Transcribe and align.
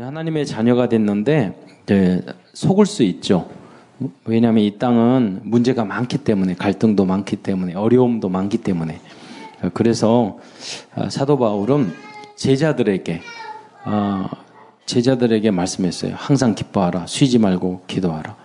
하나님의 0.00 0.46
자녀가 0.46 0.88
됐는데 0.88 1.54
네, 1.86 2.22
속을 2.52 2.86
수 2.86 3.02
있죠. 3.02 3.48
왜냐하면 4.24 4.62
이 4.62 4.78
땅은 4.78 5.40
문제가 5.42 5.84
많기 5.84 6.18
때문에 6.18 6.54
갈등도 6.54 7.04
많기 7.04 7.36
때문에 7.36 7.74
어려움도 7.74 8.28
많기 8.28 8.58
때문에 8.58 9.00
그래서 9.74 10.38
아, 10.94 11.08
사도 11.10 11.36
바울은 11.36 11.92
제자들에게 12.36 13.20
어, 13.86 14.28
제자들에게 14.86 15.50
말씀했어요. 15.50 16.14
항상 16.16 16.54
기뻐하라, 16.54 17.06
쉬지 17.06 17.38
말고 17.38 17.82
기도하라, 17.86 18.36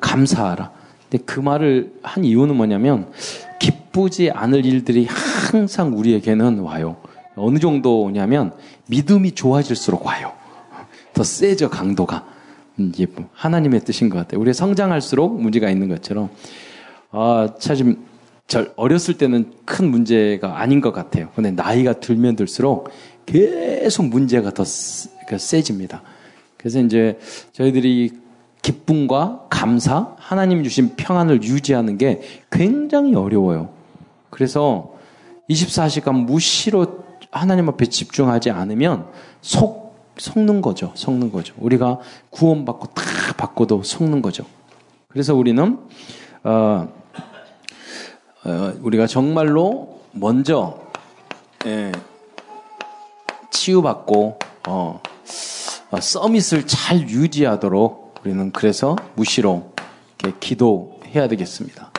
감사하라. 0.00 0.70
근데 1.08 1.24
그 1.24 1.40
말을 1.40 1.94
한 2.02 2.24
이유는 2.24 2.56
뭐냐면 2.56 3.10
기쁘지 3.58 4.30
않을 4.30 4.66
일들이 4.66 5.06
항상 5.06 5.96
우리에게는 5.96 6.60
와요. 6.60 6.96
어느 7.36 7.58
정도냐면 7.58 8.52
믿음이 8.86 9.32
좋아질수록 9.32 10.04
와요. 10.04 10.39
더 11.20 11.24
세져 11.24 11.68
강도가. 11.68 12.24
이게 12.78 13.06
하나님의 13.34 13.80
뜻인 13.80 14.08
것 14.08 14.16
같아요. 14.16 14.40
우리 14.40 14.54
성장할수록 14.54 15.38
문제가 15.38 15.68
있는 15.68 15.90
것처럼 15.90 16.30
아, 17.10 17.46
사실 17.58 17.98
어렸을 18.76 19.18
때는 19.18 19.52
큰 19.66 19.90
문제가 19.90 20.58
아닌 20.58 20.80
것 20.80 20.92
같아요. 20.92 21.28
근데 21.34 21.50
나이가 21.50 21.92
들면 21.92 22.36
들수록 22.36 22.88
계속 23.26 24.06
문제가 24.06 24.54
더 24.54 24.64
세집니다. 24.64 26.00
그래서 26.56 26.80
이제 26.80 27.18
저희들이 27.52 28.12
기쁨과 28.62 29.48
감사, 29.50 30.14
하나님 30.16 30.64
주신 30.64 30.96
평안을 30.96 31.42
유지하는 31.42 31.98
게 31.98 32.22
굉장히 32.50 33.14
어려워요. 33.14 33.68
그래서 34.30 34.94
24시간 35.50 36.24
무시로 36.24 37.04
하나님 37.30 37.68
앞에 37.68 37.86
집중하지 37.86 38.50
않으면 38.50 39.04
속, 39.42 39.79
속는 40.20 40.60
거죠. 40.60 40.92
속는 40.94 41.32
거죠. 41.32 41.54
우리가 41.58 41.98
구원받고 42.30 42.88
딱 42.88 43.36
받고도 43.36 43.82
속는 43.82 44.22
거죠. 44.22 44.44
그래서 45.08 45.34
우리는, 45.34 45.78
어, 46.44 46.88
어, 48.44 48.72
우리가 48.82 49.06
정말로 49.06 50.00
먼저, 50.12 50.78
예, 51.66 51.90
치유받고, 53.50 54.38
어, 54.68 55.00
어, 55.90 56.00
서밋을 56.00 56.66
잘 56.66 57.08
유지하도록 57.08 58.14
우리는 58.22 58.52
그래서 58.52 58.96
무시로 59.16 59.72
기도해야 60.38 61.26
되겠습니다. 61.28 61.90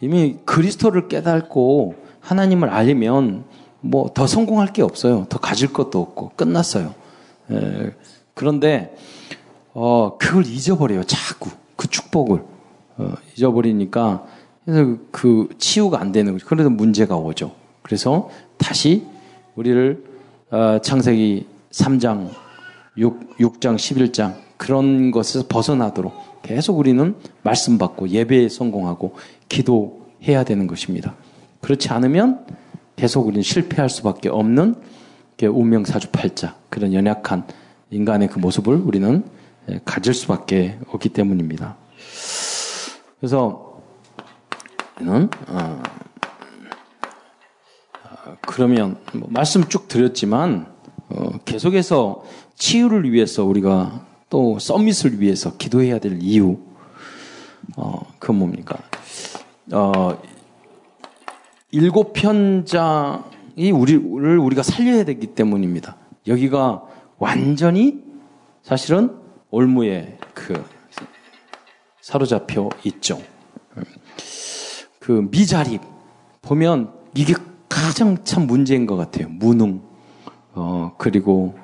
이미 0.00 0.36
그리스도를 0.44 1.08
깨닫고 1.08 1.94
하나님을 2.20 2.68
알면 2.68 3.44
뭐 3.80 4.08
더 4.12 4.26
성공할 4.26 4.72
게 4.72 4.82
없어요. 4.82 5.26
더 5.28 5.38
가질 5.38 5.72
것도 5.72 6.00
없고 6.00 6.32
끝났어요. 6.36 6.94
에, 7.50 7.92
그런데 8.34 8.94
어, 9.74 10.16
그걸 10.18 10.46
잊어버려요. 10.46 11.04
자꾸 11.04 11.50
그 11.76 11.88
축복을 11.88 12.42
어, 12.98 13.14
잊어버리니까 13.36 14.26
그래서 14.64 14.96
그 15.10 15.48
치유가 15.58 16.00
안 16.00 16.12
되는 16.12 16.32
거죠. 16.32 16.46
그래서 16.46 16.68
문제가 16.68 17.16
오죠. 17.16 17.52
그래서 17.82 18.28
다시 18.58 19.06
우리를 19.54 20.04
어, 20.50 20.78
창세기 20.82 21.46
3장 21.70 22.30
6, 22.96 23.38
6장, 23.38 23.76
11장 23.76 24.34
그런 24.56 25.10
것에서 25.10 25.46
벗어나도록 25.48 26.42
계속 26.42 26.78
우리는 26.78 27.14
말씀 27.42 27.78
받고 27.78 28.08
예배에 28.08 28.48
성공하고 28.48 29.14
기도해야 29.48 30.44
되는 30.44 30.66
것입니다. 30.66 31.14
그렇지 31.60 31.90
않으면 31.90 32.44
계속 32.96 33.26
우리는 33.26 33.42
실패할 33.42 33.88
수밖에 33.88 34.28
없는 34.28 34.74
운명 35.46 35.84
사주팔자 35.84 36.56
그런 36.68 36.92
연약한 36.92 37.46
인간의 37.90 38.28
그 38.28 38.38
모습을 38.38 38.76
우리는 38.76 39.24
예, 39.70 39.80
가질 39.84 40.14
수밖에 40.14 40.78
없기 40.88 41.10
때문입니다. 41.10 41.76
그래서 43.20 43.80
우리는 44.98 45.28
어, 45.48 45.82
어 48.04 48.36
그러면 48.46 48.98
뭐 49.12 49.28
말씀 49.30 49.68
쭉 49.68 49.88
드렸지만 49.88 50.72
어, 51.10 51.38
계속해서 51.44 52.24
치유를 52.56 53.12
위해서 53.12 53.44
우리가 53.44 54.06
또 54.30 54.58
서밋을 54.58 55.20
위해서 55.20 55.56
기도해야 55.56 55.98
될 55.98 56.18
이유, 56.20 56.58
어, 57.76 58.06
그 58.18 58.32
뭡니까? 58.32 58.78
어, 59.72 60.20
일곱 61.70 62.12
편장 62.12 63.24
이 63.58 63.72
우리를 63.72 64.38
우리가 64.38 64.62
살려야 64.62 65.04
되기 65.04 65.26
때문입니다. 65.26 65.96
여기가 66.28 66.84
완전히 67.18 68.04
사실은 68.62 69.16
올무에 69.50 70.16
그 70.32 70.64
사로잡혀 72.00 72.68
있죠. 72.84 73.20
그 75.00 75.26
미자립 75.32 75.80
보면 76.40 76.92
이게 77.16 77.34
가장 77.68 78.18
참 78.22 78.46
문제인 78.46 78.86
것 78.86 78.94
같아요. 78.94 79.28
무능. 79.28 79.80
어, 80.54 80.92
그리고 80.96 81.56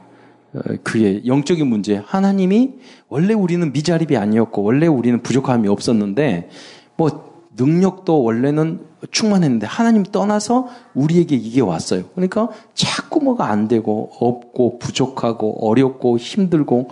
어, 0.53 0.61
그게 0.83 1.25
영적인 1.25 1.65
문제. 1.65 2.03
하나님이 2.05 2.75
원래 3.09 3.35
우리는 3.35 3.73
미자립이 3.73 4.17
아니었고 4.17 4.65
원래 4.65 4.89
우리는 4.89 5.23
부족함이 5.23 5.69
없었는데 5.69 6.49
뭐 6.97 7.33
능력도 7.57 8.21
원래는 8.21 8.85
충만했는데 9.11 9.67
하나님 9.67 10.03
떠나서 10.03 10.69
우리에게 10.95 11.37
이게 11.37 11.61
왔어요. 11.61 12.05
그러니까 12.15 12.49
자꾸 12.75 13.21
뭐가 13.21 13.49
안 13.49 13.69
되고 13.69 14.11
없고 14.19 14.79
부족하고 14.79 15.69
어렵고 15.69 16.19
힘들고 16.19 16.91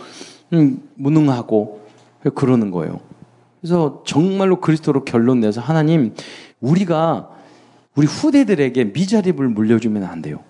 음, 0.53 0.83
무능하고 0.95 1.81
그러는 2.35 2.71
거예요. 2.71 3.01
그래서 3.61 4.03
정말로 4.05 4.61
그리스도로 4.61 5.05
결론 5.05 5.41
내서 5.41 5.61
하나님 5.61 6.15
우리가 6.61 7.31
우리 7.95 8.07
후대들에게 8.07 8.85
미자립을 8.85 9.49
물려주면 9.49 10.05
안 10.05 10.23
돼요. 10.23 10.41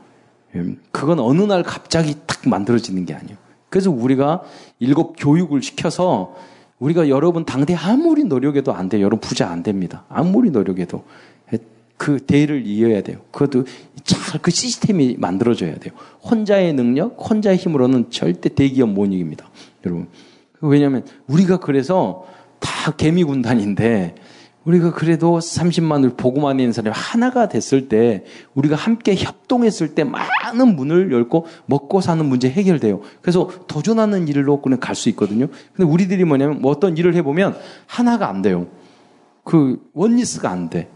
음, 0.55 0.81
그건 0.91 1.19
어느 1.21 1.43
날 1.43 1.63
갑자기 1.63 2.17
딱 2.27 2.49
만들어지는 2.49 3.05
게 3.05 3.15
아니에요. 3.15 3.37
그래서 3.69 3.91
우리가 3.91 4.43
일곱 4.79 5.15
교육을 5.19 5.63
시켜서 5.63 6.35
우리가 6.79 7.09
여러분 7.09 7.45
당대 7.45 7.75
아무리 7.75 8.25
노력해도 8.25 8.73
안 8.73 8.89
돼요. 8.89 9.03
여러분 9.03 9.21
부자 9.21 9.49
안 9.49 9.63
됩니다. 9.63 10.05
아무리 10.09 10.51
노력해도 10.51 11.05
그 11.97 12.19
대를 12.25 12.67
이어야 12.67 13.03
돼요. 13.03 13.19
그것도 13.31 13.65
잘 14.05 14.41
그 14.43 14.51
시스템이 14.51 15.17
만들어져야 15.19 15.77
돼요. 15.77 15.93
혼자의 16.25 16.73
능력, 16.73 17.17
혼자의 17.19 17.57
힘으로는 17.59 18.11
절대 18.11 18.49
대기업 18.49 18.89
못 18.89 19.07
이깁니다. 19.07 19.49
여러분. 19.85 20.09
왜냐하면 20.61 21.05
우리가 21.27 21.59
그래서 21.59 22.25
다 22.59 22.93
개미 22.93 23.25
군단인데 23.25 24.15
우리가 24.65 24.93
그래도 24.93 25.39
30만을 25.39 26.17
보고만 26.17 26.61
있는 26.61 26.73
사람이 26.73 26.95
하나가 26.97 27.49
됐을 27.49 27.89
때 27.89 28.25
우리가 28.55 28.77
함께 28.77 29.15
협동했을 29.17 29.95
때 29.95 30.05
많은 30.05 30.77
문을 30.77 31.11
열고 31.13 31.47
먹고 31.67 32.01
사는 32.01 32.25
문제 32.25 32.49
해결돼요. 32.49 33.01
그래서 33.21 33.51
도전하는 33.67 34.29
일로 34.29 34.61
그냥 34.63 34.79
갈 34.79 34.95
수 34.95 35.09
있거든요. 35.11 35.49
근데 35.75 35.91
우리들이 35.91 36.25
뭐냐면 36.25 36.61
뭐 36.63 36.71
어떤 36.71 36.97
일을 36.97 37.15
해보면 37.17 37.57
하나가 37.87 38.29
안 38.29 38.41
돼요. 38.41 38.69
그 39.45 39.81
원리스가 39.95 40.49
안 40.49 40.71
돼. 40.71 40.89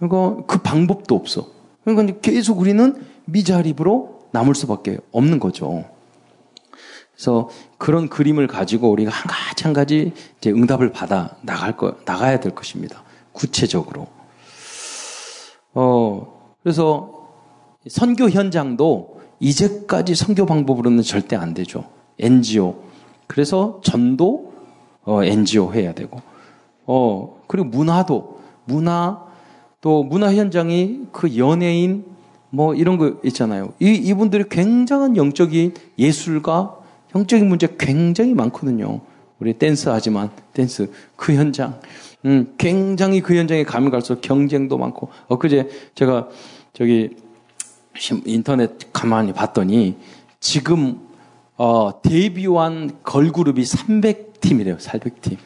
그러니까 0.00 0.44
그 0.46 0.58
방법도 0.62 1.14
없어. 1.14 1.46
그러니까 1.84 2.18
계속 2.20 2.58
우리는 2.58 3.04
미자립으로 3.26 4.20
남을 4.32 4.54
수밖에 4.54 4.98
없는 5.12 5.38
거죠. 5.38 5.84
그래서 7.12 7.50
그런 7.76 8.08
그림을 8.08 8.46
가지고 8.46 8.90
우리가 8.90 9.10
한 9.10 9.26
가지 9.26 9.64
한 9.64 9.72
가지 9.74 10.12
이제 10.38 10.50
응답을 10.50 10.90
받아 10.92 11.36
나갈 11.42 11.76
거 11.76 11.96
나가야 12.06 12.40
될 12.40 12.54
것입니다. 12.54 13.02
구체적으로. 13.32 14.06
어, 15.74 16.54
그래서 16.62 17.28
선교 17.88 18.30
현장도 18.30 19.20
이제까지 19.38 20.14
선교 20.14 20.46
방법으로는 20.46 21.02
절대 21.02 21.36
안 21.36 21.52
되죠. 21.52 21.84
NGO. 22.18 22.82
그래서 23.26 23.80
전도 23.84 24.52
어, 25.02 25.22
NGO 25.22 25.72
해야 25.74 25.92
되고. 25.92 26.20
어, 26.86 27.42
그리고 27.46 27.68
문화도 27.68 28.40
문화 28.64 29.29
또 29.80 30.02
문화 30.02 30.34
현장이 30.34 31.06
그 31.12 31.36
연예인 31.36 32.04
뭐 32.50 32.74
이런 32.74 32.98
거 32.98 33.16
있잖아요. 33.24 33.72
이 33.80 33.92
이분들이 33.92 34.44
굉장한 34.48 35.16
영적인 35.16 35.74
예술가 35.98 36.76
영적인 37.14 37.48
문제 37.48 37.68
굉장히 37.78 38.34
많거든요. 38.34 39.00
우리 39.38 39.54
댄스 39.54 39.88
하지만 39.88 40.30
댄스 40.52 40.90
그 41.16 41.34
현장 41.34 41.80
음, 42.26 42.54
굉장히 42.58 43.20
그 43.20 43.34
현장에 43.34 43.64
가면 43.64 43.90
갈수록 43.90 44.20
경쟁도 44.20 44.76
많고, 44.76 45.08
엊그제 45.28 45.68
제가 45.94 46.28
저기 46.72 47.16
인터넷 48.26 48.92
가만히 48.92 49.32
봤더니 49.32 49.96
지금 50.38 51.00
어, 51.56 52.00
데뷔한 52.02 52.98
걸그룹이 53.02 53.62
300팀이래요, 53.62 54.78
400팀. 54.78 55.36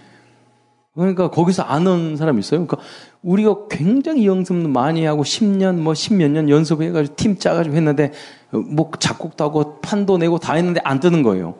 그러니까 0.94 1.28
거기서 1.30 1.64
아는 1.64 2.16
사람 2.16 2.38
있어요. 2.38 2.64
그러니까 2.64 2.87
우리가 3.25 3.69
굉장히 3.71 4.26
연습 4.26 4.55
많이 4.55 5.05
하고 5.06 5.23
10년 5.23 5.76
뭐 5.79 5.94
10몇 5.94 6.31
년 6.31 6.49
연습해 6.50 6.91
가지고 6.91 7.17
팀 7.17 7.38
짜 7.38 7.55
가지고 7.55 7.75
했는데 7.75 8.12
뭐 8.50 8.91
작곡도 8.99 9.43
하고 9.43 9.81
판도 9.81 10.19
내고 10.19 10.38
다 10.38 10.55
했는데 10.55 10.81
안 10.85 11.00
뜨는 11.00 11.23
거예요. 11.23 11.55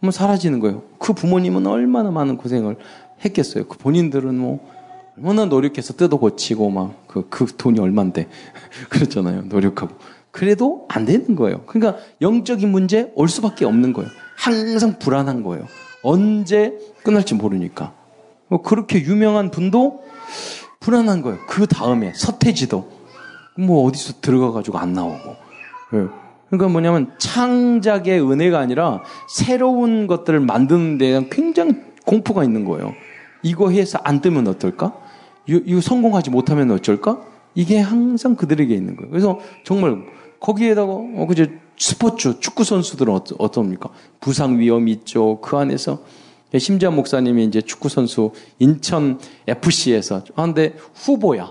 뭐 0.00 0.10
사라지는 0.10 0.58
거예요. 0.58 0.82
그 0.98 1.12
부모님은 1.12 1.66
얼마나 1.66 2.10
많은 2.10 2.36
고생을 2.38 2.76
했겠어요. 3.24 3.64
그 3.68 3.78
본인들은 3.78 4.36
뭐 4.36 4.66
얼마나 5.16 5.44
노력해서 5.44 5.92
뜯어 5.94 6.16
고치고 6.16 6.70
막 6.70 7.06
그 7.06 7.28
그 7.28 7.46
돈이 7.56 7.78
얼만데 7.78 8.26
그렇잖아요. 8.88 9.42
노력하고 9.42 9.94
그래도 10.30 10.86
안 10.88 11.04
되는 11.04 11.36
거예요. 11.36 11.60
그러니까 11.66 12.02
영적인 12.22 12.70
문제 12.70 13.12
올 13.14 13.28
수밖에 13.28 13.66
없는 13.66 13.92
거예요. 13.92 14.10
항상 14.36 14.98
불안한 14.98 15.42
거예요. 15.42 15.66
언제 16.02 16.72
끝날지 17.04 17.34
모르니까. 17.34 17.92
뭐 18.48 18.62
그렇게 18.62 18.98
유명한 19.04 19.50
분도 19.50 20.02
불안한 20.82 21.22
거예요. 21.22 21.38
그 21.46 21.66
다음에 21.66 22.12
서태지도 22.14 22.90
뭐 23.58 23.84
어디서 23.86 24.14
들어가가지고 24.20 24.78
안 24.78 24.92
나오고. 24.92 25.36
예. 25.94 26.06
그러니까 26.48 26.68
뭐냐면 26.68 27.12
창작의 27.18 28.20
은혜가 28.20 28.58
아니라 28.58 29.02
새로운 29.28 30.06
것들을 30.06 30.38
만드는 30.40 30.98
데 30.98 31.06
대한 31.06 31.30
굉장히 31.30 31.74
공포가 32.04 32.44
있는 32.44 32.64
거예요. 32.64 32.92
이거 33.42 33.70
해서 33.70 33.98
안 34.02 34.20
뜨면 34.20 34.46
어떨까? 34.48 34.92
이거 35.46 35.80
성공하지 35.80 36.30
못하면 36.30 36.70
어쩔까? 36.70 37.20
이게 37.54 37.78
항상 37.78 38.36
그들에게 38.36 38.74
있는 38.74 38.96
거예요. 38.96 39.10
그래서 39.10 39.40
정말 39.64 40.04
거기에다가 40.40 40.92
어 40.92 41.26
그제 41.28 41.58
스포츠 41.76 42.38
축구 42.40 42.64
선수들은 42.64 43.12
어떠, 43.12 43.36
어떻습니까? 43.38 43.90
부상 44.20 44.58
위험이 44.58 44.92
있죠. 44.92 45.40
그 45.40 45.56
안에서 45.56 46.00
심지어 46.58 46.90
목사님이 46.90 47.44
이제 47.44 47.60
축구 47.60 47.88
선수 47.88 48.32
인천 48.58 49.18
FC에서 49.46 50.22
아 50.36 50.42
근데 50.44 50.74
후보야. 50.94 51.50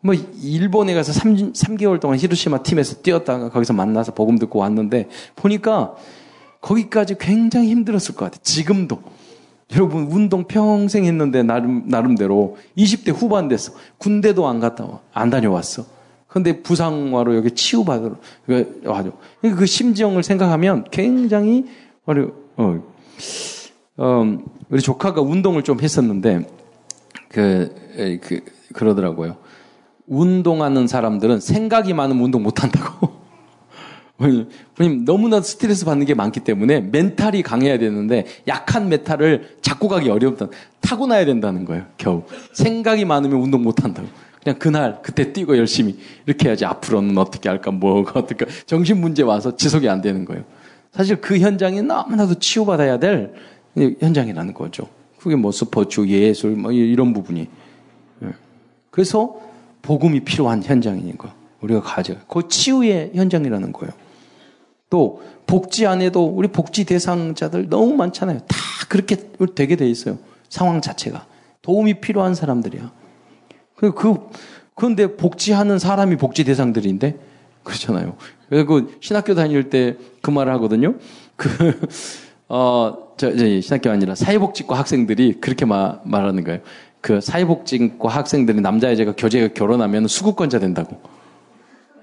뭐 0.00 0.14
일본에 0.14 0.94
가서 0.94 1.12
3, 1.12 1.52
3개월 1.52 2.00
동안 2.00 2.18
히로시마 2.18 2.62
팀에서 2.62 3.02
뛰었다가 3.02 3.50
거기서 3.50 3.72
만나서 3.72 4.14
복음 4.14 4.38
듣고 4.38 4.60
왔는데 4.60 5.08
보니까 5.34 5.96
거기까지 6.60 7.16
굉장히 7.18 7.70
힘들었을 7.70 8.14
것 8.14 8.26
같아요. 8.26 8.40
지금도. 8.42 9.00
여러분 9.74 10.04
운동 10.10 10.44
평생 10.44 11.04
했는데 11.04 11.42
나름 11.42 11.88
나름대로 11.88 12.56
20대 12.76 13.12
후반 13.14 13.48
됐어. 13.48 13.72
군대도 13.98 14.46
안 14.46 14.60
갔다 14.60 14.84
와. 14.84 15.00
안 15.12 15.30
다녀왔어. 15.30 15.84
근데 16.26 16.62
부상화로 16.62 17.36
여기 17.36 17.50
치유받으러 17.50 18.16
와죠. 18.84 19.12
그러니까 19.40 19.60
그 19.60 19.66
심정을 19.66 20.22
생각하면 20.22 20.84
굉장히 20.90 21.66
어려. 22.04 22.30
어, 22.56 22.82
어, 23.98 24.38
우리 24.70 24.80
조카가 24.80 25.20
운동을 25.20 25.64
좀 25.64 25.80
했었는데 25.80 26.48
그, 27.28 27.74
그 28.22 28.40
그러더라고요. 28.72 29.36
운동하는 30.06 30.86
사람들은 30.86 31.40
생각이 31.40 31.92
많으면 31.92 32.22
운동 32.22 32.42
못 32.42 32.62
한다고. 32.62 33.18
왜냐면 34.78 35.04
너무나 35.04 35.40
스트레스 35.40 35.84
받는 35.84 36.06
게 36.06 36.14
많기 36.14 36.40
때문에 36.40 36.80
멘탈이 36.80 37.42
강해야 37.42 37.78
되는데 37.78 38.26
약한 38.46 38.88
멘탈을 38.88 39.56
잡고 39.60 39.88
가기 39.88 40.10
어렵다. 40.10 40.48
타고나야 40.80 41.24
된다는 41.24 41.64
거예요. 41.64 41.84
겨우. 41.98 42.22
생각이 42.52 43.04
많으면 43.04 43.40
운동 43.40 43.62
못 43.62 43.84
한다고. 43.84 44.08
그냥 44.42 44.58
그날 44.58 45.02
그때 45.02 45.32
뛰고 45.32 45.56
열심히 45.56 45.98
이렇게 46.26 46.48
해야지 46.48 46.64
앞으로는 46.64 47.18
어떻게 47.18 47.48
할까 47.48 47.70
뭐가 47.72 48.20
어떻게 48.20 48.46
정신 48.66 49.00
문제 49.00 49.22
와서 49.22 49.56
지속이 49.56 49.88
안 49.88 50.00
되는 50.00 50.24
거예요. 50.24 50.44
사실 50.92 51.20
그 51.20 51.38
현장이 51.38 51.82
너무나도 51.82 52.34
치유받아야 52.34 52.98
될 52.98 53.34
현장이라는 54.00 54.54
거죠. 54.54 54.88
그게 55.18 55.36
뭐 55.36 55.52
스포츠, 55.52 56.06
예술 56.06 56.52
뭐 56.52 56.72
이런 56.72 57.12
부분이. 57.12 57.48
예. 58.22 58.28
그래서 58.90 59.40
복음이 59.82 60.20
필요한 60.20 60.62
거. 61.18 61.30
우리가 61.60 61.80
가져. 61.80 62.14
그 62.28 62.46
치유의 62.48 63.12
현장이라는 63.14 63.72
거예요. 63.72 63.92
또 64.90 65.22
복지 65.46 65.86
안에도 65.86 66.26
우리 66.26 66.48
복지 66.48 66.84
대상자들 66.84 67.68
너무 67.68 67.94
많잖아요. 67.96 68.38
다 68.40 68.56
그렇게 68.88 69.16
되게 69.54 69.76
돼 69.76 69.88
있어요. 69.88 70.18
상황 70.48 70.80
자체가 70.80 71.26
도움이 71.62 72.00
필요한 72.00 72.34
사람들이야. 72.34 72.92
그, 73.76 73.92
그 73.92 74.16
그런데 74.74 75.16
복지하는 75.16 75.78
사람이 75.78 76.16
복지 76.16 76.44
대상들인데 76.44 77.18
그렇잖아요. 77.64 78.16
그래서 78.48 78.66
그 78.66 78.96
신학교 79.00 79.34
다닐 79.34 79.68
때 79.68 79.96
그 80.28 80.30
말을 80.30 80.52
하거든요. 80.54 80.94
그 81.36 81.48
어, 82.48 83.07
저, 83.18 83.36
저 83.36 83.60
신학교 83.60 83.90
아니라 83.90 84.14
사회복지과 84.14 84.78
학생들이 84.78 85.40
그렇게 85.40 85.66
마, 85.66 85.98
말하는 86.04 86.44
거예요. 86.44 86.60
그 87.00 87.20
사회복지과 87.20 88.08
학생들이 88.08 88.60
남자 88.60 88.90
여자가 88.90 89.14
교제가 89.16 89.52
결혼하면 89.52 90.08
수급권자 90.08 90.58
된다고. 90.60 91.00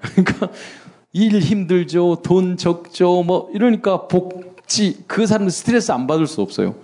그러니까 0.00 0.50
일 1.12 1.40
힘들죠, 1.40 2.18
돈 2.22 2.56
적죠, 2.56 3.22
뭐 3.22 3.48
이러니까 3.52 4.06
복지 4.06 5.02
그 5.06 5.26
사람들 5.26 5.50
스트레스 5.50 5.90
안 5.90 6.06
받을 6.06 6.26
수 6.26 6.42
없어요. 6.42 6.74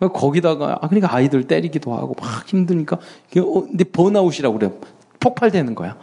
거기다가 0.00 0.78
아 0.80 0.88
그러니까 0.88 1.14
아이들 1.14 1.46
때리기도 1.46 1.94
하고 1.94 2.16
막 2.20 2.48
힘드니까 2.48 2.96
어, 2.96 3.60
근데 3.62 3.84
번아웃이라고 3.84 4.58
그래요. 4.58 4.74
폭발되는 5.20 5.74
거야. 5.74 5.96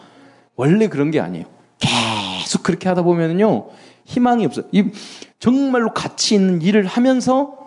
원래 0.56 0.88
그런 0.88 1.12
게 1.12 1.20
아니에요. 1.20 1.46
계속 1.80 2.64
그렇게 2.64 2.88
하다 2.88 3.02
보면은요 3.02 3.68
희망이 4.06 4.46
없어요. 4.46 4.66
이 4.72 4.86
정말로 5.40 5.94
가치 5.94 6.36
있는 6.36 6.62
일을 6.62 6.86
하면서 6.86 7.59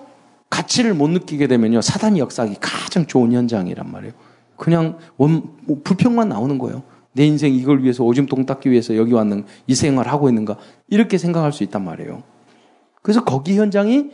가치를 0.53 0.93
못 0.93 1.09
느끼게 1.09 1.47
되면요 1.47 1.81
사단이 1.81 2.21
역사하기 2.21 2.57
가장 2.61 3.07
좋은 3.07 3.33
현장이란 3.33 3.91
말이에요. 3.91 4.13
그냥 4.57 4.99
원, 5.17 5.45
뭐 5.63 5.81
불평만 5.83 6.29
나오는 6.29 6.59
거예요. 6.59 6.83
내 7.15 7.25
인생 7.27 7.55
이걸 7.55 7.83
위해서 7.83 8.05
오줌 8.05 8.27
똥 8.27 8.45
닦기 8.45 8.71
위해서 8.71 8.95
여기 8.97 9.15
왔는 9.15 9.47
이 9.67 9.75
생활 9.75 10.09
하고 10.09 10.29
있는가 10.29 10.59
이렇게 10.89 11.17
생각할 11.17 11.53
수 11.53 11.63
있단 11.65 11.83
말이에요. 11.83 12.23
그래서 13.01 13.25
거기 13.25 13.57
현장이 13.57 14.11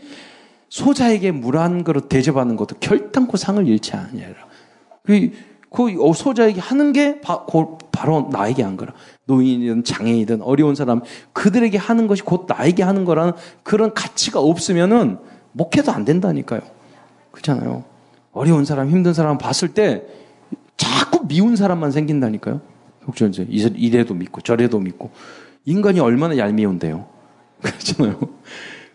소자에게 0.69 1.33
물 1.33 1.57
한 1.57 1.83
그릇 1.83 2.09
대접하는 2.09 2.55
것도 2.55 2.77
결단코 2.79 3.37
상을 3.37 3.67
잃지 3.67 3.97
아니라 3.97 4.35
그, 5.03 5.33
그 5.75 6.13
소자에게 6.15 6.61
하는 6.61 6.93
게 6.93 7.21
바, 7.21 7.45
로 8.05 8.29
나에게 8.31 8.63
한 8.63 8.77
거라. 8.77 8.93
노인이든 9.25 9.83
장애이든 9.83 10.43
어려운 10.43 10.77
사람 10.77 11.03
그들에게 11.33 11.77
하는 11.79 12.07
것이 12.07 12.23
곧 12.23 12.47
나에게 12.49 12.85
하는 12.85 13.05
거라는 13.05 13.33
그런 13.65 13.93
가치가 13.93 14.39
없으면은 14.39 15.19
목회도 15.59 15.93
안 15.93 16.05
된다니까요. 16.05 16.61
그렇잖아요. 17.33 17.85
어려운 18.33 18.65
사람, 18.65 18.89
힘든 18.89 19.13
사람 19.13 19.37
봤을 19.37 19.75
때 19.75 20.05
자꾸 20.77 21.27
미운 21.27 21.57
사람만 21.57 21.91
생긴다니까요. 21.91 22.61
혹시 23.07 23.25
이래도 23.49 24.15
믿고 24.15 24.41
저래도 24.41 24.79
믿고 24.79 25.11
인간이 25.65 26.01
얼마나 26.01 26.37
얄미운데요. 26.39 27.07
그렇잖아요. 27.61 28.21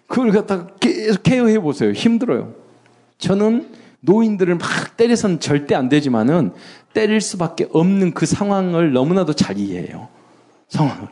그걸 0.08 0.32
갖다가 0.32 0.68
계속 0.80 1.22
케어해 1.24 1.60
보세요. 1.60 1.92
힘들어요. 1.92 2.54
저는 3.18 3.68
노인들을 4.00 4.56
막 4.56 4.98
때려서는 4.98 5.40
절대 5.40 5.76
안 5.76 5.90
되지만은 5.90 6.54
때릴 6.94 7.22
수밖에 7.22 7.68
없는 7.72 8.14
그 8.14 8.26
상황을 8.26 8.94
너무나도 8.94 9.34
잘 9.34 9.58
이해해요. 9.58 10.08
상황을. 10.70 11.08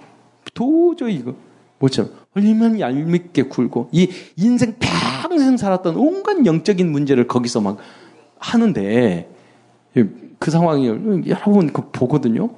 도저히 0.53 1.15
이거 1.15 1.35
뭐죠? 1.79 2.09
얼마나 2.35 2.79
얄밉게 2.79 3.43
굴고 3.43 3.89
이 3.91 4.09
인생 4.37 4.75
평생 4.79 5.57
살았던 5.57 5.95
온갖 5.97 6.45
영적인 6.45 6.91
문제를 6.91 7.27
거기서 7.27 7.61
막 7.61 7.77
하는데 8.39 9.29
그 9.93 10.51
상황이 10.51 10.87
여러분 10.87 11.71
그 11.71 11.89
보거든요. 11.91 12.49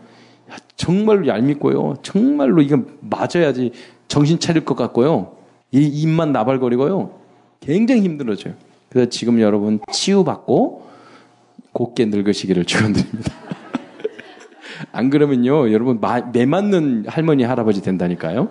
정말로 0.75 1.27
얄밉고요. 1.27 1.96
정말로 2.03 2.62
이건 2.62 2.98
맞아야지 3.01 3.72
정신 4.08 4.39
차릴 4.39 4.65
것 4.65 4.75
같고요. 4.75 5.36
이 5.72 5.82
입만 5.86 6.32
나발거리고요. 6.32 7.20
굉장히 7.60 8.01
힘들어져요. 8.01 8.53
그래서 8.89 9.10
지금 9.10 9.42
여러분 9.42 9.80
치유받고 9.92 10.88
곱게 11.72 12.06
늙으시기를 12.06 12.65
축원드립니다. 12.65 13.34
안 14.92 15.10
그러면요, 15.10 15.72
여러분 15.72 16.00
매 16.32 16.46
맞는 16.46 17.06
할머니 17.08 17.44
할아버지 17.44 17.82
된다니까요. 17.82 18.50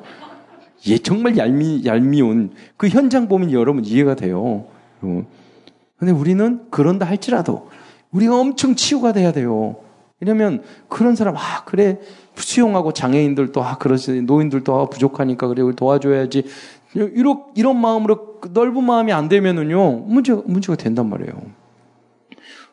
예, 0.89 0.99
정말 0.99 1.37
얄미 1.37 1.85
얄미운 1.85 2.51
그 2.77 2.89
현장 2.89 3.29
보면 3.29 3.53
여러분 3.53 3.85
이해가 3.85 4.15
돼요. 4.15 4.67
근데 5.01 6.13
우리는 6.13 6.67
그런다 6.71 7.07
할지라도 7.07 7.69
우리가 8.11 8.39
엄청 8.39 8.75
치유가 8.75 9.13
돼야 9.13 9.33
돼요. 9.33 9.77
왜냐면 10.21 10.63
그런 10.89 11.17
사람 11.17 11.37
아 11.37 11.65
그래 11.65 11.99
수용하고 12.37 12.93
장애인들도 12.93 13.63
아 13.63 13.77
그러지 13.79 14.23
노인들도 14.23 14.75
아 14.75 14.87
부족하니까 14.87 15.49
그래 15.49 15.63
우리 15.63 15.75
도와줘야지 15.75 16.45
이런 16.95 17.43
이런 17.57 17.81
마음으로 17.81 18.41
넓은 18.53 18.85
마음이 18.85 19.13
안 19.13 19.29
되면은요 19.29 19.99
문제 20.07 20.33
문제가 20.33 20.77
된단 20.77 21.09
말이에요. 21.09 21.33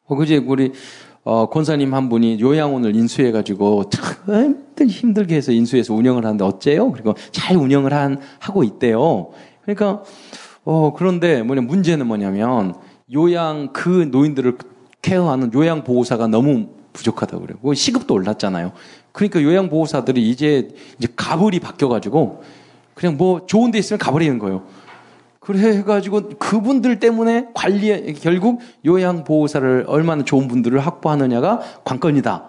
어 0.06 0.16
그제 0.16 0.38
우리 0.38 0.74
어, 1.30 1.48
권사님 1.48 1.94
한 1.94 2.10
분이 2.10 2.40
요양원을 2.42 2.96
인수해가지고 2.96 3.92
참 3.92 4.64
힘들게 4.88 5.36
해서 5.36 5.52
인수해서 5.52 5.94
운영을 5.94 6.26
하는데 6.26 6.44
어째요? 6.44 6.92
그리고 6.92 7.14
잘 7.32 7.56
운영을 7.56 7.94
한, 7.94 8.20
하고 8.40 8.64
있대요. 8.64 9.30
그러니까, 9.62 10.02
어, 10.64 10.92
그런데 10.92 11.44
뭐냐, 11.44 11.62
문제는 11.62 12.08
뭐냐면 12.08 12.74
요양 13.14 13.74
그 13.74 14.10
노인들을 14.12 14.58
케어하는 15.04 15.54
요양보호사가 15.54 16.26
너무 16.26 16.70
부족하다고 16.94 17.42
그래요. 17.44 17.60
그 17.62 17.76
시급도 17.76 18.16
올랐잖아요. 18.16 18.72
그러니까 19.12 19.44
요양보호사들이 19.44 20.28
이제, 20.32 20.70
이제 20.98 21.08
가불이 21.16 21.60
바뀌어가지고 21.60 22.42
그냥 22.96 23.18
뭐 23.18 23.46
좋은 23.46 23.70
데 23.70 23.78
있으면 23.78 24.00
가버리는 24.00 24.40
거예요. 24.40 24.64
그래 25.50 25.78
해가지고 25.78 26.30
그분들 26.38 27.00
때문에 27.00 27.48
관리 27.56 28.14
결국 28.14 28.60
요양 28.86 29.24
보호사를 29.24 29.86
얼마나 29.88 30.24
좋은 30.24 30.48
분들을 30.48 30.80
확보하느냐가 30.80 31.62
관건이다. 31.84 32.44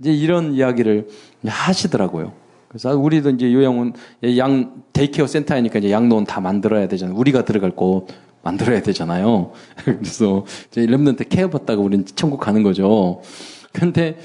이제 0.00 0.12
이런 0.12 0.52
이야기를 0.52 1.08
하시더라고요. 1.46 2.32
그래서 2.68 2.94
우리도 2.94 3.30
이제 3.30 3.50
요양원 3.54 3.94
양 4.36 4.82
daycare 4.92 5.26
센터이니까 5.26 5.78
이제 5.78 5.90
양로원 5.90 6.26
다 6.26 6.42
만들어야 6.42 6.88
되잖아요. 6.88 7.16
우리가 7.16 7.46
들어갈 7.46 7.70
곳 7.70 8.08
만들어야 8.42 8.82
되잖아요. 8.82 9.52
그래서 9.82 10.44
이제 10.70 10.84
remnant 10.84 11.30
care 11.30 11.48
받다가 11.48 11.80
우리는 11.80 12.04
천국 12.16 12.40
가는 12.40 12.62
거죠. 12.62 13.22
근데 13.72 14.18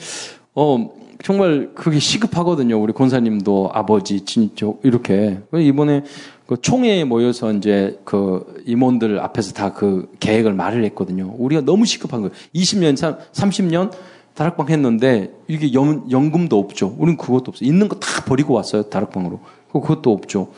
어 0.53 0.89
정말 1.23 1.71
그게 1.75 1.99
시급하거든요. 1.99 2.81
우리 2.81 2.91
권사님도 2.91 3.71
아버지, 3.73 4.25
친족 4.25 4.81
이렇게 4.83 5.39
이번에 5.53 6.03
그 6.51 6.59
총회에 6.59 7.05
모여서 7.05 7.53
이제 7.53 7.97
그 8.03 8.61
임원들 8.65 9.21
앞에서 9.21 9.53
다 9.53 9.73
그 9.73 10.11
계획을 10.19 10.51
말을 10.53 10.83
했거든요. 10.83 11.33
우리가 11.37 11.61
너무 11.61 11.85
시급한 11.85 12.19
거예요. 12.19 12.33
20년, 12.53 12.95
30년 13.31 13.93
다락방 14.33 14.67
했는데 14.67 15.31
이게 15.47 15.73
연, 15.73 16.11
연금도 16.11 16.59
없죠. 16.59 16.93
우리는 16.97 17.15
그것도 17.15 17.51
없어요. 17.51 17.69
있는 17.69 17.87
거 17.87 17.97
다 18.01 18.25
버리고 18.25 18.53
왔어요. 18.53 18.83
다락방으로. 18.83 19.39
그것도 19.71 20.11
없죠. 20.11 20.49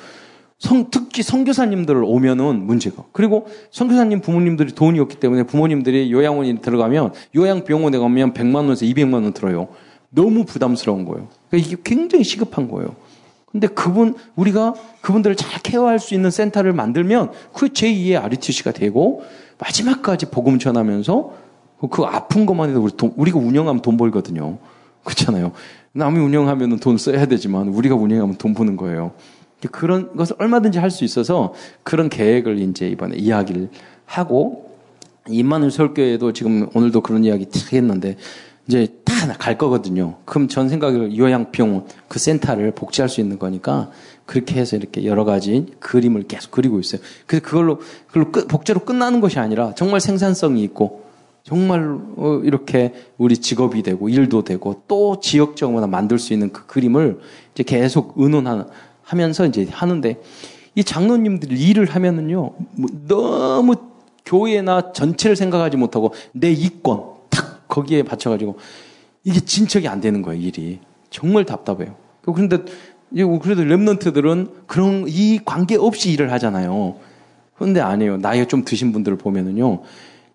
성, 0.58 0.88
특히 0.90 1.22
선교사님들 1.22 2.04
오면은 2.04 2.66
문제가. 2.66 3.04
그리고 3.12 3.46
선교사님 3.70 4.22
부모님들이 4.22 4.72
돈이 4.74 5.00
없기 5.00 5.18
때문에 5.18 5.44
부모님들이 5.44 6.12
요양원에 6.12 6.56
들어가면 6.56 7.14
요양병원에 7.36 8.00
가면 8.00 8.34
100만 8.34 8.56
원에서 8.56 8.84
200만 8.88 9.14
원 9.14 9.32
들어요. 9.32 9.68
너무 10.10 10.44
부담스러운 10.46 11.06
거예요. 11.06 11.28
그러니까 11.52 11.70
이게 11.70 11.80
굉장히 11.84 12.24
시급한 12.24 12.68
거예요. 12.68 12.96
근데 13.54 13.68
그분, 13.68 14.16
우리가 14.36 14.74
그분들을 15.02 15.36
잘 15.36 15.62
케어할 15.62 16.00
수 16.00 16.16
있는 16.16 16.32
센터를 16.32 16.74
만들면 16.74 17.32
그 17.54 17.68
제2의 17.68 18.22
RUTC가 18.22 18.72
되고 18.72 19.24
마지막까지 19.60 20.26
복음 20.32 20.60
전하면서 20.60 21.34
그 21.92 22.04
아픈 22.04 22.46
것만 22.46 22.72
해도 22.72 22.82
우리 22.82 22.92
돈, 22.98 23.14
우리가 23.16 23.38
운영하면 23.38 23.82
돈 23.82 23.96
벌거든요. 23.96 24.58
그렇잖아요. 25.04 25.52
남이 25.92 26.20
운영하면 26.20 26.80
돈 26.80 26.98
써야 26.98 27.26
되지만 27.28 27.68
우리가 27.70 27.96
운영하면 27.96 28.38
돈 28.38 28.54
버는 28.56 28.76
거예요. 28.76 29.12
그런 29.72 30.16
것을 30.16 30.36
얼마든지 30.40 30.80
할 30.80 30.90
수 30.90 31.06
있어서 31.06 31.54
그런 31.84 32.10
계획을 32.10 32.60
이제 32.60 32.88
이번에 32.90 33.16
이야기를 33.16 33.70
하고 34.06 34.78
임마누 35.30 35.70
설교에도 35.70 36.34
지금 36.34 36.68
오늘도 36.74 37.02
그런 37.02 37.24
이야기 37.24 37.48
했는데 37.72 38.18
이제 38.68 38.88
다 39.04 39.14
갈 39.32 39.58
거거든요. 39.58 40.16
그럼 40.26 40.48
전 40.48 40.70
생각에 40.70 41.18
요양병원 41.18 41.86
그 42.08 42.20
센터를 42.20 42.72
복지할 42.72 43.08
수 43.08 43.22
있는 43.22 43.40
거니까 43.40 43.90
그렇게 44.26 44.56
해서 44.60 44.76
이렇게 44.76 45.06
여러 45.06 45.24
가지 45.24 45.66
그림을 45.80 46.24
계속 46.28 46.52
그리고 46.52 46.80
있어요. 46.80 47.02
그래서 47.26 47.46
그걸로 47.46 47.80
그걸로 48.08 48.32
끝, 48.32 48.48
복제로 48.48 48.82
끝나는 48.82 49.22
것이 49.22 49.40
아니라 49.40 49.74
정말 49.76 50.02
생산성이 50.02 50.64
있고 50.64 51.04
정말 51.44 51.98
어, 52.18 52.42
이렇게 52.44 52.94
우리 53.18 53.38
직업이 53.38 53.84
되고 53.84 54.10
일도 54.10 54.44
되고 54.44 54.82
또 54.88 55.20
지역적으로 55.20 55.88
만들 55.88 56.20
수 56.20 56.34
있는 56.34 56.52
그 56.52 56.66
그림을 56.66 57.20
이제 57.54 57.64
계속 57.64 58.14
의논하면서 58.18 59.48
이제 59.48 59.68
하는데 59.70 60.22
이 60.76 60.84
장로님들이 60.84 61.56
일을 61.56 61.86
하면은요 61.86 62.54
뭐 62.72 62.90
너무 63.08 63.76
교회나 64.26 64.94
전체를 64.94 65.36
생각하지 65.36 65.78
못하고 65.78 66.14
내 66.32 66.52
이권 66.52 67.13
거기에 67.74 68.04
받쳐가지고 68.04 68.58
이게 69.24 69.40
진척이 69.40 69.88
안 69.88 70.00
되는 70.00 70.22
거예요, 70.22 70.40
일이. 70.40 70.80
정말 71.10 71.46
답답해요. 71.46 71.96
그런데 72.22 72.58
그래도 73.10 73.64
랩런트들은 73.64 74.68
그런 74.68 75.06
이 75.08 75.40
관계 75.44 75.76
없이 75.76 76.12
일을 76.12 76.32
하잖아요. 76.34 76.98
그런데 77.56 77.82
아니에요. 77.82 78.18
나이가 78.18 78.46
좀 78.46 78.64
드신 78.64 78.92
분들을 78.92 79.18
보면은요. 79.18 79.82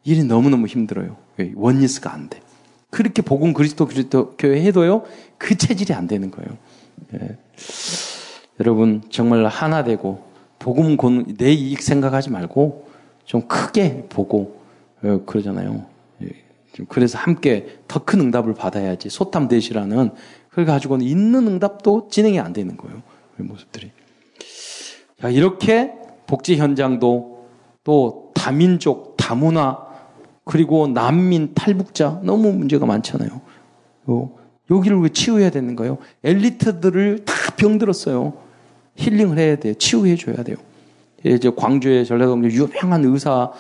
일이 0.05 0.25
너무 0.25 0.51
너무 0.51 0.67
힘들어요. 0.67 1.17
원리스가 1.55 2.13
안 2.13 2.29
돼. 2.29 2.41
그렇게 2.91 3.23
복음 3.23 3.53
그리스도 3.53 3.87
그리스도 3.87 4.35
교회 4.37 4.63
해도요. 4.63 5.05
그 5.37 5.57
체질이 5.57 5.95
안 5.95 6.07
되는 6.09 6.31
거예요. 6.31 6.57
예. 7.15 7.37
여러분 8.61 9.03
정말 9.11 9.47
하나 9.47 9.85
되고 9.85 10.25
복음 10.59 10.97
내 11.37 11.53
이익 11.53 11.83
생각하지 11.83 12.31
말고 12.31 12.89
좀 13.25 13.43
크게 13.47 14.07
보고 14.09 14.61
어, 15.03 15.21
그러잖아요. 15.27 15.98
그래서 16.89 17.19
함께 17.19 17.79
더 17.89 18.05
큰 18.05 18.21
응답을 18.21 18.55
받아야지. 18.55 19.11
소탐 19.11 19.49
대시라는 19.49 20.11
그걸 20.51 20.67
가지고는 20.67 21.05
있는 21.05 21.47
응답도 21.47 22.09
진행이 22.11 22.41
안 22.41 22.53
되는 22.53 22.77
거예요. 22.77 23.03
그 23.37 23.43
모습들이. 23.43 23.91
자, 25.21 25.29
이렇게 25.29 25.93
복지 26.27 26.57
현장도 26.57 27.49
또 27.85 28.33
다민족, 28.35 29.17
다문화, 29.17 29.79
그리고 30.45 30.87
난민, 30.87 31.53
탈북자 31.55 32.21
너무 32.23 32.53
문제가 32.53 32.87
많잖아요. 32.87 33.41
어, 34.07 34.37
여기를 34.71 35.01
왜 35.01 35.09
치유해야 35.11 35.51
되는 35.51 35.77
거예요? 35.77 35.99
엘리트들을 36.25 37.25
다 37.25 37.35
병들었어요. 37.57 38.35
힐링을 38.97 39.39
해야 39.39 39.57
돼요. 39.57 39.75
치유해 39.75 40.17
줘야 40.17 40.43
돼요. 40.43 40.57
이제 41.25 41.51
광주에 41.55 42.05
전라도 42.05 42.39
유명한 42.45 43.05
의사 43.05 43.51
그 43.53 43.59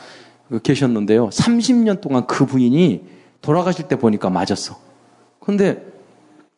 계셨는데요. 0.63 1.29
30년 1.29 2.01
동안 2.01 2.27
그 2.27 2.47
부인이 2.47 3.05
돌아가실 3.41 3.89
때 3.89 3.97
보니까 3.97 4.31
맞았어. 4.31 4.79
근데 5.41 5.85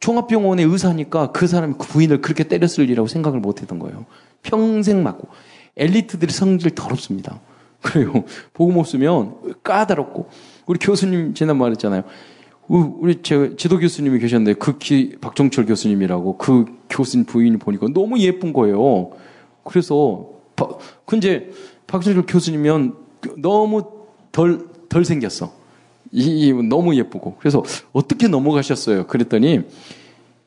종합병원의 0.00 0.64
의사니까 0.64 1.32
그 1.32 1.46
사람이 1.46 1.74
그 1.78 1.86
부인을 1.86 2.20
그렇게 2.20 2.44
때렸을 2.44 2.84
일이라고 2.84 3.06
생각을 3.06 3.40
못 3.40 3.60
했던 3.60 3.78
거예요. 3.78 4.06
평생 4.42 5.02
맞고. 5.02 5.28
엘리트들이 5.76 6.32
성질 6.32 6.74
더럽습니다. 6.74 7.40
그래요. 7.82 8.24
보고 8.52 8.72
못 8.72 8.84
쓰면 8.84 9.62
까다롭고. 9.62 10.28
우리 10.66 10.78
교수님 10.78 11.34
지난 11.34 11.58
말했잖아요. 11.58 12.02
우리 12.68 13.20
제 13.22 13.56
지도 13.56 13.78
교수님이 13.78 14.20
계셨는데 14.20 14.54
그 14.54 14.78
기, 14.78 15.16
박정철 15.20 15.66
교수님이라고 15.66 16.38
그 16.38 16.66
교수님 16.88 17.26
부인이 17.26 17.56
보니까 17.56 17.88
너무 17.92 18.18
예쁜 18.20 18.52
거예요. 18.52 19.10
그래서 19.64 20.28
근데 21.04 21.50
박정철 21.88 22.26
교수님이면 22.26 22.94
너무 23.38 23.84
덜, 24.32 24.66
덜 24.88 25.04
생겼어. 25.04 25.52
이, 26.12 26.48
이 26.48 26.52
너무 26.52 26.94
예쁘고. 26.96 27.36
그래서 27.38 27.62
어떻게 27.92 28.28
넘어가셨어요? 28.28 29.06
그랬더니 29.06 29.60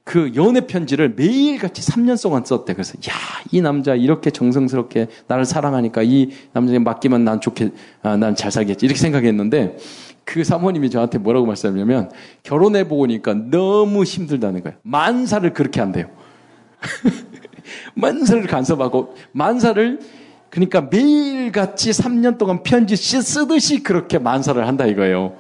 그 0.03 0.34
연애 0.36 0.62
편지를 0.62 1.13
매일같이 1.15 1.82
3년 1.82 2.22
동안 2.22 2.44
썼대. 2.44 2.74
그래서 2.74 2.96
야, 3.10 3.13
이 3.51 3.62
남자 3.62 3.96
이렇게 3.96 4.32
정성스럽게 4.32 5.08
나를 5.27 5.46
사랑하니까 5.46 6.03
이 6.03 6.30
남자에 6.51 6.80
맡기면 6.80 7.24
난 7.24 7.39
좋게, 7.39 7.72
아, 8.01 8.18
난 8.18 8.36
잘 8.36 8.51
살겠지. 8.51 8.86
이렇게 8.86 9.00
생각했는데 9.00 9.77
그 10.25 10.44
사모님이 10.44 10.89
저한테 10.89 11.18
뭐라고 11.18 11.46
말씀하냐면 11.46 12.10
결혼해 12.44 12.88
보니까 12.88 13.34
너무 13.34 14.03
힘들다는 14.03 14.63
거예요. 14.63 14.77
만사를 14.84 15.53
그렇게 15.53 15.80
한대요. 15.80 16.08
만사를 17.96 18.46
간섭하고 18.48 19.15
만사를 19.32 20.00
그러니까 20.54 20.82
매일같이 20.82 21.90
3년 21.90 22.38
동안 22.38 22.62
편지 22.62 22.96
쓰듯이 22.96 23.82
그렇게 23.82 24.20
만사를 24.20 24.68
한다 24.68 24.86
이거예요. 24.86 25.34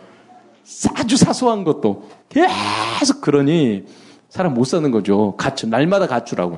아주 0.95 1.17
사소한 1.17 1.63
것도 1.63 2.09
계속 2.29 3.21
그러니 3.21 3.83
사람 4.29 4.55
못 4.55 4.63
사는 4.63 4.89
거죠. 4.89 5.35
가출, 5.37 5.69
날마다 5.69 6.07
가출하고. 6.07 6.57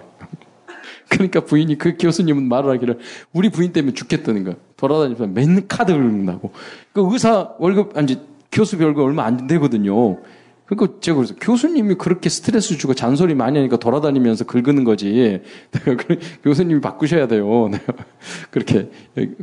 그러니까 1.10 1.42
부인이 1.42 1.78
그 1.78 1.98
교수님은 2.00 2.48
말을 2.48 2.70
하기를 2.76 3.00
우리 3.34 3.50
부인 3.50 3.74
때문에 3.74 3.94
죽겠다는 3.94 4.46
거야. 4.46 4.56
돌아다니면서 4.78 5.28
맨 5.28 5.68
카드 5.68 5.92
긁는다고. 5.92 6.54
그 6.94 7.06
의사 7.12 7.50
월급, 7.60 7.98
아니, 7.98 8.22
교수 8.54 8.82
월급 8.82 9.04
얼마 9.04 9.26
안 9.26 9.48
되거든요. 9.48 10.16
그러니까 10.66 11.00
제가 11.00 11.18
그래서 11.18 11.36
교수님이 11.40 11.96
그렇게 11.96 12.28
스트레스 12.28 12.78
주고 12.78 12.96
잔소리 12.96 13.36
많이 13.36 13.58
하니까 13.58 13.78
돌아다니면서 13.78 14.46
긁는 14.46 14.84
거지. 14.84 15.42
내가 15.72 15.96
그 15.96 16.18
교수님이 16.44 16.82
바꾸셔야 16.82 17.28
돼요. 17.28 17.70
그렇게 18.50 18.90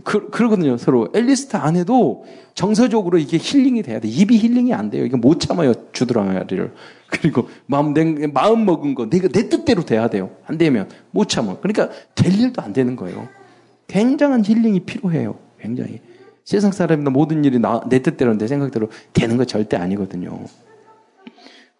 그, 0.02 0.30
그러거든요. 0.30 0.76
서로 0.76 1.08
엘리스트 1.14 1.56
안 1.56 1.76
해도 1.76 2.24
정서적으로 2.54 3.18
이게 3.18 3.38
healing이 3.40 3.82
돼야 3.82 4.00
돼. 4.00 4.08
이미 4.08 4.36
healing이 4.38 4.74
안 4.74 4.90
돼요. 4.90 5.04
이게 5.04 5.16
못 5.16 5.38
참아요. 5.38 5.74
주둥아리를. 5.92 6.72
그리고 7.08 7.48
마음 7.66 7.94
내, 7.94 8.04
마음 8.26 8.64
먹은 8.64 8.96
거 8.96 9.08
내가 9.08 9.28
내 9.28 9.48
뜻대로 9.48 9.84
돼야 9.84 10.08
돼요. 10.08 10.30
안 10.46 10.58
되면 10.58 10.88
못 11.12 11.28
참아. 11.28 11.58
그러니까 11.60 11.90
될 12.16 12.32
일도 12.32 12.62
안 12.62 12.72
되는 12.72 12.96
거예요. 12.96 13.28
굉장한 13.86 14.44
healing이 14.44 14.80
필요해요. 14.80 15.38
굉장히 15.60 16.00
세상 16.44 16.72
사람이나 16.72 17.10
모든 17.10 17.44
일이 17.44 17.60
나, 17.60 17.80
내 17.88 18.00
뜻대로 18.00 18.36
내 18.36 18.48
생각대로 18.48 18.88
되는 19.12 19.36
거 19.36 19.44
절대 19.44 19.76
아니거든요. 19.76 20.46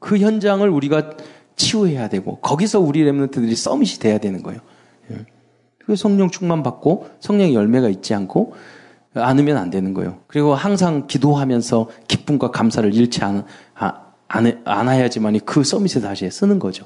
그 0.02 0.18
현장을 0.18 0.68
우리가 0.68 1.12
치유해야 1.56 2.08
되고 2.08 2.36
거기서 2.40 2.80
우리 2.80 3.04
랩런트들이 3.04 3.54
서밋이 3.54 3.92
돼야 4.00 4.18
되는 4.18 4.42
거예요. 4.42 4.60
예. 5.12 5.24
그 5.78 5.96
성령 5.96 6.28
충만 6.28 6.62
받고 6.62 7.08
성령의 7.20 7.54
열매가 7.54 7.88
있지 7.88 8.12
않고 8.12 8.54
않으면 9.14 9.56
안 9.56 9.70
되는 9.70 9.94
거예요. 9.94 10.18
그리고 10.26 10.54
항상 10.54 11.06
기도하면서 11.06 11.88
기쁨과 12.08 12.50
감사를 12.50 12.92
잃지 12.94 13.22
않, 13.22 13.44
아, 13.74 14.06
안, 14.26 14.60
않아야지만이 14.64 15.40
그 15.40 15.62
서밋에 15.62 16.00
다시 16.00 16.28
쓰는 16.30 16.58
거죠. 16.58 16.84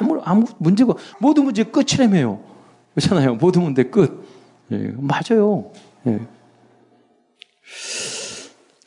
아무, 0.00 0.20
아무 0.24 0.44
문제가, 0.58 0.94
모든 1.18 1.44
문제 1.44 1.64
끝이라며요. 1.64 2.40
그렇잖아요. 2.94 3.36
모든 3.36 3.62
문제 3.62 3.84
끝. 3.84 4.26
예, 4.72 4.92
맞아요. 4.98 5.70
예. 6.06 6.20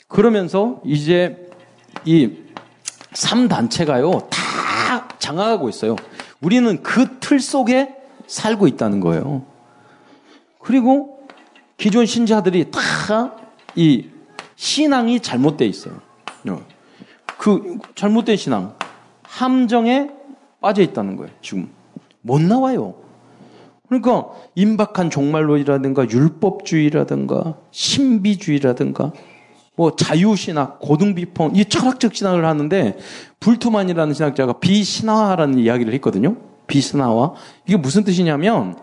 그러면서 0.06 0.80
이제 0.84 1.48
이 2.04 2.43
3단체가요, 3.14 4.28
다 4.30 5.08
장악하고 5.18 5.68
있어요. 5.68 5.96
우리는 6.40 6.82
그 6.82 7.18
틀 7.20 7.40
속에 7.40 7.94
살고 8.26 8.66
있다는 8.68 9.00
거예요. 9.00 9.44
그리고 10.60 11.26
기존 11.76 12.06
신자들이 12.06 12.70
다 12.70 13.44
이 13.76 14.06
신앙이 14.56 15.20
잘못되어 15.20 15.66
있어요. 15.66 15.94
어. 16.48 16.60
그 17.38 17.78
잘못된 17.94 18.36
신앙, 18.36 18.74
함정에 19.22 20.10
빠져 20.60 20.82
있다는 20.82 21.16
거예요. 21.16 21.32
지금 21.42 21.70
못 22.20 22.40
나와요. 22.40 22.94
그러니까 23.88 24.28
임박한 24.54 25.10
종말론이라든가 25.10 26.08
율법주의라든가 26.08 27.56
신비주의라든가 27.70 29.12
뭐 29.76 29.96
자유신학, 29.96 30.78
고등비평, 30.80 31.52
이 31.54 31.64
철학적 31.64 32.14
신학을 32.14 32.44
하는데 32.44 32.96
불투만이라는 33.40 34.14
신학자가 34.14 34.60
비신화라는 34.60 35.58
이야기를 35.58 35.92
했거든요. 35.94 36.36
비신화와 36.66 37.34
이게 37.66 37.76
무슨 37.76 38.04
뜻이냐면 38.04 38.76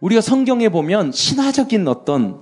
우리가 0.00 0.20
성경에 0.20 0.68
보면 0.68 1.12
신화적인 1.12 1.86
어떤 1.86 2.40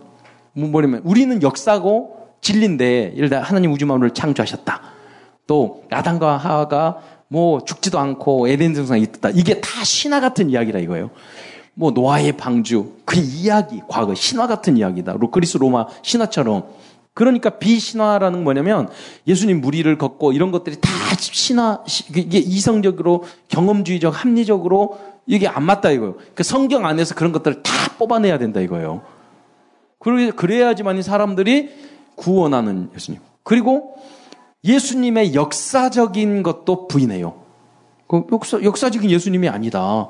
뭐 0.52 0.68
뭐냐면 0.68 1.02
우리는 1.04 1.42
역사고 1.42 2.16
진리인데 2.40 3.12
예를 3.16 3.28
들어 3.28 3.42
하나님 3.42 3.72
우주 3.72 3.87
만물을 3.87 4.14
창조하셨다. 4.14 4.80
또 5.46 5.84
아담과 5.90 6.37
하와가 6.37 6.98
뭐 7.28 7.62
죽지도 7.64 7.98
않고 7.98 8.48
에덴 8.48 8.72
동산에 8.72 9.00
있다. 9.00 9.30
이게 9.30 9.60
다 9.60 9.84
신화 9.84 10.20
같은 10.20 10.50
이야기라 10.50 10.80
이거예요. 10.80 11.10
뭐 11.75 11.90
노아의 11.90 12.32
방주 12.32 12.94
그 13.04 13.18
이야기 13.18 13.80
과거 13.88 14.14
신화 14.14 14.46
같은 14.46 14.76
이야기다. 14.76 15.16
그리스 15.30 15.58
로마 15.58 15.87
신화처럼 16.02 16.64
그러니까 17.18 17.50
비신화라는 17.50 18.44
뭐냐면 18.44 18.88
예수님 19.26 19.60
무리를 19.60 19.98
걷고 19.98 20.30
이런 20.30 20.52
것들이 20.52 20.80
다 20.80 20.88
신화 21.18 21.82
이게 22.14 22.38
이성적으로 22.38 23.25
경험주의적 23.48 24.25
합리적으로 24.25 25.00
이게 25.26 25.48
안 25.48 25.64
맞다 25.64 25.90
이거예요. 25.90 26.14
그 26.37 26.44
성경 26.44 26.87
안에서 26.87 27.16
그런 27.16 27.32
것들을 27.32 27.64
다 27.64 27.72
뽑아내야 27.98 28.38
된다 28.38 28.60
이거예요. 28.60 29.02
그래야지만 29.98 31.02
사람들이 31.02 31.70
구원하는 32.14 32.88
예수님. 32.94 33.20
그리고 33.42 33.96
예수님의 34.62 35.34
역사적인 35.34 36.44
것도 36.44 36.87
부인해요. 36.87 37.34
그 38.06 38.26
역사, 38.30 38.62
역사적인 38.62 39.10
예수님이 39.10 39.48
아니다. 39.48 40.08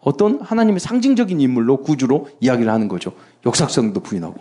어떤 0.00 0.40
하나님의 0.40 0.80
상징적인 0.80 1.38
인물로 1.38 1.82
구주로 1.82 2.28
이야기를 2.40 2.72
하는 2.72 2.88
거죠. 2.88 3.12
역사성도 3.44 4.00
부인하고. 4.00 4.36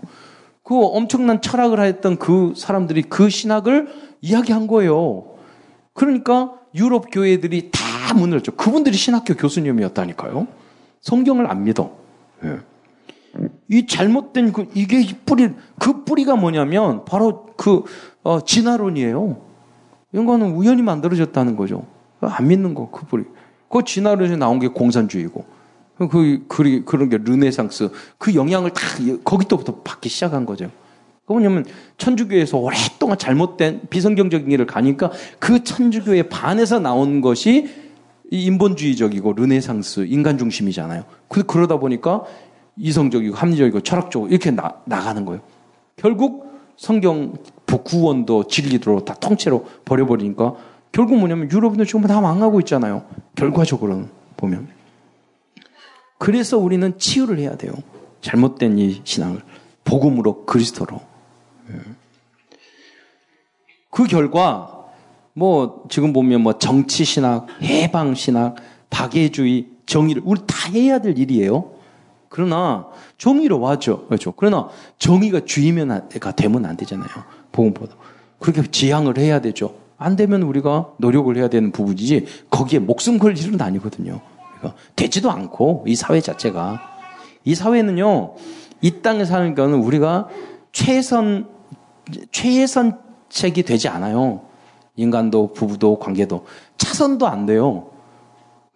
그 0.70 0.80
엄청난 0.80 1.42
철학을 1.42 1.82
했던 1.82 2.20
그 2.20 2.54
사람들이 2.56 3.02
그 3.02 3.32
신학을 3.32 3.88
이야기한 4.22 4.68
거예요. 4.68 5.26
그러니까 5.96 6.54
유럽 6.76 7.08
교회들이 7.12 7.72
다 7.72 8.14
문을 8.14 8.34
열죠. 8.34 8.52
그분들이 8.52 8.96
신학교 8.96 9.34
교수님이었다니까요. 9.34 10.46
성경을 11.02 11.50
안 11.50 11.64
믿어. 11.64 11.98
예. 12.44 12.60
이 13.68 13.88
잘못된 13.88 14.54
그 14.54 14.68
이게 14.76 15.08
뿌리 15.26 15.50
그 15.80 16.04
뿌리가 16.04 16.36
뭐냐면 16.36 17.04
바로 17.04 17.48
그 17.58 17.84
어, 18.22 18.42
진화론이에요. 18.42 19.42
이런 20.14 20.26
거는 20.28 20.52
우연히 20.52 20.84
만들어졌다는 20.84 21.56
거죠. 21.56 21.88
안 22.22 22.48
믿는 22.48 22.76
거 22.76 22.92
그 22.92 23.08
뿌리. 23.08 23.24
그 23.70 23.84
진화론에서 23.84 24.36
나온 24.36 24.60
게 24.60 24.68
공산주의고. 24.68 25.46
그, 26.08 26.46
그, 26.48 26.84
그런 26.86 27.10
게 27.10 27.18
르네상스. 27.18 27.90
그 28.18 28.34
영향을 28.36 28.72
다 28.72 28.82
거기서부터 29.24 29.76
받기 29.84 30.08
시작한 30.10 30.46
거죠. 30.46 30.72
그 31.26 31.34
뭐냐면 31.34 31.66
천주교에서 31.98 32.58
오랫동안 32.58 33.18
잘못된 33.18 33.82
비성경적인 33.90 34.50
길을 34.50 34.66
가니까 34.66 35.12
그 35.38 35.64
천주교의 35.64 36.30
반에서 36.30 36.80
나온 36.80 37.22
것이 37.22 37.70
인본주의적이고 38.32 39.34
르네상스, 39.34 40.06
인간 40.08 40.38
중심이잖아요. 40.38 41.04
그, 41.28 41.44
그러다 41.44 41.78
보니까 41.78 42.24
이성적이고 42.78 43.36
합리적이고 43.36 43.82
철학적으로 43.82 44.30
이렇게 44.30 44.52
나, 44.52 44.76
나가는 44.86 45.24
거예요. 45.26 45.42
결국 45.98 46.50
성경 46.78 47.34
구원도 47.84 48.46
진리도 48.48 49.04
다 49.04 49.14
통째로 49.16 49.66
버려버리니까 49.86 50.56
결국 50.92 51.18
뭐냐면 51.18 51.52
유럽은 51.52 51.84
지금 51.86 52.02
다 52.02 52.22
망하고 52.22 52.60
있잖아요. 52.62 53.04
결과적으로는 53.36 54.08
보면. 54.38 54.79
그래서 56.20 56.60
우리는 56.60 57.00
치유를 57.00 57.40
해야 57.40 57.56
돼요. 57.56 57.72
잘못된 58.22 58.78
이 58.78 59.02
신앙을. 59.04 59.42
복음으로, 59.86 60.46
그리스도로. 60.46 61.02
예. 61.72 61.80
그 63.90 64.04
결과, 64.04 64.86
뭐, 65.34 65.86
지금 65.90 66.14
보면 66.14 66.42
뭐 66.42 66.60
정치신학, 66.60 67.48
해방신학, 67.64 68.58
박애주의, 68.90 69.70
정의를, 69.86 70.22
우리 70.26 70.42
다 70.46 70.70
해야 70.70 71.00
될 71.00 71.18
일이에요. 71.18 71.72
그러나, 72.28 72.88
정의로 73.18 73.60
와죠. 73.60 74.06
그렇죠. 74.08 74.34
그러나, 74.34 74.70
정의가 75.00 75.46
주의면, 75.46 76.10
되면 76.36 76.66
안 76.66 76.78
되잖아요. 76.78 77.10
복음보다. 77.54 77.96
그렇게 78.40 78.62
지향을 78.70 79.18
해야 79.18 79.40
되죠. 79.40 79.74
안 79.98 80.16
되면 80.16 80.44
우리가 80.44 80.94
노력을 80.98 81.36
해야 81.36 81.48
되는 81.48 81.72
부분이지, 81.72 82.26
거기에 82.50 82.80
목숨 82.80 83.18
걸 83.18 83.38
일은 83.38 83.60
아니거든요. 83.60 84.22
되지도 84.96 85.32
않고 85.32 85.86
이 85.88 85.96
사회 85.96 86.22
자체가 86.22 86.82
이 87.46 87.56
사회는요 87.56 88.36
이 88.82 89.02
땅에 89.02 89.26
사는 89.26 89.56
거는 89.56 89.80
우리가 89.80 90.28
최선 90.72 91.48
최선책이 92.32 93.64
되지 93.64 93.88
않아요. 93.88 94.42
인간도 94.96 95.54
부부도 95.54 96.00
관계도 96.00 96.46
차선도 96.78 97.28
안 97.28 97.46
돼요. 97.46 97.90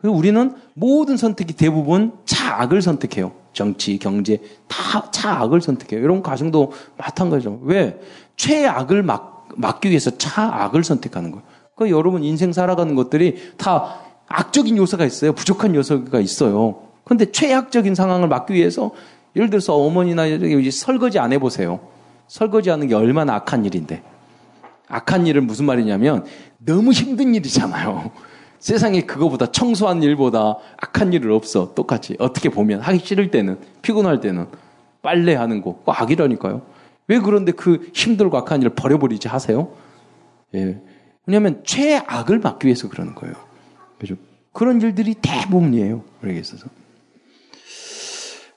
우리는 0.03 0.55
모든 0.73 1.17
선택이 1.17 1.53
대부분 1.53 2.13
차악을 2.25 2.81
선택해요. 2.81 3.31
정치, 3.53 3.97
경제 3.97 4.39
다 4.67 5.09
차악을 5.11 5.61
선택해요. 5.61 6.01
이런 6.01 6.21
가정도 6.21 6.71
마찬가지죠. 6.97 7.59
왜 7.63 7.99
최악을 8.35 9.03
막, 9.03 9.49
막기 9.55 9.89
위해서 9.89 10.17
차악을 10.17 10.83
선택하는 10.83 11.31
거예요. 11.31 11.45
그 11.75 11.89
여러분 11.89 12.23
인생 12.23 12.51
살아가는 12.51 12.95
것들이 12.95 13.53
다 13.57 13.95
악적인 14.33 14.77
요소가 14.77 15.05
있어요. 15.05 15.33
부족한 15.33 15.75
요소가 15.75 16.19
있어요. 16.19 16.87
그런데 17.03 17.31
최악적인 17.31 17.93
상황을 17.93 18.27
막기 18.27 18.53
위해서 18.55 18.91
예를 19.35 19.51
들어서 19.51 19.75
어머니나 19.75 20.23
설거지 20.71 21.19
안 21.19 21.31
해보세요. 21.31 21.79
설거지 22.27 22.71
하는 22.71 22.87
게 22.87 22.95
얼마나 22.95 23.35
악한 23.35 23.63
일인데. 23.65 24.01
악한 24.87 25.27
일은 25.27 25.45
무슨 25.45 25.65
말이냐면 25.65 26.25
너무 26.57 26.91
힘든 26.91 27.35
일이잖아요. 27.35 28.09
세상에 28.59 29.01
그거보다 29.01 29.51
청소한 29.51 30.01
일보다 30.01 30.57
악한 30.77 31.13
일은 31.13 31.31
없어. 31.35 31.75
똑같이. 31.75 32.15
어떻게 32.17 32.49
보면 32.49 32.81
하기 32.81 32.99
싫을 32.99 33.29
때는 33.29 33.59
피곤할 33.83 34.19
때는 34.19 34.47
빨래하는 35.03 35.61
거. 35.61 35.79
그 35.85 35.91
악이라니까요. 35.91 36.61
왜 37.07 37.19
그런데 37.19 37.51
그 37.51 37.87
힘들고 37.93 38.35
악한 38.37 38.61
일을 38.61 38.73
버려버리지 38.73 39.27
하세요? 39.27 39.69
예. 40.55 40.81
왜냐하면 41.27 41.61
최악을 41.63 42.39
막기 42.39 42.65
위해서 42.65 42.89
그러는 42.89 43.13
거예요. 43.13 43.52
그죠? 44.03 44.15
그런 44.51 44.81
일들이 44.81 45.13
대부분이에요. 45.13 46.03
우리에게 46.21 46.41
있어서. 46.41 46.67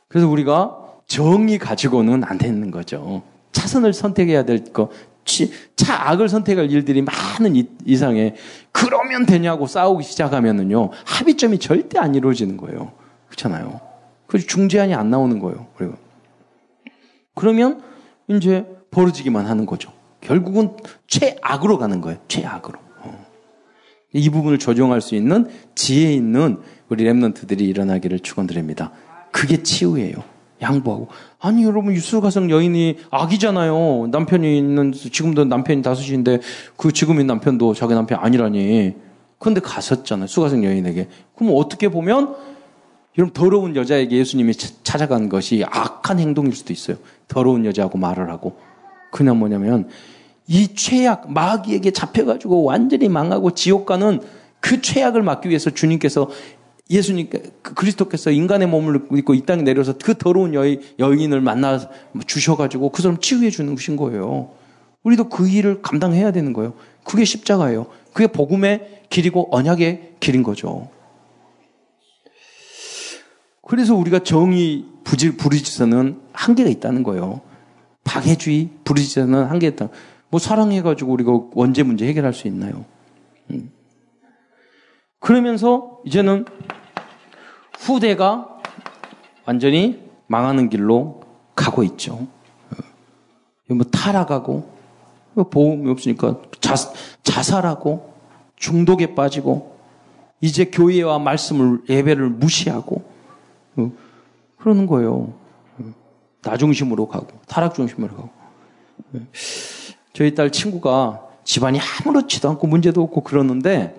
그래서 0.09 0.29
우리가 0.29 0.77
정이 1.07 1.59
가지고는 1.59 2.25
안 2.25 2.37
되는 2.37 2.73
거죠. 2.73 3.23
차선을 3.53 3.93
선택해야 3.93 4.45
될 4.45 4.65
거, 4.73 4.91
차 5.77 6.11
악을 6.11 6.29
선택할 6.29 6.71
일들이 6.73 7.01
많은 7.01 7.65
이상에 7.85 8.35
그러면 8.73 9.25
되냐고 9.25 9.69
싸우기 9.69 10.05
시작하면은요 10.05 10.91
합의점이 11.05 11.61
절대 11.61 12.01
안 12.01 12.17
이루어지는 12.17 12.57
거예요. 12.57 12.93
그렇잖아요. 13.29 13.81
그래서 14.27 14.49
중재안이 14.49 14.95
안 14.95 15.11
나오는 15.11 15.39
거예요. 15.39 15.69
그리고 15.77 15.95
그러면 17.35 17.83
이제 18.29 18.67
벌어지기만 18.91 19.47
하는 19.47 19.65
거죠. 19.65 19.93
결국은 20.21 20.77
최악으로 21.07 21.79
가는 21.79 22.01
거예요. 22.01 22.19
최악으로. 22.27 22.86
이 24.17 24.31
부분을 24.31 24.59
조정할 24.59 25.01
수 25.01 25.15
있는 25.15 25.49
지혜 25.75 26.13
있는 26.13 26.59
우리 26.89 27.05
랩런트들이 27.05 27.61
일어나기를 27.61 28.21
축원드립니다. 28.21 28.93
그게 29.31 29.63
치유예요. 29.63 30.15
양보하고. 30.63 31.09
아니 31.39 31.65
여러분 31.65 31.93
유수가성 31.93 32.51
여인이 32.51 32.99
아기잖아요. 33.11 34.09
남편이 34.11 34.57
있는 34.57 34.93
지금도 34.93 35.45
남편이 35.45 35.83
다섯인데 35.83 36.41
그 36.77 36.93
지금의 36.93 37.25
남편도 37.25 37.75
자기 37.75 37.95
남편 37.95 38.19
아니라니. 38.21 38.95
그런데 39.39 39.61
갔었잖아요. 39.61 40.27
수가성 40.27 40.65
여인에게. 40.65 41.09
그럼 41.35 41.53
어떻게 41.57 41.89
보면 41.91 42.35
여러분 43.19 43.33
더러운 43.35 43.77
여자에게 43.77 44.17
예수님이 44.17 44.55
찾아간 44.83 45.29
것이 45.29 45.65
악한 45.69 46.19
행동일 46.19 46.55
수도 46.55 46.73
있어요. 46.73 46.97
더러운 47.29 47.67
여자하고 47.67 47.99
말을 47.99 48.31
하고. 48.31 48.57
그냥 49.11 49.39
뭐냐면 49.39 49.89
이 50.49 50.75
최악, 50.75 51.33
마귀에게 51.33 51.91
잡혀가지고 51.91 52.65
완전히 52.65 53.09
망하고 53.09 53.53
지옥 53.53 53.87
가는 53.87 54.21
그 54.61 54.81
최악을 54.81 55.23
막기 55.23 55.49
위해서 55.49 55.71
주님께서 55.71 56.31
예수님, 56.89 57.29
그 57.31 57.75
그리스도께서 57.75 58.31
인간의 58.31 58.69
몸을 58.69 59.09
입고 59.13 59.35
이 59.35 59.45
땅에 59.45 59.63
내려서 59.63 59.95
그 59.99 60.17
더러운 60.17 60.55
여인, 60.55 60.81
여인을 60.99 61.41
만나 61.41 61.89
주셔가지고 62.27 62.91
그 62.91 63.03
사람 63.03 63.19
치유해 63.19 63.51
주는 63.51 63.75
것인 63.75 63.97
거예요. 63.97 64.51
우리도 65.03 65.29
그 65.29 65.49
일을 65.49 65.83
감당해야 65.83 66.31
되는 66.31 66.53
거예요. 66.53 66.75
그게 67.05 67.25
십자가예요. 67.25 67.87
그게 68.13 68.29
복음의 68.29 69.03
길이고 69.11 69.49
언약의 69.51 70.15
길인 70.21 70.43
거죠. 70.43 70.89
그래서 73.63 73.97
우리가 73.97 74.21
정의 74.21 74.85
부르짖어는 75.05 76.21
한계가 76.33 76.71
있다는 76.71 77.03
거예요. 77.03 77.41
박해주의 78.05 78.71
부르짖어는 78.85 79.45
한계가 79.47 79.75
있다. 79.75 79.89
뭐 80.29 80.41
사랑해가지고 80.41 81.13
우리가 81.13 81.41
원죄 81.53 81.83
문제 81.83 82.07
해결할 82.07 82.33
수 82.33 82.49
있나요? 82.49 82.85
음. 83.51 83.71
그러면서 85.21 86.01
이제는 86.05 86.45
후대가 87.79 88.61
완전히 89.45 90.03
망하는 90.27 90.69
길로 90.69 91.23
가고 91.55 91.83
있죠. 91.85 92.27
뭐 93.69 93.85
타락하고 93.85 94.77
보험이 95.51 95.91
없으니까 95.91 96.41
자, 96.61 96.75
자살하고 97.23 98.15
중독에 98.57 99.15
빠지고 99.15 99.77
이제 100.41 100.67
교회와 100.67 101.19
말씀을 101.19 101.83
예배를 101.89 102.31
무시하고 102.31 103.05
어, 103.77 103.93
그러는 104.59 104.87
거예요. 104.87 105.35
나 106.43 106.57
중심으로 106.57 107.09
가고 107.09 107.27
타락 107.49 107.75
중심으로 107.75 108.15
가고 108.15 108.31
저희 110.17 110.35
딸 110.35 110.51
친구가 110.51 111.21
집안이 111.45 111.79
아무렇지도 111.79 112.49
않고 112.49 112.67
문제도 112.69 113.03
없고 113.03 113.21
그러는데 113.21 113.95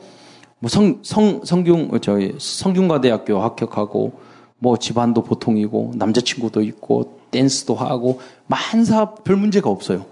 뭐 0.57 0.67
성, 0.67 1.03
성, 1.03 1.45
성균, 1.45 1.91
저희 2.01 2.33
성균과대학교 2.39 3.39
합격하고 3.39 4.19
뭐 4.57 4.77
집안도 4.77 5.21
보통이고 5.21 5.91
남자친구도 5.93 6.63
있고 6.63 7.19
댄스도 7.29 7.75
하고 7.75 8.19
만사 8.47 9.13
별 9.13 9.35
문제가 9.35 9.69
없어요. 9.69 10.07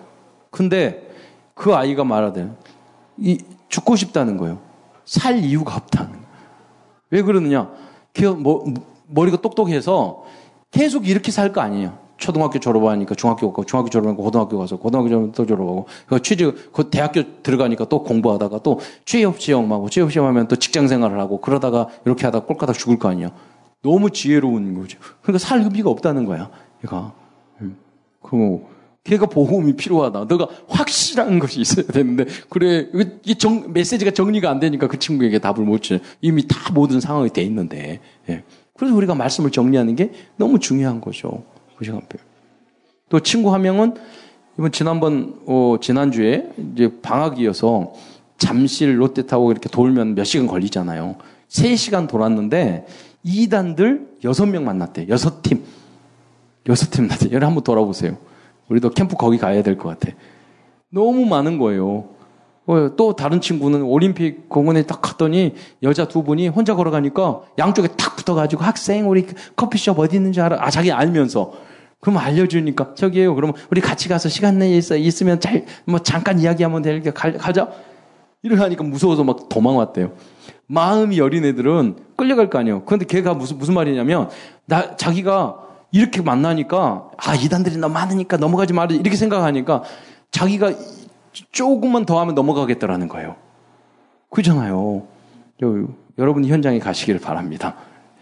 근데 0.51 1.09
그 1.55 1.73
아이가 1.73 2.03
말하되 2.03 2.51
이 3.17 3.39
죽고 3.69 3.95
싶다는 3.95 4.37
거예요. 4.37 4.59
살 5.05 5.39
이유가 5.39 5.75
없다는 5.75 6.11
거예요. 6.11 6.25
왜 7.09 7.23
그러느냐? 7.23 7.71
뭐, 8.37 8.71
머리가 9.07 9.41
똑똑해서 9.41 10.23
계속 10.69 11.07
이렇게 11.07 11.31
살 11.31 11.51
거 11.51 11.61
아니에요. 11.61 11.97
초등학교 12.17 12.59
졸업하니까 12.59 13.15
중학교 13.15 13.51
가고 13.51 13.65
중학교 13.65 13.89
졸업하니까 13.89 14.23
고등학교 14.23 14.57
가서 14.57 14.77
고등학교 14.77 15.09
졸업하면 15.09 15.31
또 15.33 15.45
졸업하고 15.45 15.85
그 16.07 16.21
취직 16.21 16.71
그 16.71 16.89
대학교 16.89 17.41
들어가니까 17.43 17.85
또 17.85 18.03
공부하다가 18.03 18.59
또 18.59 18.79
취업 19.05 19.39
시험하고 19.39 19.89
취업 19.89 20.11
시험하면 20.11 20.47
또 20.47 20.55
직장 20.55 20.87
생활을 20.87 21.19
하고 21.19 21.41
그러다가 21.41 21.87
이렇게 22.05 22.25
하다 22.25 22.41
꼴까닥 22.41 22.77
죽을 22.77 22.97
거 22.99 23.09
아니에요. 23.09 23.29
너무 23.81 24.09
지혜로운 24.09 24.73
거죠. 24.79 24.97
그러니까 25.21 25.39
살 25.39 25.61
의미가 25.61 25.89
없다는 25.89 26.25
거야. 26.25 26.49
얘가. 26.83 27.13
음. 27.61 27.77
그리고 28.21 28.67
걔가 29.03 29.27
보험이 29.27 29.75
필요하다. 29.75 30.25
너가 30.25 30.47
확실한 30.67 31.37
것이 31.37 31.61
있어야 31.61 31.85
되는데 31.85 32.25
그래 32.49 32.87
이 33.23 33.35
정, 33.35 33.71
메시지가 33.71 34.11
정리가 34.11 34.49
안 34.49 34.59
되니까 34.59 34.87
그 34.87 34.97
친구에게 34.97 35.39
답을 35.39 35.59
못 35.59 35.83
줘. 35.83 35.99
이미 36.21 36.47
다 36.47 36.71
모든 36.73 36.99
상황이 36.99 37.29
돼 37.29 37.43
있는데. 37.43 37.99
예. 38.29 38.43
그래서 38.75 38.95
우리가 38.95 39.15
말씀을 39.15 39.51
정리하는 39.51 39.95
게 39.95 40.11
너무 40.37 40.59
중요한 40.59 40.99
거죠. 40.99 41.43
그 41.77 41.85
시간표. 41.85 42.17
또 43.09 43.19
친구 43.19 43.53
한 43.53 43.61
명은 43.61 43.95
이번 44.57 44.71
지난번 44.71 45.39
어, 45.45 45.75
지난주에 45.81 46.49
이제 46.73 46.91
방학이어서 47.01 47.93
잠실 48.37 48.99
롯데타워 48.99 49.51
이렇게 49.51 49.69
돌면 49.69 50.15
몇 50.15 50.23
시간 50.23 50.47
걸리잖아요. 50.47 51.15
3시간 51.49 52.07
돌았는데 52.07 52.85
2단들 53.25 54.21
6명 54.23 54.63
만났대. 54.63 55.07
6팀. 55.07 55.61
6팀 56.65 57.01
만났대. 57.01 57.25
여기 57.31 57.43
한번 57.43 57.63
돌아보세요. 57.63 58.17
우리도 58.69 58.89
캠프 58.91 59.15
거기 59.15 59.37
가야 59.37 59.61
될 59.61 59.77
것 59.77 59.89
같아. 59.99 60.15
너무 60.89 61.25
많은 61.25 61.57
거예요. 61.57 62.09
어, 62.67 62.89
또 62.95 63.15
다른 63.15 63.41
친구는 63.41 63.83
올림픽 63.83 64.49
공원에 64.49 64.83
딱 64.83 65.01
갔더니 65.01 65.53
여자 65.83 66.07
두 66.07 66.23
분이 66.23 66.47
혼자 66.47 66.73
걸어가니까 66.75 67.41
양쪽에 67.59 67.89
탁 67.89 68.15
붙어가지고 68.15 68.63
학생 68.63 69.09
우리 69.09 69.27
커피숍 69.55 69.99
어디 69.99 70.15
있는지 70.15 70.41
알아? 70.41 70.57
아 70.59 70.69
자기 70.71 70.91
알면서 70.91 71.53
그럼 71.99 72.17
알려주니까 72.17 72.93
저기에요. 72.95 73.35
그러면 73.35 73.55
우리 73.71 73.81
같이 73.81 74.09
가서 74.09 74.29
시간 74.29 74.59
내에 74.59 74.77
있어 74.77 74.95
있으면 74.95 75.39
잘 75.39 75.65
뭐 75.85 75.99
잠깐 75.99 76.39
이야기하면 76.39 76.81
되니까 76.81 77.11
가자. 77.11 77.69
이렇게 78.43 78.61
하니까 78.61 78.83
무서워서 78.83 79.23
막 79.23 79.49
도망왔대요. 79.49 80.11
마음이 80.67 81.17
여린 81.17 81.45
애들은 81.45 81.95
끌려갈 82.15 82.49
거 82.49 82.59
아니에요. 82.59 82.83
그런데 82.85 83.05
걔가 83.05 83.33
무슨 83.33 83.57
무슨 83.57 83.73
말이냐면 83.73 84.29
나 84.65 84.95
자기가 84.95 85.57
이렇게 85.91 86.21
만나니까 86.21 87.09
아 87.17 87.35
이단들이 87.35 87.77
너무 87.77 87.93
많으니까 87.93 88.37
넘어가지 88.37 88.73
말아 88.73 88.93
이렇게 88.93 89.15
생각하니까 89.15 89.83
자기가 90.31 90.73
조금만 91.51 92.05
더 92.05 92.19
하면 92.21 92.35
넘어가겠다라는 92.35 93.07
거예요. 93.07 93.35
그잖아요. 94.29 95.07
여러분 96.17 96.45
현장에 96.45 96.79
가시기를 96.79 97.19
바랍니다. 97.19 97.75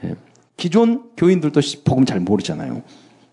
예. 0.04 0.15
기존 0.58 1.12
교인들도 1.17 1.60
복음 1.86 2.06
잘 2.06 2.19
모르잖아요. 2.19 2.84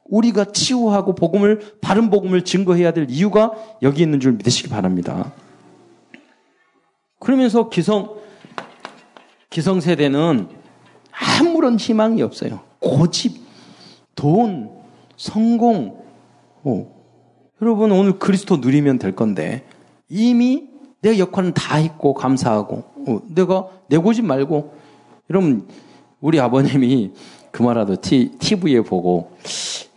우리가 0.04 0.46
치유하고 0.46 1.14
복음을 1.14 1.76
바른 1.80 2.10
복음을 2.10 2.44
증거해야 2.44 2.92
될 2.92 3.06
이유가 3.08 3.52
여기 3.82 4.02
있는 4.02 4.20
줄 4.20 4.32
믿으시기 4.32 4.68
바랍니다. 4.68 5.32
그러면서 7.18 7.68
기성 7.68 8.18
기성 9.50 9.80
세대는 9.80 10.48
아무런 11.10 11.76
희망이 11.76 12.22
없어요. 12.22 12.60
고집, 12.78 13.40
돈, 14.14 14.70
성공. 15.16 16.02
어. 16.62 16.99
여러분 17.62 17.92
오늘 17.92 18.18
그리스도 18.18 18.56
누리면 18.58 18.98
될 18.98 19.14
건데 19.14 19.64
이미 20.08 20.68
내 21.02 21.18
역할은 21.18 21.54
다 21.54 21.76
했고 21.76 22.14
감사하고 22.14 22.84
어, 23.06 23.20
내가 23.28 23.68
내 23.88 23.96
고집 23.96 24.24
말고 24.24 24.74
여러분 25.30 25.68
우리 26.20 26.40
아버님이 26.40 27.12
그 27.50 27.62
말하도 27.62 27.96
TV에 28.00 28.82
보고 28.82 29.32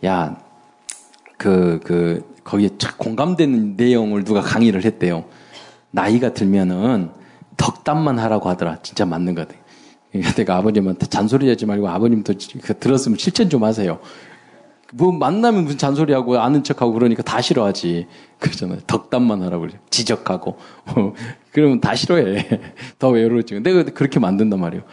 야 0.04 0.38
그, 1.36 1.80
그, 1.84 2.24
거기에 2.44 2.70
착 2.78 2.98
공감되는 2.98 3.74
내용을 3.76 4.24
누가 4.24 4.40
강의를 4.40 4.84
했대요. 4.84 5.24
나이가 5.90 6.32
들면은 6.32 7.10
덕담만 7.56 8.18
하라고 8.18 8.48
하더라. 8.48 8.78
진짜 8.82 9.04
맞는 9.04 9.34
거 9.34 9.46
같아. 9.46 9.58
내가 10.36 10.56
아버님한테 10.56 11.06
잔소리 11.06 11.48
하지 11.48 11.66
말고 11.66 11.88
아버님도 11.88 12.34
그 12.62 12.78
들었으면 12.78 13.18
실천 13.18 13.50
좀 13.50 13.64
하세요. 13.64 13.98
뭐 14.96 15.10
만나면 15.12 15.64
무슨 15.64 15.76
잔소리하고 15.78 16.38
아는 16.38 16.62
척하고 16.62 16.92
그러니까 16.92 17.22
다 17.22 17.40
싫어하지. 17.40 18.06
그러잖아요. 18.38 18.78
덕담만 18.86 19.42
하라고 19.42 19.62
그래. 19.62 19.78
지적하고. 19.90 20.56
그러면 21.52 21.80
다 21.80 21.94
싫어해. 21.94 22.48
더 22.98 23.08
외로워지고. 23.08 23.62
내가 23.62 23.82
그렇게 23.84 24.20
만든단 24.20 24.60
말이에요. 24.60 24.84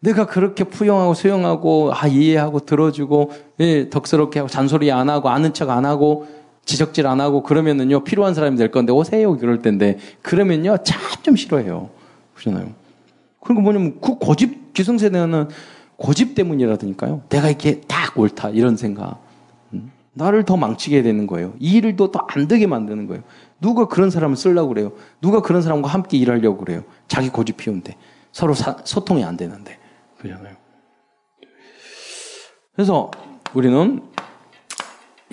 내가 0.00 0.26
그렇게 0.26 0.62
푸용하고 0.62 1.14
수용하고 1.14 1.90
아 1.92 2.06
이해하고 2.06 2.60
들어주고 2.60 3.32
예, 3.60 3.90
덕스럽게 3.90 4.38
하고 4.38 4.48
잔소리 4.48 4.92
안 4.92 5.10
하고 5.10 5.28
아는 5.28 5.52
척 5.52 5.70
안 5.70 5.84
하고 5.84 6.28
지적질 6.64 7.08
안 7.08 7.20
하고 7.20 7.42
그러면은요 7.42 8.04
필요한 8.04 8.32
사람이 8.32 8.56
될 8.58 8.70
건데 8.70 8.92
오세요 8.92 9.36
그럴 9.36 9.60
텐데 9.60 9.98
그러면요 10.22 10.76
참 10.84 11.00
좀 11.22 11.34
싫어해요 11.36 11.90
그러잖아요. 12.34 12.72
그리고 13.40 13.60
뭐냐면 13.60 13.98
그 14.00 14.14
고집 14.18 14.72
기성세대는 14.72 15.48
고집 15.96 16.34
때문이라니까요. 16.34 17.22
내가 17.28 17.48
이렇게 17.48 17.80
딱 17.88 18.16
옳다 18.16 18.50
이런 18.50 18.76
생각. 18.76 19.20
음, 20.18 20.24
나를 20.24 20.44
더 20.44 20.56
망치게 20.56 21.02
되는 21.02 21.26
거예요. 21.26 21.54
이 21.58 21.76
일을 21.76 21.96
더 21.96 22.10
안 22.28 22.48
되게 22.48 22.66
만드는 22.66 23.06
거예요. 23.06 23.22
누가 23.60 23.86
그런 23.86 24.10
사람을 24.10 24.36
쓰려고 24.36 24.68
그래요? 24.68 24.92
누가 25.20 25.40
그런 25.40 25.62
사람과 25.62 25.88
함께 25.88 26.18
일하려고 26.18 26.58
그래요? 26.58 26.82
자기 27.06 27.28
고집 27.28 27.56
피운데 27.56 27.96
서로 28.32 28.54
사, 28.54 28.76
소통이 28.84 29.24
안 29.24 29.36
되는데. 29.36 29.78
그잖아요. 30.18 30.56
그래서 32.74 33.10
우리는 33.54 34.02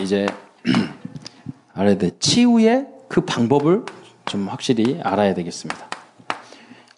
이제 0.02 0.26
알아야 1.74 1.98
돼. 1.98 2.12
치유의 2.19 2.88
그 3.10 3.21
방법을 3.21 3.86
좀 4.26 4.48
확실히 4.48 5.00
알아야 5.04 5.34
되겠습니다. 5.34 5.89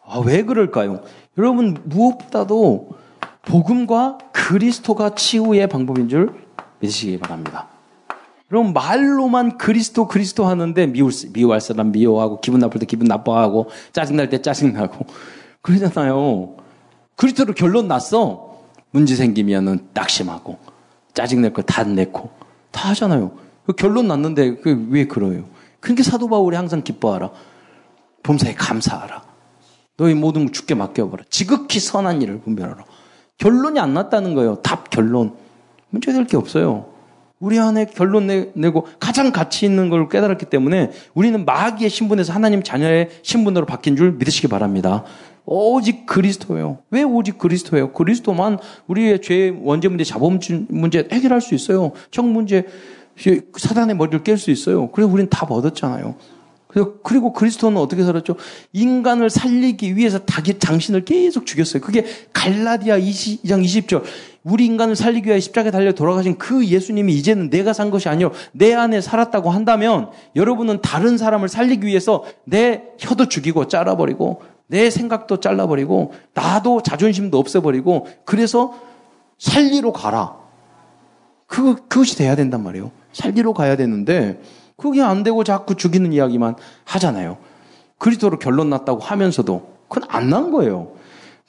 아, 0.05 0.19
왜 0.25 0.43
그럴까요? 0.43 1.01
여러분, 1.37 1.77
무엇보다도 1.83 2.91
복음과 3.43 4.19
그리스도가 4.31 5.15
치유의 5.15 5.67
방법인 5.67 6.07
줄 6.07 6.33
믿으시기 6.79 7.17
바랍니다. 7.19 7.67
여러분, 8.51 8.73
말로만 8.73 9.57
그리스도, 9.57 10.07
그리스도 10.07 10.45
하는데 10.45 10.87
미울, 10.87 11.11
미워할 11.33 11.59
사람 11.59 11.91
미워하고, 11.91 12.39
기분 12.39 12.59
나쁠 12.61 12.79
때 12.79 12.85
기분 12.85 13.07
나빠하고, 13.07 13.69
짜증 13.91 14.15
날 14.15 14.29
때 14.29 14.41
짜증 14.41 14.73
나고, 14.73 15.05
그러잖아요. 15.61 16.55
그리스도로 17.15 17.53
결론 17.53 17.87
났어. 17.87 18.47
문제 18.91 19.15
생기면은 19.15 19.87
낙심하고 19.93 20.57
짜증 21.13 21.41
낼 21.41 21.51
거 21.51 21.61
다 21.61 21.83
내고 21.83 22.29
다 22.71 22.89
하잖아요. 22.89 23.31
그 23.65 23.73
결론 23.73 24.07
났는데 24.07 24.55
그 24.57 24.87
왜 24.89 25.07
그래요? 25.07 25.43
그러니까 25.81 26.03
사도 26.03 26.29
바울이 26.29 26.55
항상 26.55 26.83
기뻐하라. 26.83 27.31
범사에 28.23 28.53
감사하라. 28.53 29.23
너희 29.97 30.13
모든 30.13 30.51
죽게 30.53 30.75
맡겨버려. 30.75 31.25
지극히 31.29 31.79
선한 31.79 32.21
일을 32.21 32.39
분별하라. 32.41 32.85
결론이 33.39 33.79
안 33.79 33.93
났다는 33.93 34.35
거예요. 34.35 34.55
답, 34.61 34.89
결론. 34.89 35.35
문제될 35.89 36.25
게 36.27 36.37
없어요. 36.37 36.85
우리 37.39 37.59
안에 37.59 37.85
결론 37.85 38.27
내, 38.27 38.69
고 38.69 38.87
가장 38.99 39.31
가치 39.31 39.65
있는 39.65 39.89
걸 39.89 40.09
깨달았기 40.09 40.47
때문에 40.47 40.91
우리는 41.13 41.45
마귀의 41.45 41.89
신분에서 41.89 42.33
하나님 42.33 42.63
자녀의 42.63 43.09
신분으로 43.21 43.65
바뀐 43.65 43.95
줄 43.95 44.13
믿으시기 44.13 44.47
바랍니다. 44.47 45.03
오직 45.45 46.05
그리스도예요. 46.05 46.79
왜 46.89 47.03
오직 47.03 47.37
그리스도예요? 47.37 47.93
그리스도만 47.93 48.57
우리의 48.87 49.21
죄 49.21 49.55
원죄 49.61 49.87
문제, 49.87 50.03
자본 50.03 50.39
문제 50.67 51.07
해결할 51.11 51.39
수 51.39 51.53
있어요. 51.53 51.91
정 52.11 52.33
문제, 52.33 52.65
사단의 53.55 53.95
머리를 53.95 54.23
깰 54.23 54.37
수 54.37 54.51
있어요. 54.51 54.89
그래서 54.91 55.11
우리는 55.11 55.29
답 55.29 55.51
얻었잖아요. 55.51 56.15
그리고 57.03 57.33
그리스도는 57.33 57.79
어떻게 57.79 58.03
살았죠? 58.03 58.35
인간을 58.73 59.29
살리기 59.29 59.95
위해서 59.95 60.25
자기 60.25 60.59
장신을 60.59 61.05
계속 61.05 61.45
죽였어요. 61.45 61.81
그게 61.81 62.05
갈라디아 62.33 62.99
2장 62.99 63.63
20절. 63.63 64.03
우리 64.49 64.65
인간을 64.65 64.95
살리기 64.95 65.27
위해 65.27 65.39
십자가에 65.41 65.71
달려 65.71 65.91
돌아가신 65.91 66.37
그 66.37 66.65
예수님이 66.65 67.13
이제는 67.15 67.49
내가 67.49 67.73
산 67.73 67.91
것이 67.91 68.07
아니요 68.07 68.31
내 68.53 68.73
안에 68.73 69.01
살았다고 69.01 69.49
한다면 69.49 70.09
여러분은 70.37 70.81
다른 70.81 71.17
사람을 71.17 71.49
살리기 71.49 71.85
위해서 71.85 72.23
내 72.45 72.83
혀도 72.97 73.27
죽이고 73.27 73.67
잘라버리고 73.67 74.41
내 74.67 74.89
생각도 74.89 75.41
잘라버리고 75.41 76.13
나도 76.33 76.81
자존심도 76.81 77.37
없애버리고 77.37 78.07
그래서 78.23 78.73
살리러 79.37 79.91
가라. 79.91 80.35
그 81.45 81.75
그것이 81.87 82.17
돼야 82.17 82.35
된단 82.35 82.63
말이에요. 82.63 82.91
살리러 83.13 83.53
가야 83.53 83.75
되는데 83.75 84.41
그게 84.77 85.01
안 85.01 85.23
되고 85.23 85.43
자꾸 85.43 85.75
죽이는 85.75 86.13
이야기만 86.13 86.55
하잖아요. 86.85 87.37
그리스도로 87.97 88.39
결론 88.39 88.69
났다고 88.69 88.99
하면서도 88.99 89.73
그건 89.89 90.07
안 90.09 90.29
난 90.29 90.51
거예요. 90.51 90.96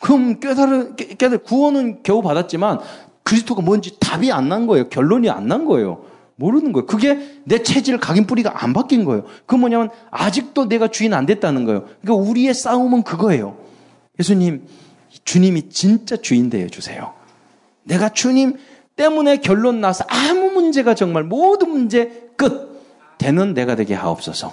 그럼 0.00 0.38
깨달은 0.40 0.96
깨달 0.96 1.38
구원은 1.38 2.02
겨우 2.02 2.22
받았지만 2.22 2.80
그리스도가 3.22 3.62
뭔지 3.62 3.98
답이 3.98 4.30
안 4.32 4.48
난 4.48 4.66
거예요. 4.66 4.88
결론이 4.88 5.28
안 5.28 5.48
난 5.48 5.64
거예요. 5.64 6.04
모르는 6.36 6.72
거예요. 6.72 6.86
그게 6.86 7.18
내 7.44 7.62
체질 7.62 7.98
각인 7.98 8.26
뿌리가 8.26 8.62
안 8.62 8.72
바뀐 8.72 9.04
거예요. 9.04 9.24
그 9.46 9.56
뭐냐면 9.56 9.90
아직도 10.10 10.68
내가 10.68 10.88
주인 10.88 11.12
안 11.12 11.26
됐다는 11.26 11.64
거예요. 11.64 11.86
그러니까 12.00 12.14
우리의 12.30 12.54
싸움은 12.54 13.02
그거예요. 13.02 13.56
예수님, 14.20 14.66
주님이 15.24 15.68
진짜 15.70 16.16
주인 16.16 16.48
되어 16.48 16.68
주세요. 16.68 17.12
내가 17.82 18.08
주님 18.10 18.56
때문에 18.94 19.38
결론 19.38 19.80
나서 19.80 20.04
아무 20.08 20.50
문제가 20.50 20.94
정말 20.94 21.24
모든 21.24 21.70
문제 21.70 22.30
끝. 22.36 22.68
되는 23.18 23.52
내가 23.52 23.74
되게 23.74 23.94
하옵소서. 23.94 24.52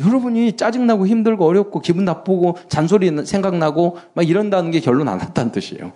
여러분이 0.00 0.56
짜증나고 0.56 1.06
힘들고 1.06 1.46
어렵고 1.46 1.80
기분 1.80 2.04
나쁘고 2.04 2.56
잔소리 2.68 3.24
생각나고 3.24 3.98
막 4.14 4.28
이런다는 4.28 4.70
게 4.70 4.80
결론 4.80 5.08
안 5.08 5.18
났다는 5.18 5.52
뜻이에요. 5.52 5.92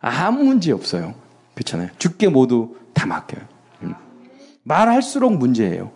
아무 0.00 0.44
문제 0.44 0.72
없어요. 0.72 1.14
그렇잖아요. 1.54 1.88
죽게 1.98 2.28
모두 2.28 2.76
다 2.92 3.06
맡겨요. 3.06 3.42
음. 3.82 3.94
말할수록 4.64 5.36
문제예요. 5.36 5.90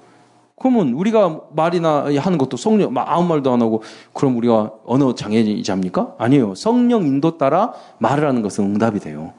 그러면 0.60 0.92
우리가 0.92 1.42
말이나 1.52 2.06
하는 2.18 2.38
것도 2.38 2.56
성령, 2.56 2.92
아무 2.96 3.28
말도 3.28 3.52
안 3.52 3.62
하고 3.62 3.82
그럼 4.12 4.36
우리가 4.36 4.72
언어 4.84 5.14
장애자입니까? 5.14 6.16
아니에요. 6.18 6.54
성령 6.54 7.06
인도 7.06 7.38
따라 7.38 7.74
말을 7.98 8.26
하는 8.26 8.42
것은 8.42 8.64
응답이 8.64 8.98
돼요. 8.98 9.32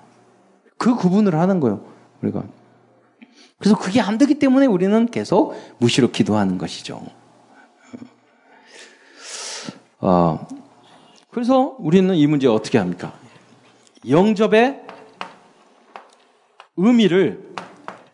그 0.78 0.96
구분을 0.96 1.36
하는 1.36 1.60
거예요. 1.60 1.82
우리가 2.22 2.44
그래서 3.58 3.78
그게 3.78 4.00
안 4.00 4.18
되기 4.18 4.36
때문에 4.36 4.66
우리는 4.66 5.06
계속 5.08 5.54
무시로 5.80 6.12
기도하는 6.12 6.58
것이죠. 6.58 7.02
어, 10.02 10.48
그래서 11.32 11.76
우리는 11.80 12.14
이 12.16 12.28
문제 12.28 12.48
어떻게 12.48 12.78
합니까? 12.78 13.14
영접의 14.08 14.82
의미를 16.78 17.50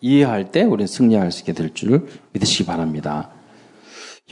이해할 0.02 0.52
때 0.52 0.64
우리는 0.64 0.88
승리할 0.88 1.32
수 1.32 1.42
있게 1.42 1.54
될 1.54 1.74
줄 1.74 2.08
믿으시기 2.34 2.66
바랍니다. 2.66 3.30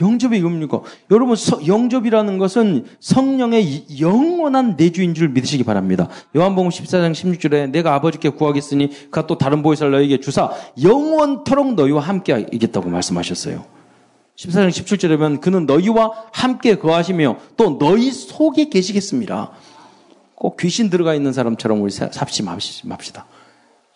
영접의 0.00 0.40
의미가 0.40 0.80
여러분 1.12 1.36
영접이라는 1.64 2.38
것은 2.38 2.84
성령의 2.98 4.00
영원한 4.00 4.74
내주인 4.76 5.14
줄 5.14 5.28
믿으시기 5.28 5.62
바랍니다. 5.62 6.08
요한복음 6.34 6.70
14장 6.70 7.12
16절에 7.12 7.70
내가 7.70 7.94
아버지께 7.94 8.30
구하겠으니 8.30 8.88
그가 9.04 9.28
또 9.28 9.38
다른 9.38 9.62
보혜사를 9.62 9.92
너에게 9.92 10.18
주사 10.18 10.50
영원토록 10.82 11.74
너희와 11.74 12.00
함께 12.00 12.32
하겠다고 12.32 12.90
말씀하셨어요. 12.90 13.83
14장 14.36 14.68
17절에 14.68 15.16
보면 15.16 15.40
그는 15.40 15.66
너희와 15.66 16.12
함께 16.32 16.76
거하시며 16.76 17.38
또 17.56 17.78
너희 17.78 18.10
속에 18.10 18.68
계시겠습니다. 18.68 19.52
꼭 20.34 20.56
귀신 20.56 20.90
들어가 20.90 21.14
있는 21.14 21.32
사람처럼 21.32 21.80
우리 21.80 21.90
삽시 21.90 22.42
맙시다. 22.42 23.26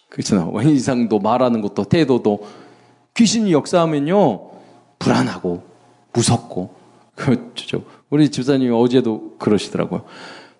그렇잖아요. 0.08 0.50
원인상도 0.52 1.18
말하는 1.18 1.60
것도 1.60 1.84
태도도 1.84 2.46
귀신이 3.14 3.52
역사하면요 3.52 4.50
불안하고 4.98 5.62
무섭고 6.12 6.74
그렇죠. 7.14 7.84
우리 8.08 8.30
집사님이 8.30 8.70
어제도 8.70 9.36
그러시더라고요. 9.38 10.04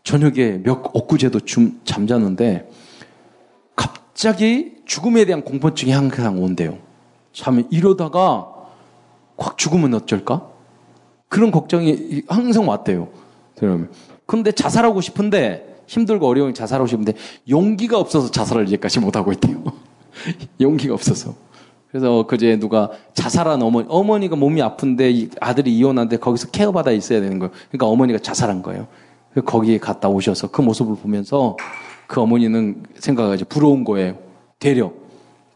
저녁에 0.03 0.61
몇 0.63 0.83
엊그제도 0.93 1.41
좀 1.41 1.81
잠자는데 1.85 2.69
갑자기 3.77 4.73
죽음에 4.85 5.25
대한 5.25 5.43
공포증이 5.45 5.93
항상 5.93 6.43
온대요. 6.43 6.79
참 7.33 7.65
이러다가 7.71 8.58
확 9.39 9.57
죽으면 9.57 9.95
어쩔까? 9.95 10.47
그런 11.29 11.51
걱정이 11.51 12.23
항상 12.29 12.69
왔대요. 12.69 13.09
그러면 13.57 13.91
근데 14.27 14.53
자살하고 14.53 15.01
싶은데 15.01 15.83
힘들고 15.87 16.27
어려운 16.27 16.53
자살하고 16.53 16.87
싶은데 16.87 17.15
용기가 17.49 17.99
없어서 17.99 18.31
자살을 18.31 18.67
이제까지 18.67 19.01
못 19.01 19.17
하고 19.17 19.33
있대요. 19.33 19.63
용기가 20.61 20.95
없어서. 20.95 21.35
그래서 21.91 22.27
그제 22.27 22.59
누가 22.59 22.91
자살한 23.15 23.63
어머니, 23.63 23.87
어머니가 23.89 24.37
몸이 24.37 24.61
아픈데 24.61 25.29
아들이 25.41 25.77
이혼한데 25.79 26.19
거기서 26.19 26.49
케어받아 26.51 26.91
있어야 26.91 27.21
되는 27.21 27.39
거예요. 27.39 27.53
그러니까 27.71 27.87
어머니가 27.87 28.19
자살한 28.19 28.63
거예요. 28.63 28.87
거기에 29.45 29.79
갔다 29.79 30.09
오셔서 30.09 30.51
그 30.51 30.61
모습을 30.61 30.97
보면서 30.97 31.57
그 32.07 32.21
어머니는 32.21 32.85
생각하지 32.97 33.45
부러운 33.45 33.85
거예요. 33.85 34.19
되려. 34.59 34.93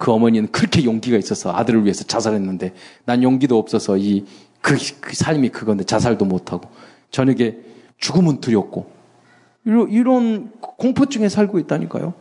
그 0.02 0.10
어머니는 0.10 0.50
그렇게 0.50 0.82
용기가 0.82 1.16
있어서 1.16 1.54
아들을 1.54 1.84
위해서 1.84 2.02
자살했는데 2.02 2.74
난 3.04 3.22
용기도 3.22 3.56
없어서 3.56 3.96
이, 3.96 4.26
그, 4.60 4.76
그 5.00 5.14
삶이 5.14 5.50
그건데 5.50 5.84
자살도 5.84 6.24
못하고 6.24 6.68
저녁에 7.12 7.58
죽음은 7.98 8.40
두렵고 8.40 8.90
이런, 9.64 9.90
이런 9.92 10.50
공포증에 10.60 11.28
살고 11.28 11.60
있다니까요. 11.60 12.14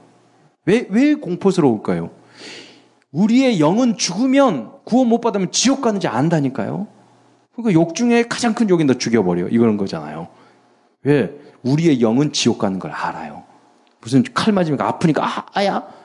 왜, 0.65 0.85
왜 0.91 1.15
공포스러울까요? 1.15 2.11
우리의 3.13 3.59
영은 3.59 3.97
죽으면 3.97 4.73
구원 4.83 5.07
못 5.07 5.19
받으면 5.19 5.51
지옥 5.51 5.81
가는지 5.81 6.07
안다니까요. 6.07 6.85
그러니까 7.55 7.81
욕 7.81 7.95
중에 7.95 8.27
가장 8.29 8.53
큰 8.53 8.69
욕인 8.69 8.85
다 8.85 8.93
죽여버려. 8.93 9.47
이거는 9.47 9.77
거잖아요. 9.77 10.27
왜? 11.01 11.33
우리의 11.63 11.99
영은 11.99 12.31
지옥 12.31 12.59
가는 12.59 12.77
걸 12.77 12.91
알아요. 12.91 13.41
무슨 14.01 14.23
칼 14.35 14.53
맞으니까 14.53 14.87
아프니까, 14.87 15.25
아, 15.25 15.45
아야? 15.53 16.00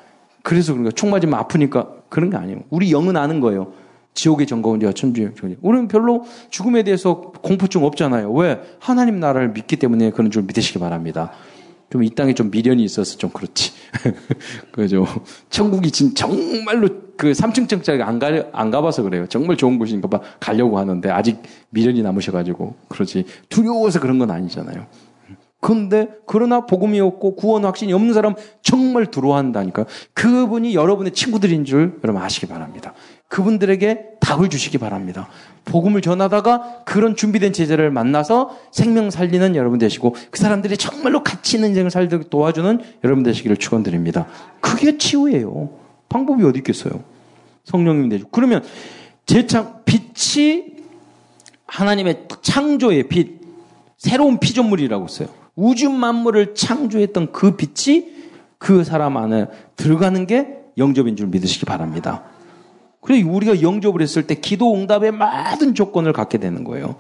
그래서 0.47 0.73
그런가. 0.73 0.93
총 0.93 1.11
맞으면 1.11 1.35
아프니까 1.35 1.89
그런 2.09 2.31
게 2.31 2.37
아니에요. 2.37 2.61
우리 2.71 2.93
영은 2.93 3.17
아는 3.17 3.41
거예요. 3.41 3.73
지옥의 4.15 4.47
정거운지와 4.47 4.93
천주의 4.93 5.27
정거운지. 5.35 5.59
우리는 5.61 5.89
별로 5.89 6.25
죽음에 6.51 6.85
대해서 6.85 7.33
공포증 7.43 7.83
없잖아요. 7.83 8.33
왜? 8.33 8.61
하나님 8.79 9.19
나라를 9.19 9.53
믿기 9.53 9.75
때문에 9.75 10.13
그런 10.13 10.31
줄 10.31 10.45
믿으시기 10.45 10.79
바랍니다. 10.79 11.33
좀 11.91 12.05
이 12.05 12.11
땅에 12.11 12.33
좀 12.33 12.53
미련이 12.53 12.85
있어서 12.85 13.19
좀 13.19 13.31
그렇지. 13.31 13.73
그죠. 14.71 15.05
천국이 15.51 15.91
진 15.91 16.15
정말로 16.15 16.89
그 17.17 17.33
3층짜리 17.33 18.01
안 18.03 18.21
가, 18.21 18.29
안 18.53 18.71
가봐서 18.71 19.03
그래요. 19.03 19.27
정말 19.29 19.57
좋은 19.57 19.79
곳이니까 19.79 20.07
막 20.07 20.23
가려고 20.39 20.79
하는데 20.79 21.11
아직 21.11 21.43
미련이 21.71 22.03
남으셔가지고 22.03 22.77
그러지. 22.89 23.25
두려워서 23.49 23.99
그런 23.99 24.21
건 24.21 24.31
아니잖아요. 24.31 24.87
그런데 25.61 26.09
그러나 26.27 26.67
복음이 26.67 27.01
없고 27.01 27.35
구원 27.35 27.65
확신이 27.65 27.93
없는 27.93 28.15
사람 28.15 28.35
정말 28.63 29.07
두려워한다니까. 29.07 29.87
그분이 30.13 30.75
여러분의 30.75 31.13
친구들인 31.13 31.65
줄 31.65 31.99
여러분 32.05 32.23
아시기 32.23 32.47
바랍니다. 32.47 32.95
그분들에게 33.29 34.19
답을 34.21 34.49
주시기 34.49 34.79
바랍니다. 34.79 35.29
복음을 35.65 36.01
전하다가 36.01 36.85
그런 36.85 37.17
준비된 37.17 37.53
제자를 37.53 37.91
만나서 37.91 38.57
생명 38.71 39.11
살리는 39.11 39.57
여러분 39.57 39.79
되시고 39.79 40.15
그 40.31 40.39
사람들이 40.39 40.77
정말로 40.77 41.25
가치 41.25 41.57
있는 41.57 41.71
인생을 41.71 41.91
살도록 41.91 42.31
도와주는 42.31 42.81
여러분 43.03 43.25
되시기를 43.25 43.57
축원드립니다. 43.57 44.27
그게 44.61 44.97
치유예요. 44.97 45.71
방법이 46.09 46.45
어디 46.45 46.59
있겠어요? 46.59 47.03
성령님 47.65 48.09
되죠. 48.11 48.27
그러면 48.31 48.63
제창 49.25 49.81
빛이 49.85 50.77
하나님의 51.67 52.29
창조의 52.43 53.09
빛, 53.09 53.41
새로운 53.99 54.39
피조물이라고 54.39 55.09
써요. 55.09 55.46
우주 55.57 55.91
만물을 55.91 56.55
창조했던 56.55 57.33
그 57.33 57.57
빛이 57.57 58.15
그 58.59 58.85
사람 58.85 59.17
안에 59.17 59.47
들어가는 59.75 60.27
게 60.27 60.59
영접인 60.79 61.17
줄 61.17 61.27
믿으시기 61.29 61.65
바랍니다. 61.65 62.23
그리고 63.01 63.33
우리가 63.33 63.63
영접을 63.63 64.03
했을 64.03 64.27
때 64.27 64.35
기도 64.35 64.75
응답의 64.75 65.13
모든 65.13 65.75
조건을 65.75 66.13
갖게 66.13 66.39
되는 66.39 66.65
거예요. 66.65 66.97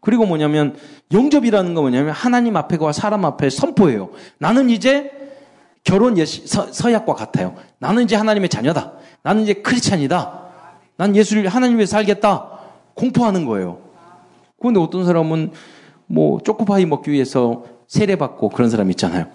그리고 0.00 0.26
뭐냐면 0.26 0.76
영접이라는 1.12 1.74
거 1.74 1.80
뭐냐면 1.80 2.12
하나님 2.12 2.56
앞에와 2.56 2.92
사람 2.92 3.24
앞에 3.24 3.50
선포해요. 3.50 4.10
나는 4.38 4.70
이제 4.70 5.10
결혼 5.84 6.18
예시, 6.18 6.46
서, 6.46 6.92
약과 6.92 7.14
같아요. 7.14 7.54
나는 7.78 8.04
이제 8.04 8.14
하나님의 8.14 8.48
자녀다. 8.48 8.92
나는 9.22 9.42
이제 9.42 9.54
크리스찬이다. 9.54 10.42
난 10.96 11.16
예수를 11.16 11.48
하나님 11.48 11.78
위해 11.78 11.86
살겠다. 11.86 12.48
공포하는 12.94 13.46
거예요. 13.46 13.78
그런데 14.60 14.80
어떤 14.80 15.04
사람은 15.04 15.52
뭐 16.06 16.40
초코파이 16.40 16.86
먹기 16.86 17.10
위해서 17.10 17.64
세례받고 17.86 18.50
그런 18.50 18.70
사람 18.70 18.90
있잖아요. 18.90 19.26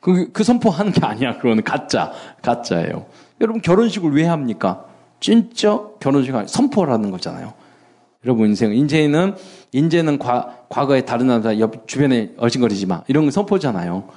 그, 0.00 0.30
그 0.32 0.44
선포하는 0.44 0.92
게 0.92 1.04
아니야. 1.04 1.38
그거는 1.38 1.64
가짜. 1.64 2.12
가짜예요. 2.42 3.06
여러분 3.40 3.60
결혼식을 3.60 4.14
왜 4.14 4.24
합니까? 4.24 4.84
진짜 5.20 5.80
결혼식 6.00 6.34
을 6.34 6.46
선포라는 6.46 7.10
거잖아요. 7.10 7.54
여러분 8.24 8.48
인생 8.48 8.72
인제는 8.74 9.34
인제는 9.72 10.18
과, 10.18 10.58
과거에 10.68 11.04
다른 11.04 11.28
남자 11.28 11.58
옆 11.58 11.86
주변에 11.86 12.32
얼씬거리지 12.38 12.86
마 12.86 13.02
이런 13.08 13.24
거 13.24 13.30
선포잖아요. 13.30 14.08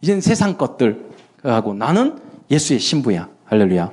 이제는 0.00 0.20
세상 0.20 0.56
것들 0.56 1.10
하고 1.42 1.74
나는 1.74 2.18
예수의 2.50 2.78
신부야 2.78 3.28
할렐루야. 3.44 3.90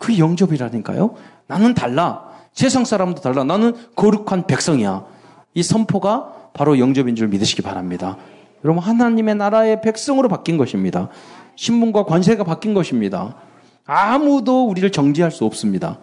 그 0.00 0.18
영접이라니까요. 0.18 1.14
나는 1.46 1.74
달라. 1.74 2.24
세상 2.52 2.84
사람도 2.84 3.20
달라. 3.20 3.44
나는 3.44 3.74
거룩한 3.96 4.46
백성이야. 4.46 5.04
이 5.54 5.62
선포가 5.62 6.43
바로 6.54 6.78
영접인 6.78 7.14
줄 7.16 7.28
믿으시기 7.28 7.60
바랍니다. 7.62 8.16
여러분 8.64 8.82
하나님의 8.82 9.34
나라의 9.34 9.82
백성으로 9.82 10.28
바뀐 10.28 10.56
것입니다. 10.56 11.10
신분과 11.56 12.04
관세가 12.04 12.44
바뀐 12.44 12.72
것입니다. 12.72 13.36
아무도 13.84 14.66
우리를 14.68 14.90
정지할 14.90 15.30
수 15.30 15.44
없습니다. 15.44 15.98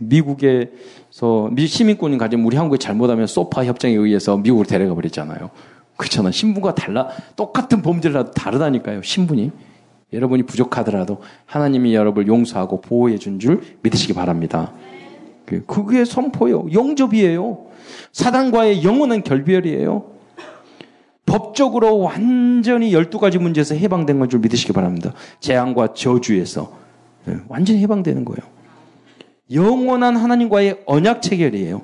미국에서 0.00 1.50
시민권이 1.56 2.18
가진 2.18 2.40
우리 2.44 2.56
한국이 2.56 2.78
잘못하면 2.78 3.26
소파 3.26 3.64
협정에 3.64 3.94
의해서 3.94 4.36
미국으로 4.36 4.66
데려가 4.66 4.94
버렸잖아요. 4.94 5.50
그렇잖아. 5.96 6.30
신분과 6.30 6.74
달라 6.74 7.08
똑같은 7.36 7.82
범죄라도 7.82 8.30
다르다니까요. 8.32 9.02
신분이 9.02 9.50
여러분이 10.12 10.44
부족하더라도 10.44 11.20
하나님이 11.46 11.94
여러분을 11.94 12.28
용서하고 12.28 12.80
보호해 12.80 13.18
준 13.18 13.38
줄 13.38 13.60
믿으시기 13.82 14.14
바랍니다. 14.14 14.72
그, 15.44 15.64
그게 15.66 16.04
선포요. 16.04 16.66
영접이에요. 16.72 17.67
사단과의 18.12 18.84
영원한 18.84 19.22
결별이에요. 19.22 20.04
법적으로 21.26 21.98
완전히 21.98 22.90
12가지 22.92 23.38
문제에서 23.38 23.74
해방된 23.74 24.18
건 24.18 24.28
줄 24.28 24.40
믿으시기 24.40 24.72
바랍니다. 24.72 25.12
재앙과 25.40 25.92
저주에서. 25.94 26.72
네, 27.26 27.36
완전히 27.48 27.80
해방되는 27.80 28.24
거예요. 28.24 28.38
영원한 29.52 30.16
하나님과의 30.16 30.82
언약 30.86 31.22
체결이에요. 31.22 31.82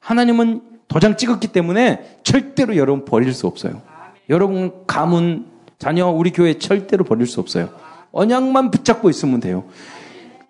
하나님은 0.00 0.62
도장 0.88 1.16
찍었기 1.16 1.48
때문에 1.48 2.18
절대로 2.24 2.76
여러분 2.76 3.04
버릴 3.04 3.32
수 3.32 3.46
없어요. 3.46 3.80
여러분 4.28 4.72
가문, 4.86 5.46
자녀, 5.78 6.08
우리 6.08 6.30
교회 6.30 6.58
절대로 6.58 7.04
버릴 7.04 7.26
수 7.26 7.40
없어요. 7.40 7.70
언약만 8.12 8.70
붙잡고 8.72 9.08
있으면 9.10 9.38
돼요. 9.40 9.64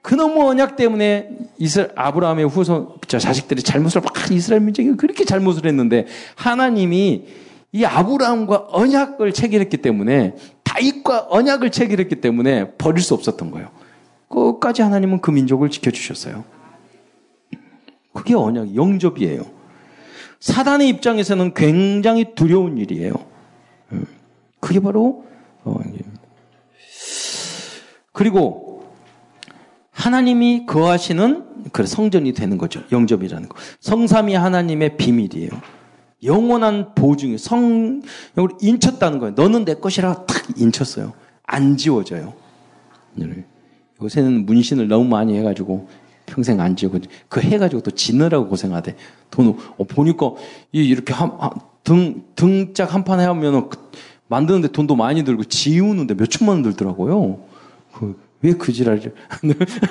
그놈의 0.03 0.41
언약 0.41 0.77
때문에 0.77 1.29
이스라 1.59 1.89
아브라함의 1.95 2.49
후손 2.49 2.89
자식들이 3.07 3.63
잘못을 3.63 4.01
막 4.01 4.13
이스라엘 4.31 4.63
민족이 4.63 4.97
그렇게 4.97 5.25
잘못을 5.25 5.67
했는데 5.67 6.07
하나님이 6.37 7.27
이 7.73 7.85
아브라함과 7.85 8.69
언약을 8.71 9.33
체결했기 9.33 9.77
때문에 9.79 10.35
다윗과 10.65 11.27
언약을 11.31 11.71
체결했기 11.71 12.21
때문에 12.21 12.73
버릴 12.79 13.03
수 13.03 13.15
없었던 13.15 13.51
거예요. 13.51 13.69
끝까지 14.29 14.83
하나님은 14.83 15.21
그 15.21 15.31
민족을 15.31 15.71
지켜주셨어요. 15.71 16.45
그게 18.13 18.35
언약, 18.35 18.75
영접이에요. 18.75 19.43
사단의 20.41 20.89
입장에서는 20.89 21.55
굉장히 21.55 22.35
두려운 22.35 22.79
일이에요. 22.79 23.13
음. 23.93 24.07
그게 24.61 24.81
바로 24.81 25.25
어, 25.65 25.81
그리고 28.13 28.70
하나님이 30.11 30.67
거하시는 30.67 31.45
그 31.73 31.87
성전이 31.87 32.33
되는 32.33 32.59
거죠. 32.59 32.83
영접이라는 32.91 33.49
거. 33.49 33.57
성삼이 33.79 34.35
하나님의 34.35 34.97
비밀이에요. 34.97 35.51
영원한 36.25 36.95
보증이 36.97 37.39
성령으로 37.39 38.59
인쳤다는 38.61 39.21
거예요. 39.21 39.35
너는 39.37 39.65
내 39.65 39.75
것이라 39.75 40.27
탁 40.27 40.59
인쳤어요. 40.59 41.13
안 41.45 41.77
지워져요. 41.77 42.35
네. 43.15 43.45
요새는 44.03 44.47
문신을 44.47 44.89
너무 44.89 45.05
많이 45.05 45.37
해가지고 45.39 45.89
평생 46.27 46.61
안 46.61 46.75
지우고 46.75 46.99
그 47.29 47.41
해가지고 47.41 47.83
또 47.83 47.91
지느라고 47.93 48.49
고생하대. 48.49 48.97
돈 49.31 49.57
어, 49.79 49.85
보니까 49.85 50.33
이렇게 50.73 51.13
한, 51.13 51.31
등 51.85 52.25
등짝 52.35 52.93
한 52.95 53.05
판 53.05 53.21
해하면 53.21 53.69
그, 53.69 53.79
만드는데 54.27 54.69
돈도 54.73 54.97
많이 54.97 55.23
들고 55.23 55.45
지우는데 55.45 56.15
몇 56.15 56.29
천만 56.29 56.57
원 56.57 56.63
들더라고요. 56.63 57.39
그, 57.95 58.19
왜 58.43 58.53
그 58.55 58.73
지랄을? 58.73 59.15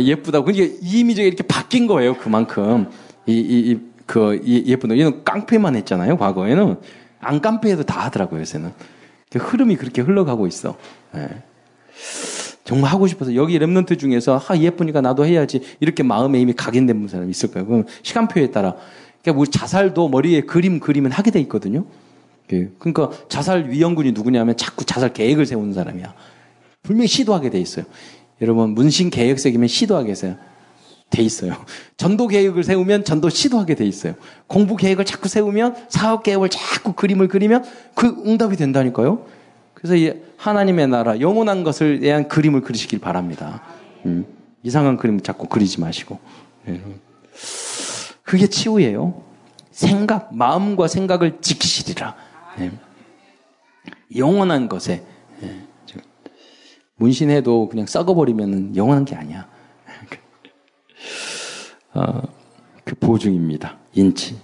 예쁘다고. 0.00 0.44
그러니까 0.44 0.76
이미지가 0.82 1.26
이렇게 1.26 1.42
바뀐 1.42 1.86
거예요. 1.86 2.16
그만큼 2.16 2.88
이, 3.26 3.32
이, 3.32 3.70
이, 3.70 3.78
그 4.06 4.40
예쁜 4.44 4.96
얘는 4.96 5.24
깡패만 5.24 5.76
했잖아요. 5.76 6.16
과거에는 6.16 6.76
안 7.20 7.40
깡패해도 7.40 7.82
다 7.82 8.04
하더라고요. 8.06 8.40
요새는 8.40 8.72
그 9.30 9.38
흐름이 9.38 9.76
그렇게 9.76 10.02
흘러가고 10.02 10.46
있어. 10.46 10.76
네. 11.12 11.28
정말 12.64 12.92
하고 12.92 13.06
싶어서 13.06 13.34
여기 13.34 13.58
랩런트 13.58 13.98
중에서 13.98 14.40
아 14.46 14.56
예쁘니까 14.56 15.00
나도 15.00 15.24
해야지 15.24 15.62
이렇게 15.80 16.02
마음에 16.02 16.38
이미 16.38 16.52
각인된 16.52 17.08
사람이 17.08 17.30
있을까요? 17.30 17.66
그럼 17.66 17.84
시간표에 18.02 18.50
따라 18.50 18.74
그러니까 19.22 19.40
우리 19.40 19.50
자살도 19.50 20.08
머리에 20.08 20.42
그림 20.42 20.78
그리면 20.78 21.10
하게 21.10 21.30
돼 21.30 21.40
있거든요. 21.40 21.86
예. 22.52 22.70
그러니까 22.78 23.10
자살 23.28 23.70
위험군이 23.70 24.12
누구냐면 24.12 24.56
자꾸 24.56 24.84
자살 24.84 25.12
계획을 25.12 25.46
세우는 25.46 25.74
사람이야. 25.74 26.14
분명히 26.88 27.06
시도하게 27.06 27.50
돼 27.50 27.60
있어요. 27.60 27.84
여러분 28.40 28.70
문신 28.70 29.10
계획색이면 29.10 29.68
시도하게 29.68 30.10
해서요. 30.10 30.36
돼 31.10 31.22
있어요. 31.22 31.52
전도 31.98 32.28
계획을 32.28 32.64
세우면 32.64 33.04
전도 33.04 33.28
시도하게 33.28 33.74
돼 33.74 33.84
있어요. 33.84 34.14
공부 34.46 34.74
계획을 34.74 35.04
자꾸 35.04 35.28
세우면 35.28 35.76
사업 35.90 36.22
계획을 36.22 36.48
자꾸 36.48 36.94
그림을 36.94 37.28
그리면 37.28 37.62
그 37.94 38.22
응답이 38.24 38.56
된다니까요. 38.56 39.26
그래서 39.74 39.96
이 39.96 40.14
하나님의 40.38 40.88
나라 40.88 41.20
영원한 41.20 41.62
것을 41.62 42.00
대한 42.00 42.26
그림을 42.26 42.62
그리시길 42.62 43.00
바랍니다. 43.00 43.62
음, 44.06 44.24
이상한 44.62 44.96
그림을 44.96 45.20
자꾸 45.20 45.46
그리지 45.46 45.82
마시고. 45.82 46.18
네. 46.64 46.82
그게 48.22 48.46
치유예요. 48.46 49.22
생각, 49.72 50.34
마음과 50.34 50.88
생각을 50.88 51.42
지키시리라. 51.42 52.14
네. 52.58 52.72
영원한 54.16 54.70
것에 54.70 55.04
네. 55.40 55.67
문신해도 56.98 57.68
그냥 57.68 57.86
썩어버리면 57.86 58.76
영원한 58.76 59.04
게 59.04 59.16
아니야. 59.16 59.48
어, 61.94 62.22
그 62.84 62.94
보증입니다. 62.96 63.78
인치. 63.94 64.36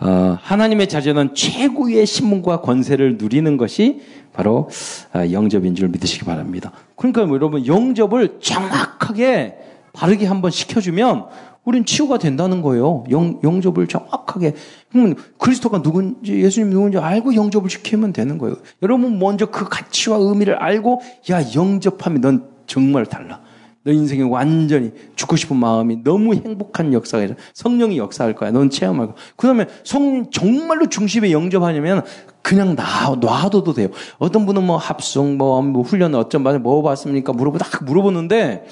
어, 0.00 0.38
하나님의 0.40 0.88
자녀는 0.88 1.34
최고의 1.34 2.06
신분과 2.06 2.60
권세를 2.60 3.18
누리는 3.18 3.56
것이 3.56 4.00
바로 4.32 4.68
어, 5.14 5.30
영접인 5.32 5.74
줄 5.74 5.88
믿으시기 5.88 6.24
바랍니다. 6.24 6.72
그러니까 6.96 7.22
여러분 7.28 7.66
영접을 7.66 8.38
정확하게 8.40 9.58
바르게 9.92 10.26
한번 10.26 10.52
시켜주면 10.52 11.26
우린 11.68 11.84
치유가 11.84 12.16
된다는 12.16 12.62
거예요. 12.62 13.04
영, 13.10 13.38
영접을 13.44 13.86
정확하게. 13.86 14.54
그러면 14.90 15.16
그리스도가 15.36 15.82
누군지, 15.82 16.32
예수님 16.32 16.70
누군지 16.70 16.96
알고 16.96 17.34
영접을 17.34 17.68
시키면 17.68 18.14
되는 18.14 18.38
거예요. 18.38 18.56
여러분 18.82 19.18
먼저 19.18 19.50
그 19.50 19.68
가치와 19.68 20.16
의미를 20.16 20.54
알고, 20.54 21.02
야, 21.30 21.42
영접하면 21.54 22.20
넌 22.22 22.48
정말 22.66 23.04
달라. 23.04 23.42
너 23.84 23.92
인생에 23.92 24.22
완전히 24.22 24.92
죽고 25.14 25.36
싶은 25.36 25.58
마음이 25.58 26.02
너무 26.04 26.34
행복한 26.34 26.94
역사가 26.94 27.24
있어. 27.24 27.34
성령이 27.52 27.98
역사할 27.98 28.34
거야. 28.34 28.50
넌 28.50 28.70
체험할 28.70 29.08
거야. 29.08 29.16
그 29.36 29.46
다음에 29.46 29.66
성령 29.84 30.30
정말로 30.30 30.88
중심에 30.88 31.32
영접하냐면 31.32 32.02
그냥 32.40 32.76
놔, 32.76 33.16
놔둬도 33.20 33.74
돼요. 33.74 33.88
어떤 34.16 34.46
분은 34.46 34.64
뭐 34.64 34.78
합성, 34.78 35.36
뭐, 35.36 35.60
뭐 35.60 35.82
훈련 35.82 36.14
어쩜 36.14 36.44
뭐 36.62 36.82
봤습니까? 36.82 37.34
물어보다 37.34 37.84
물어보는데 37.84 38.66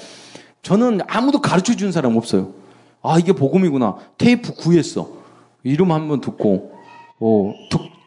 저는 0.63 1.01
아무도 1.07 1.41
가르쳐 1.41 1.75
준 1.75 1.91
사람 1.91 2.17
없어요. 2.17 2.65
아, 3.09 3.19
이게 3.19 3.33
복음이구나. 3.33 3.97
테이프 4.17 4.53
구했어. 4.53 5.09
이름 5.63 5.91
한번 5.91 6.21
듣고, 6.21 6.71
어, 7.19 7.53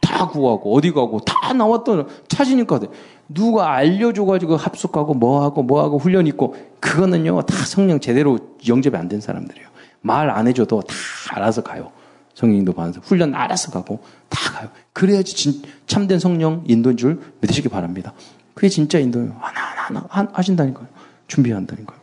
다 0.01 0.29
구하고, 0.29 0.75
어디 0.75 0.93
가고, 0.93 1.21
다 1.21 1.53
나왔던, 1.53 2.09
찾으니까 2.29 2.79
돼. 2.81 2.89
누가 3.29 3.75
알려줘가지고 3.75 4.57
합숙하고 4.57 5.15
뭐하고 5.15 5.63
뭐하고 5.63 5.99
훈련 5.99 6.27
있고 6.27 6.57
그거는요 6.81 7.43
다 7.43 7.55
성령 7.65 8.01
제대로 8.01 8.41
영접이 8.67 8.97
안 8.97 9.09
된 9.09 9.21
사람들이에요. 9.21 9.69
말 10.01 10.29
안 10.31 10.49
해줘도 10.49 10.81
다 10.83 10.95
알아서 11.37 11.63
가요. 11.63 11.93
성령도 12.35 12.73
받아서 12.73 13.01
훈련 13.05 13.33
알아서 13.37 13.71
가고 13.71 14.01
다 14.29 14.53
가요. 14.55 14.69
그래야지 14.93 15.37
진, 15.37 15.63
참된 15.87 16.19
성령 16.19 16.65
인도인 16.67 16.97
줄 16.97 17.21
믿으시기 17.41 17.69
바랍니다. 17.69 18.15
그게 18.55 18.69
진짜 18.69 18.99
인도예요. 18.99 19.37
하나하나 19.39 20.09
하나, 20.11 20.29
하신다니까요. 20.33 20.89
준비한다니까요. 21.29 22.00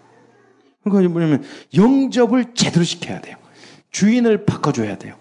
그러니까 0.90 1.14
뭐냐면 1.14 1.44
영접을 1.76 2.54
제대로 2.54 2.84
시켜야 2.84 3.22
돼요. 3.22 3.36
주인을 3.92 4.46
바꿔줘야 4.46 4.98
돼요. 4.98 5.16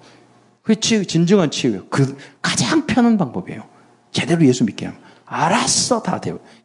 그게 0.63 0.81
진정한 0.81 1.51
치유예요. 1.51 1.87
그 1.89 2.17
가장 2.43 2.87
편한 2.87 3.17
방법이에요. 3.17 3.63
제대로 4.11 4.45
예수 4.45 4.65
믿게 4.65 4.87
하면. 4.87 5.01
알았어, 5.25 6.03
다 6.03 6.21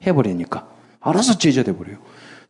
해버리니까. 0.06 0.68
알아서 1.00 1.38
제자 1.38 1.64
돼버려요. 1.64 1.98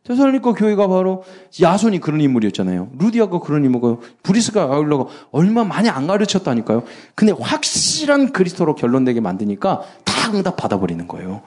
테살로니까 0.04 0.54
교회가 0.54 0.88
바로 0.88 1.24
야손이 1.60 2.00
그런 2.00 2.20
인물이었잖아요. 2.20 2.90
루디아가 2.98 3.38
그런 3.38 3.64
인물이고 3.64 4.02
브리스가 4.22 4.62
아울러가 4.62 5.06
얼마 5.30 5.62
많이 5.64 5.88
안 5.88 6.06
가르쳤다니까요. 6.06 6.82
근데 7.14 7.32
확실한 7.38 8.32
그리스도로 8.32 8.74
결론내게 8.74 9.20
만드니까 9.20 9.82
다 10.04 10.32
응답 10.32 10.56
받아버리는 10.56 11.06
거예요. 11.06 11.42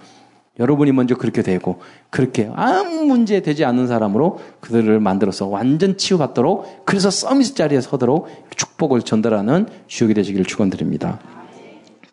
여러분이 0.60 0.92
먼저 0.94 1.16
그렇게 1.16 1.42
되고 1.42 1.82
그렇게 2.10 2.50
아무 2.56 3.04
문제 3.06 3.42
되지 3.42 3.66
않는 3.66 3.88
사람으로 3.88 4.40
그들을 4.62 5.00
만들어서 5.00 5.48
완전 5.48 5.98
치유받도록 5.98 6.86
그래서 6.86 7.10
서밋 7.10 7.56
자리에 7.56 7.82
서도록 7.82 8.30
축복을 8.56 9.02
전달하는 9.02 9.68
주역이 9.88 10.14
되시기를 10.14 10.46
축원드립니다. 10.46 11.20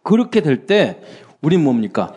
그렇게 0.02 0.40
될 0.40 0.66
때 0.66 1.00
우린 1.40 1.62
뭡니까? 1.62 2.14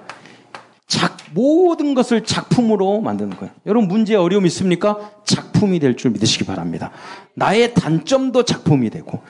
작, 0.88 1.17
모든 1.34 1.93
것을 1.93 2.23
작품으로 2.23 3.01
만드는 3.01 3.38
거예요. 3.38 3.53
여러분 3.65 3.88
문제에 3.88 4.15
어려움 4.15 4.45
있습니까? 4.47 5.11
작품이 5.26 5.80
될 5.80 5.95
줄 5.95 6.11
믿으시기 6.11 6.45
바랍니다. 6.45 6.91
나의 7.36 7.73
단점도 7.73 8.43
작품이 8.43 8.89
되고 8.89 9.21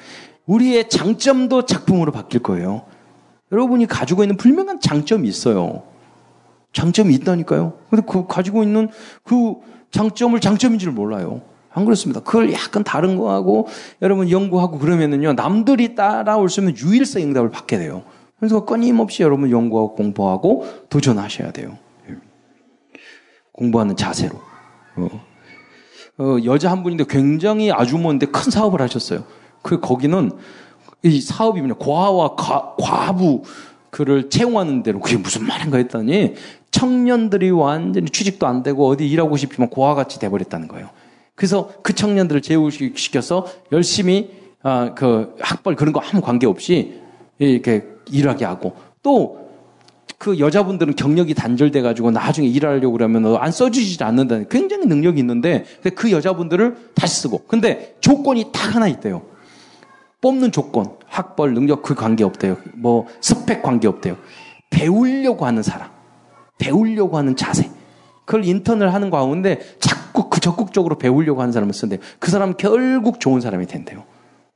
우리의 0.46 0.90
장점도 0.90 1.66
작품으로 1.66 2.12
바뀔 2.12 2.42
거예요. 2.44 2.84
여러분이 3.52 3.86
가지고 3.88 4.24
있는 4.24 4.38
분명한 4.38 4.80
장점이 4.80 5.28
있어요. 5.28 5.84
장점이 6.76 7.14
있다니까요. 7.16 7.74
근데 7.90 8.06
그 8.08 8.28
가지고 8.28 8.62
있는 8.62 8.90
그 9.24 9.56
장점을 9.92 10.40
장점인 10.40 10.78
줄 10.78 10.92
몰라요. 10.92 11.42
안 11.72 11.86
그렇습니다. 11.86 12.20
그걸 12.22 12.54
약간 12.54 12.84
다른 12.84 13.18
거하고 13.18 13.68
여러분 14.02 14.30
연구하고 14.30 14.78
그러면은요 14.78 15.34
남들이 15.34 15.96
따라올 15.96 16.50
수 16.50 16.60
있는 16.60 16.78
유일성 16.78 17.22
응답을 17.24 17.50
받게 17.50 17.78
돼요. 17.78 18.04
그래서 18.38 18.66
끊임없이 18.66 19.24
여러분 19.24 19.50
연구하고 19.50 19.96
공부하고 19.96 20.68
도전하셔야 20.90 21.52
돼요. 21.52 21.78
공부하는 23.54 23.96
자세로. 23.96 24.36
어. 24.98 25.10
어, 26.18 26.38
여자 26.44 26.72
한 26.72 26.84
분인데 26.84 27.06
굉장히 27.10 27.72
아주머니인데 27.72 28.28
큰 28.28 28.52
사업을 28.52 28.82
하셨어요. 28.82 29.24
그 29.62 29.80
거기는 29.80 30.32
이 31.04 31.22
사업이 31.22 31.60
뭐냐 31.62 31.76
과와 31.76 32.36
과, 32.36 32.76
과부 32.78 33.44
그를 33.96 34.30
채용하는 34.30 34.84
대로 34.84 35.00
그게 35.00 35.16
무슨 35.16 35.46
말인가 35.48 35.78
했더니 35.78 36.36
청년들이 36.76 37.52
완전히 37.52 38.10
취직도 38.10 38.46
안 38.46 38.64
되고 38.64 38.88
어디 38.88 39.08
일하고 39.08 39.38
싶지만 39.38 39.70
고아 39.70 39.96
같이 39.96 40.20
돼버렸다는 40.20 40.68
거예요. 40.68 40.90
그래서 41.36 41.72
그 41.82 41.94
청년들을 41.94 42.42
재우시켜서 42.42 43.48
열심히 43.72 44.32
아, 44.62 44.94
그 44.96 45.36
학벌 45.40 45.76
그런 45.76 45.94
거 45.94 46.02
아무 46.02 46.22
관계 46.22 46.48
없이 46.48 47.00
이렇게 47.40 47.86
일하게 48.12 48.46
하고 48.46 48.76
또 49.02 49.46
그 50.18 50.40
여자분들은 50.40 50.96
경력이 50.96 51.34
단절돼 51.34 51.82
가지고 51.82 52.12
나중에 52.12 52.48
일하려고 52.48 52.94
그러면 52.94 53.36
안 53.38 53.52
써주지 53.52 54.04
않는다는 54.04 54.48
굉장히 54.50 54.86
능력이 54.86 55.20
있는데 55.20 55.66
그 55.96 56.12
여자분들을 56.12 56.92
다시 56.96 57.22
쓰고 57.22 57.44
근데 57.48 57.96
조건이 58.00 58.52
딱 58.52 58.76
하나 58.76 58.88
있대요. 58.88 59.24
뽑는 60.22 60.52
조건, 60.52 60.96
학벌, 61.06 61.54
능력 61.54 61.84
그 61.84 61.94
관계 61.94 62.24
없대요. 62.24 62.58
뭐 62.74 63.06
스펙 63.22 63.62
관계 63.62 63.88
없대요. 63.88 64.18
배우려고 64.72 65.46
하는 65.46 65.62
사람, 65.62 65.90
배우려고 66.58 67.18
하는 67.18 67.36
자세. 67.36 67.70
그걸 68.26 68.46
인턴을 68.46 68.94
하는 68.94 69.10
가운데 69.10 69.60
자꾸 69.80 70.30
그 70.30 70.40
적극적으로 70.40 70.98
배우려고 70.98 71.42
하는 71.42 71.52
사람을 71.52 71.74
쓴대요. 71.74 72.00
그 72.20 72.32
사람 72.32 72.56
결국 72.58 73.20
좋은 73.20 73.40
사람이 73.42 73.68
된대요. 73.68 74.04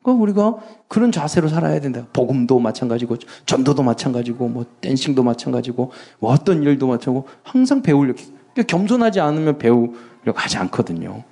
그러니까 0.02 0.24
우리가 0.24 0.56
그런 0.88 1.12
자세로 1.12 1.50
살아야 1.50 1.80
된다. 1.80 2.08
복음도 2.14 2.60
마찬가지고, 2.60 3.18
전도도 3.45 3.84
마찬가지고, 3.84 4.47
뭐 4.47 4.66
댄싱도 4.82 5.24
마찬가지고, 5.24 5.91
뭐 6.20 6.32
어떤 6.32 6.64
일도 6.64 6.88
마찬가지고, 6.88 7.28
항상 7.43 7.82
배우려고. 7.82 8.20
그러니까 8.54 8.64
겸손하지 8.64 9.20
않으면 9.20 9.58
배우려고 9.58 10.34
하지 10.36 10.58
않거든요. 10.58 11.24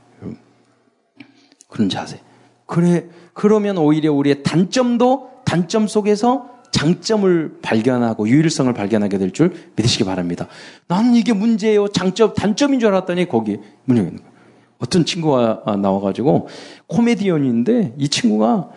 그런 1.70 1.90
자세. 1.90 2.20
그래, 2.66 3.08
그러면 3.34 3.78
오히려 3.78 4.12
우리의 4.14 4.44
단점도 4.44 5.32
단점 5.46 5.88
속에서 5.88 6.57
장점을 6.72 7.60
발견하고 7.62 8.28
유일성을 8.28 8.72
발견하게 8.74 9.18
될 9.18 9.32
줄 9.32 9.54
믿으시기 9.76 10.04
바랍니다. 10.04 10.48
나는 10.88 11.16
이게 11.16 11.34
문제예요. 11.34 11.90
장점, 11.90 12.34
단점인 12.34 12.80
줄 12.80 12.90
알았더니 12.90 13.28
거기 13.28 13.58
문제가 13.86 14.08
있는 14.08 14.22
거예요. 14.24 14.38
어떤 14.80 15.06
친구가 15.06 15.78
나와가지고 15.82 16.48
코미디언인데 16.88 17.96
이 17.98 18.10
친구가 18.10 18.70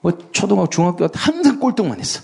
뭐 0.00 0.12
초등학교, 0.32 0.68
중학교 0.68 1.06
때 1.06 1.14
항상 1.16 1.58
꼴등만 1.60 1.98
했어. 1.98 2.20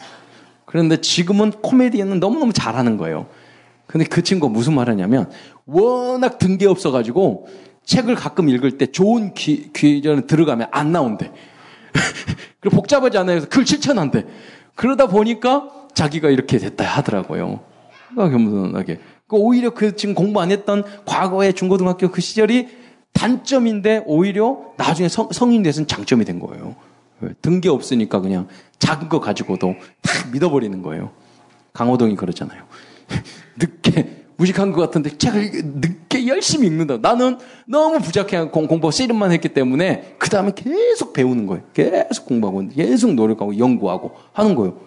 그런데 0.67 1.01
지금은 1.01 1.51
코미디언은 1.51 2.21
너무너무 2.21 2.53
잘하는 2.53 2.97
거예요. 2.97 3.27
근데 3.87 4.05
그 4.05 4.23
친구가 4.23 4.53
무슨 4.53 4.75
말 4.75 4.89
하냐면 4.89 5.31
워낙 5.67 6.39
등계 6.39 6.67
없어가지고 6.67 7.49
책을 7.85 8.15
가끔 8.15 8.49
읽을 8.49 8.79
때 8.79 8.87
좋은 8.87 9.35
기, 9.35 9.73
기전에 9.73 10.23
들어가면 10.23 10.69
안 10.71 10.93
나온대. 10.93 11.33
그리고 12.61 12.77
복잡하지 12.77 13.19
않아요. 13.19 13.41
글 13.49 13.67
실천한대. 13.67 14.27
그러다 14.81 15.09
보니까 15.09 15.69
자기가 15.93 16.31
이렇게 16.31 16.57
됐다 16.57 16.85
하더라고요. 16.85 17.61
그러니까 18.09 18.35
겸손하게. 18.35 18.99
그 19.27 19.37
오히려 19.37 19.75
그 19.75 19.95
지금 19.95 20.15
공부 20.15 20.41
안 20.41 20.51
했던 20.51 20.85
과거의 21.05 21.53
중고등학교 21.53 22.11
그 22.11 22.23
시절이 22.23 22.69
단점인데 23.13 24.05
오히려 24.07 24.73
나중에 24.79 25.11
성, 25.11 25.31
성인 25.33 25.63
돼서는 25.63 25.87
장점이 25.87 26.25
된 26.25 26.41
거예요. 26.41 26.77
등게 27.43 27.69
없으니까 27.69 28.23
그냥 28.23 28.49
작은 28.79 29.11
거 29.11 29.21
가지고도 29.21 29.75
다 30.01 30.13
믿어버리는 30.33 30.81
거예요. 30.81 31.11
강호동이 31.75 32.17
그러잖아요. 32.17 32.65
늦게 33.61 34.20
무식한 34.41 34.73
것 34.73 34.81
같은데 34.81 35.11
책을 35.19 35.51
늦게 35.81 36.27
열심히 36.27 36.67
읽는다. 36.67 36.97
나는 36.97 37.37
너무 37.67 38.01
부족해 38.01 38.45
공부 38.45 38.91
씨름만 38.91 39.33
했기 39.33 39.51
때문에 39.51 40.15
그 40.17 40.31
다음에 40.31 40.53
계속 40.55 41.13
배우는 41.13 41.47
거예요. 41.47 41.63
계속 41.75 42.25
공부하고 42.25 42.69
계속 42.69 43.13
노력하고 43.13 43.59
연구하고 43.59 44.13
하는 44.33 44.55
거예요. 44.55 44.79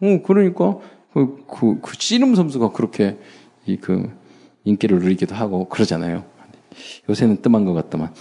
어, 0.00 0.18
그러니까 0.24 0.78
그, 1.12 1.44
그, 1.48 1.80
그 1.82 1.92
씨름 1.98 2.36
선수가 2.36 2.70
그렇게 2.70 3.18
이 3.66 3.76
그 3.76 4.10
인기를 4.64 5.00
누리기도 5.00 5.34
하고 5.34 5.68
그러잖아요. 5.68 6.24
요새는 7.08 7.42
뜸한 7.42 7.64
것 7.64 7.74
같더만. 7.74 8.12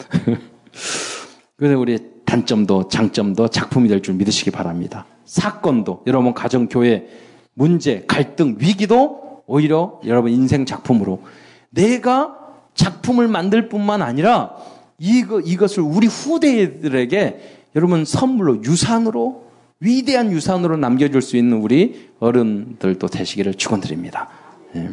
그래서 1.56 1.80
우리 1.80 2.00
단점도 2.26 2.88
장점도 2.88 3.48
작품이 3.50 3.88
될 3.88 4.02
줄 4.02 4.16
믿으시기 4.16 4.50
바랍니다. 4.50 5.06
사건도 5.26 6.04
여러분 6.08 6.34
가정 6.34 6.68
교회 6.68 7.08
문제 7.54 8.04
갈등 8.08 8.56
위기도 8.60 9.23
오히려 9.46 10.00
여러분 10.06 10.32
인생 10.32 10.66
작품으로 10.66 11.22
내가 11.70 12.38
작품을 12.74 13.28
만들 13.28 13.70
뿐만 13.70 14.02
아니라 14.02 14.56
이거, 14.98 15.40
이것을 15.40 15.84
우리 15.84 16.08
후대들에게 16.08 17.60
여러분 17.76 18.06
선물로 18.06 18.64
유산으로 18.64 19.44
위대한 19.80 20.32
유산으로 20.32 20.78
남겨줄 20.78 21.22
수 21.22 21.36
있는 21.36 21.58
우리 21.58 22.10
어른들도 22.20 23.08
되시기를 23.08 23.56
축원드립니다. 23.56 24.30
네. 24.74 24.90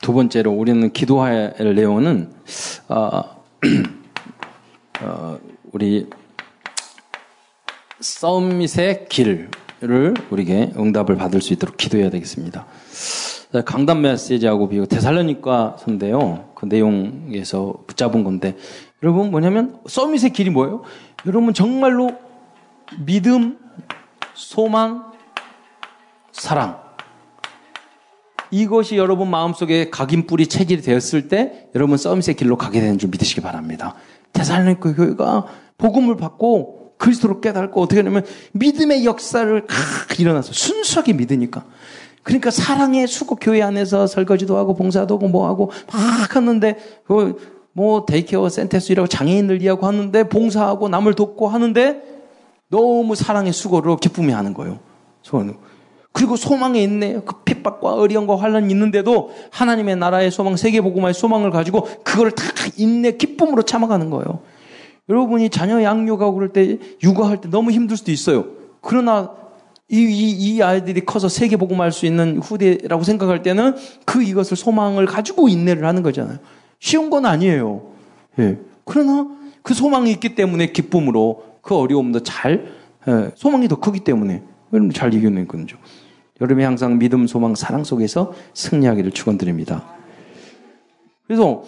두 0.00 0.12
번째로 0.12 0.52
우리는 0.52 0.92
기도할 0.92 1.56
내용은 1.74 2.32
어, 2.88 3.22
어, 5.02 5.38
우리 5.72 6.08
썸밋의 8.00 9.08
길을 9.08 9.48
우리에게 10.30 10.72
응답을 10.76 11.16
받을 11.16 11.40
수 11.40 11.52
있도록 11.52 11.76
기도해야 11.76 12.10
되겠습니다. 12.10 12.66
강단 13.64 14.02
메시지하고 14.02 14.68
비교 14.68 14.86
대살로니까 14.86 15.76
선데요. 15.78 16.50
그 16.54 16.66
내용에서 16.66 17.84
붙잡은 17.86 18.24
건데 18.24 18.56
여러분 19.02 19.30
뭐냐면 19.30 19.80
서밋의 19.86 20.30
길이 20.30 20.50
뭐예요? 20.50 20.82
여러분 21.26 21.54
정말로 21.54 22.10
믿음, 23.04 23.58
소망, 24.34 25.12
사랑 26.32 26.84
이것이 28.50 28.96
여러분 28.96 29.30
마음속에 29.30 29.90
각인 29.90 30.18
뿌리 30.18 30.46
체질이 30.46 30.82
되었을 30.82 31.28
때 31.28 31.68
여러분 31.74 31.96
summit의 31.96 32.34
길로 32.36 32.56
가게 32.56 32.80
되는 32.80 32.98
줄 32.98 33.10
믿으시기 33.10 33.40
바랍니다. 33.40 33.94
데살로니가 34.32 34.94
교회가 34.94 35.46
복음을 35.78 36.16
받고 36.16 36.85
그리스도로 36.98 37.40
깨닫고 37.40 37.80
어떻게 37.80 38.00
하냐면 38.00 38.24
믿음의 38.52 39.04
역사를 39.04 39.66
칵 39.66 40.20
일어나서 40.20 40.52
순수하게 40.52 41.12
믿으니까 41.14 41.64
그러니까 42.22 42.50
사랑의 42.50 43.06
수고 43.06 43.36
교회 43.36 43.62
안에서 43.62 44.06
설거지도 44.06 44.56
하고 44.56 44.74
봉사도 44.74 45.14
하고 45.14 45.28
뭐 45.28 45.46
하고 45.46 45.70
막 45.92 46.34
하는데 46.34 46.76
그 47.04 47.47
뭐 47.47 48.04
daycare 48.06 48.48
센터서 48.48 48.92
일하고 48.92 49.06
장애인들 49.06 49.62
일하고 49.62 49.86
하는데 49.86 50.28
봉사하고 50.28 50.88
남을 50.88 51.14
돕고 51.14 51.48
하는데 51.48 52.02
너무 52.68 53.14
사랑의 53.14 53.52
수고로 53.52 53.96
기쁨이 53.96 54.32
하는 54.32 54.54
거예요. 54.54 54.80
그리고 56.16 56.34
소망에 56.36 56.82
있네. 56.82 57.20
그 57.26 57.42
핍박과 57.44 57.94
어려움과 57.94 58.38
환란이 58.38 58.72
있는데도 58.72 59.30
하나님의 59.50 59.96
나라의 59.96 60.30
소망, 60.30 60.56
세계 60.56 60.80
복음화의 60.80 61.12
소망을 61.12 61.50
가지고 61.50 61.86
그걸 62.02 62.30
다 62.30 62.42
인내 62.76 63.12
기쁨으로 63.12 63.62
참아가는 63.62 64.08
거예요. 64.10 64.40
여러분이 65.08 65.50
자녀 65.50 65.82
양육하고 65.82 66.34
그럴 66.34 66.52
때 66.52 66.78
육아할 67.02 67.40
때 67.40 67.48
너무 67.48 67.70
힘들 67.70 67.96
수도 67.96 68.10
있어요. 68.10 68.46
그러나 68.80 69.30
이, 69.88 69.98
이, 69.98 70.30
이 70.30 70.62
아이들이 70.62 71.04
커서 71.04 71.28
세계 71.28 71.56
복음할 71.56 71.92
수 71.92 72.06
있는 72.06 72.38
후대라고 72.38 73.04
생각할 73.04 73.42
때는 73.42 73.76
그 74.04 74.22
이것을 74.22 74.56
소망을 74.56 75.06
가지고 75.06 75.48
인내를 75.48 75.84
하는 75.86 76.02
거잖아요. 76.02 76.38
쉬운 76.80 77.08
건 77.08 77.24
아니에요. 77.24 77.82
예. 78.40 78.58
그러나 78.84 79.28
그 79.62 79.74
소망이 79.74 80.10
있기 80.12 80.34
때문에 80.34 80.72
기쁨으로 80.72 81.44
그 81.62 81.76
어려움도 81.76 82.24
잘, 82.24 82.66
예. 83.08 83.30
소망이 83.36 83.68
더 83.68 83.76
크기 83.76 84.00
때문에 84.00 84.42
여러분 84.72 84.92
잘 84.92 85.14
이겨낸 85.14 85.46
거죠. 85.46 85.76
여러분이 86.40 86.64
항상 86.64 86.98
믿음, 86.98 87.26
소망, 87.26 87.54
사랑 87.54 87.84
속에서 87.84 88.34
승리하기를 88.54 89.12
축원드립니다. 89.12 89.84
그래서 91.26 91.62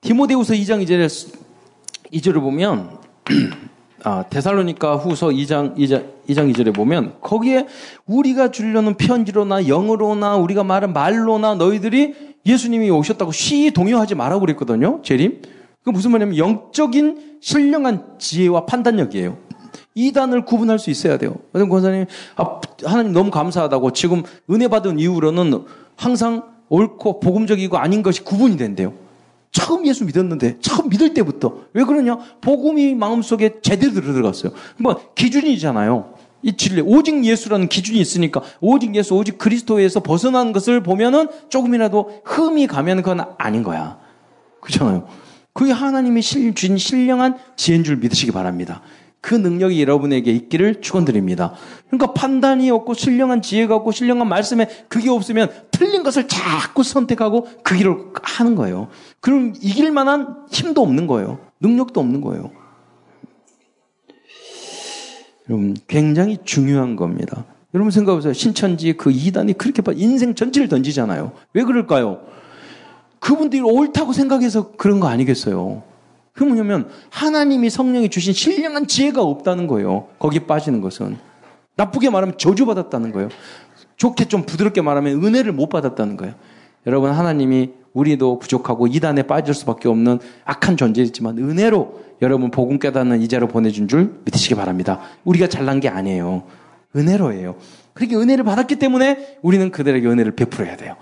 디모데후서 0.00 0.54
2장 0.54 0.84
2절에 0.84 1.45
2절을 2.12 2.40
보면 2.40 2.98
아, 4.04 4.24
데살로니카 4.30 4.96
후서 4.96 5.28
2장, 5.28 5.76
2장, 5.76 6.06
2장 6.28 6.52
2절에 6.52 6.74
보면 6.74 7.14
거기에 7.20 7.66
우리가 8.06 8.50
주려는 8.50 8.94
편지로나 8.94 9.66
영어로나 9.66 10.36
우리가 10.36 10.62
말한 10.62 10.92
말로나 10.92 11.56
너희들이 11.56 12.14
예수님이 12.44 12.90
오셨다고 12.90 13.32
쉬 13.32 13.72
동요하지 13.72 14.14
말라고 14.14 14.40
그랬거든요. 14.40 15.00
재림. 15.02 15.42
그 15.82 15.90
무슨 15.90 16.12
말이냐면 16.12 16.36
영적인 16.36 17.38
신령한 17.40 18.18
지혜와 18.18 18.66
판단력이에요. 18.66 19.38
이단을 19.94 20.44
구분할 20.44 20.78
수 20.78 20.90
있어야 20.90 21.16
돼요. 21.16 21.36
그래서 21.52 21.68
권사님, 21.68 22.06
아, 22.36 22.60
하나님 22.84 23.12
너무 23.12 23.30
감사하다고 23.30 23.92
지금 23.92 24.22
은혜 24.50 24.68
받은 24.68 24.98
이후로는 24.98 25.64
항상 25.96 26.44
옳고 26.68 27.20
복음적이고 27.20 27.78
아닌 27.78 28.02
것이 28.02 28.22
구분이 28.22 28.56
된대요. 28.56 28.92
처음 29.56 29.86
예수 29.86 30.04
믿었는데 30.04 30.58
처음 30.60 30.90
믿을 30.90 31.14
때부터 31.14 31.60
왜 31.72 31.82
그러냐? 31.82 32.18
복음이 32.42 32.94
마음속에 32.94 33.62
제대로 33.62 33.92
들어갔어요. 34.02 34.52
뭐 34.76 35.00
기준이잖아요. 35.14 36.12
이 36.42 36.58
진리 36.58 36.82
오직 36.82 37.24
예수라는 37.24 37.70
기준이 37.70 37.98
있으니까 37.98 38.42
오직 38.60 38.94
예수 38.94 39.14
오직 39.14 39.38
그리스도에서 39.38 40.00
벗어난 40.00 40.52
것을 40.52 40.82
보면은 40.82 41.28
조금이라도 41.48 42.20
흠이 42.26 42.66
가면 42.66 42.98
그건 42.98 43.24
아닌 43.38 43.62
거야. 43.62 43.98
그렇잖아요. 44.60 45.08
그게 45.54 45.72
하나님의 45.72 46.20
실, 46.20 46.54
주신 46.54 46.76
신령한 46.76 47.38
지혜인 47.56 47.82
줄 47.82 47.96
믿으시기 47.96 48.32
바랍니다. 48.32 48.82
그 49.20 49.34
능력이 49.34 49.80
여러분에게 49.80 50.30
있기를 50.30 50.80
축원드립니다. 50.80 51.54
그러니까 51.88 52.12
판단이 52.12 52.70
없고 52.70 52.94
신령한 52.94 53.42
지혜가 53.42 53.74
없고 53.76 53.92
신령한 53.92 54.28
말씀에 54.28 54.68
그게 54.88 55.10
없으면 55.10 55.50
틀린 55.70 56.02
것을 56.02 56.28
자꾸 56.28 56.82
선택하고 56.82 57.48
그 57.62 57.76
길을 57.76 57.96
하는 58.22 58.54
거예요. 58.54 58.88
그럼 59.20 59.54
이길 59.60 59.90
만한 59.90 60.46
힘도 60.50 60.82
없는 60.82 61.06
거예요. 61.06 61.40
능력도 61.60 62.00
없는 62.00 62.20
거예요. 62.20 62.50
여러분 65.48 65.76
굉장히 65.86 66.38
중요한 66.44 66.96
겁니다. 66.96 67.44
여러분 67.74 67.90
생각해보세요. 67.90 68.32
신천지 68.32 68.92
그 68.94 69.10
이단이 69.10 69.54
그렇게 69.54 69.82
인생 69.96 70.34
전체를 70.34 70.68
던지잖아요. 70.68 71.32
왜 71.52 71.64
그럴까요? 71.64 72.20
그분들이 73.18 73.60
옳다고 73.62 74.12
생각해서 74.12 74.72
그런 74.76 75.00
거 75.00 75.08
아니겠어요? 75.08 75.82
그 76.36 76.44
뭐냐면 76.44 76.88
하나님이 77.10 77.70
성령이 77.70 78.10
주신 78.10 78.34
신령한 78.34 78.86
지혜가 78.86 79.22
없다는 79.22 79.66
거예요. 79.66 80.08
거기 80.18 80.40
빠지는 80.40 80.82
것은. 80.82 81.16
나쁘게 81.76 82.10
말하면 82.10 82.36
저주받았다는 82.38 83.12
거예요. 83.12 83.30
좋게 83.96 84.26
좀 84.26 84.44
부드럽게 84.44 84.82
말하면 84.82 85.24
은혜를 85.24 85.52
못 85.52 85.70
받았다는 85.70 86.18
거예요. 86.18 86.34
여러분 86.86 87.10
하나님이 87.10 87.70
우리도 87.94 88.38
부족하고 88.38 88.86
이단에 88.86 89.22
빠질 89.22 89.54
수밖에 89.54 89.88
없는 89.88 90.18
악한 90.44 90.76
존재이지만 90.76 91.38
은혜로 91.38 92.02
여러분 92.20 92.50
복음 92.50 92.78
깨닫는 92.78 93.22
이자로 93.22 93.48
보내준 93.48 93.88
줄 93.88 94.20
믿으시기 94.24 94.54
바랍니다. 94.54 95.00
우리가 95.24 95.48
잘난 95.48 95.80
게 95.80 95.88
아니에요. 95.88 96.44
은혜로예요. 96.94 97.56
그렇게 97.94 98.14
은혜를 98.14 98.44
받았기 98.44 98.76
때문에 98.76 99.38
우리는 99.40 99.70
그들에게 99.70 100.06
은혜를 100.06 100.36
베풀어야 100.36 100.76
돼요. 100.76 100.96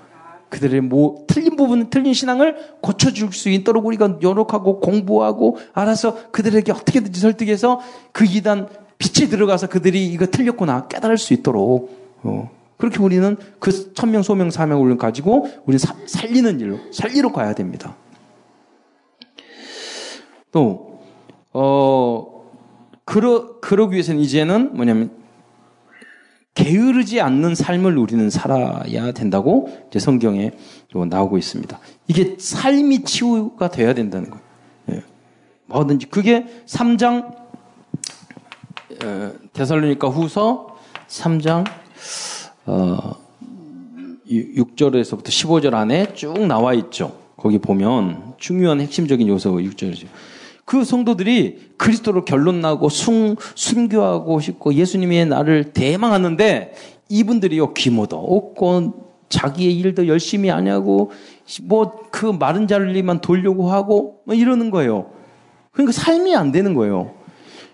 그들의 0.55 0.83
뭐 0.83 1.25
틀린 1.27 1.57
부분, 1.57 1.91
틀린 1.91 2.15
신앙을 2.15 2.57
고쳐줄 2.81 3.33
수 3.33 3.49
있도록 3.49 3.87
우리가 3.87 4.07
노력하고 4.21 4.79
공부하고 4.79 5.59
알아서 5.73 6.31
그들에게 6.31 6.71
어떻게든지 6.71 7.19
설득해서 7.19 7.81
그 8.13 8.25
이단 8.25 8.69
빛이 8.99 9.29
들어가서 9.29 9.69
그들이 9.69 10.07
이거 10.07 10.27
틀렸구나 10.27 10.87
깨달을 10.87 11.19
수 11.19 11.35
있도록 11.35 11.91
어. 12.23 12.51
그렇게 12.77 12.99
우리는 12.99 13.37
그 13.59 13.95
천명, 13.95 14.23
소명, 14.23 14.51
사명을 14.51 14.97
가지고 14.97 15.49
우리 15.67 15.79
살리는 15.79 16.61
일로 16.61 16.79
살리러 16.93 17.33
가야 17.33 17.55
됩니다. 17.55 17.97
또 20.53 21.01
어, 21.53 22.45
그러 23.05 23.59
그러기 23.61 23.95
위해서는 23.95 24.21
이제는 24.21 24.77
뭐냐면 24.77 25.11
게으르지 26.55 27.21
않는 27.21 27.55
삶을 27.55 27.99
우리는 27.99 28.31
살아야 28.31 29.13
된다고 29.13 29.69
이제 29.89 29.99
성경에 29.99 30.53
나오고 30.95 31.37
있습니다. 31.37 31.79
이게 32.07 32.37
삶이 32.39 33.03
치유가 33.05 33.69
돼야 33.69 33.93
된다는 33.93 34.31
거예요. 34.31 34.45
예. 34.93 35.03
뭐든지 35.67 36.07
그게 36.07 36.47
3장 36.67 37.35
어, 39.05 39.33
데살로니가 39.53 40.09
후서 40.09 40.79
3장 41.09 41.65
어, 42.67 43.17
6절에서부터 44.29 45.27
15절 45.27 45.75
안에 45.75 46.15
쭉 46.15 46.47
나와 46.47 46.75
있죠. 46.75 47.19
거기 47.37 47.59
보면 47.59 48.35
중요한 48.39 48.81
핵심적인 48.81 49.29
요소가 49.29 49.59
6절이죠. 49.61 50.07
그 50.65 50.85
성도들이 50.85 51.73
그리스도로 51.77 52.25
결론 52.25 52.61
나고 52.61 52.89
순, 52.89 53.37
순교하고 53.55 54.41
싶고 54.41 54.75
예수님이 54.75 55.27
나를 55.27 55.73
대망하는데 55.73 56.75
이분들이요 57.09 57.75
귀모도 57.75 58.17
없고 58.17 59.05
자기의 59.29 59.77
일도 59.79 60.09
열심히 60.09 60.51
안 60.51 60.69
하고 60.69 61.11
뭐 61.65 62.05
그 62.15 62.27
마른 62.27 62.69
자리만 62.69 63.21
돌려고 63.21 63.73
하고 63.73 64.21
뭐 64.25 64.37
이러는 64.37 64.71
거예요. 64.71 65.11
그러니까 65.73 65.91
삶이 65.91 66.37
안 66.37 66.53
되는 66.53 66.75
거예요. 66.75 67.11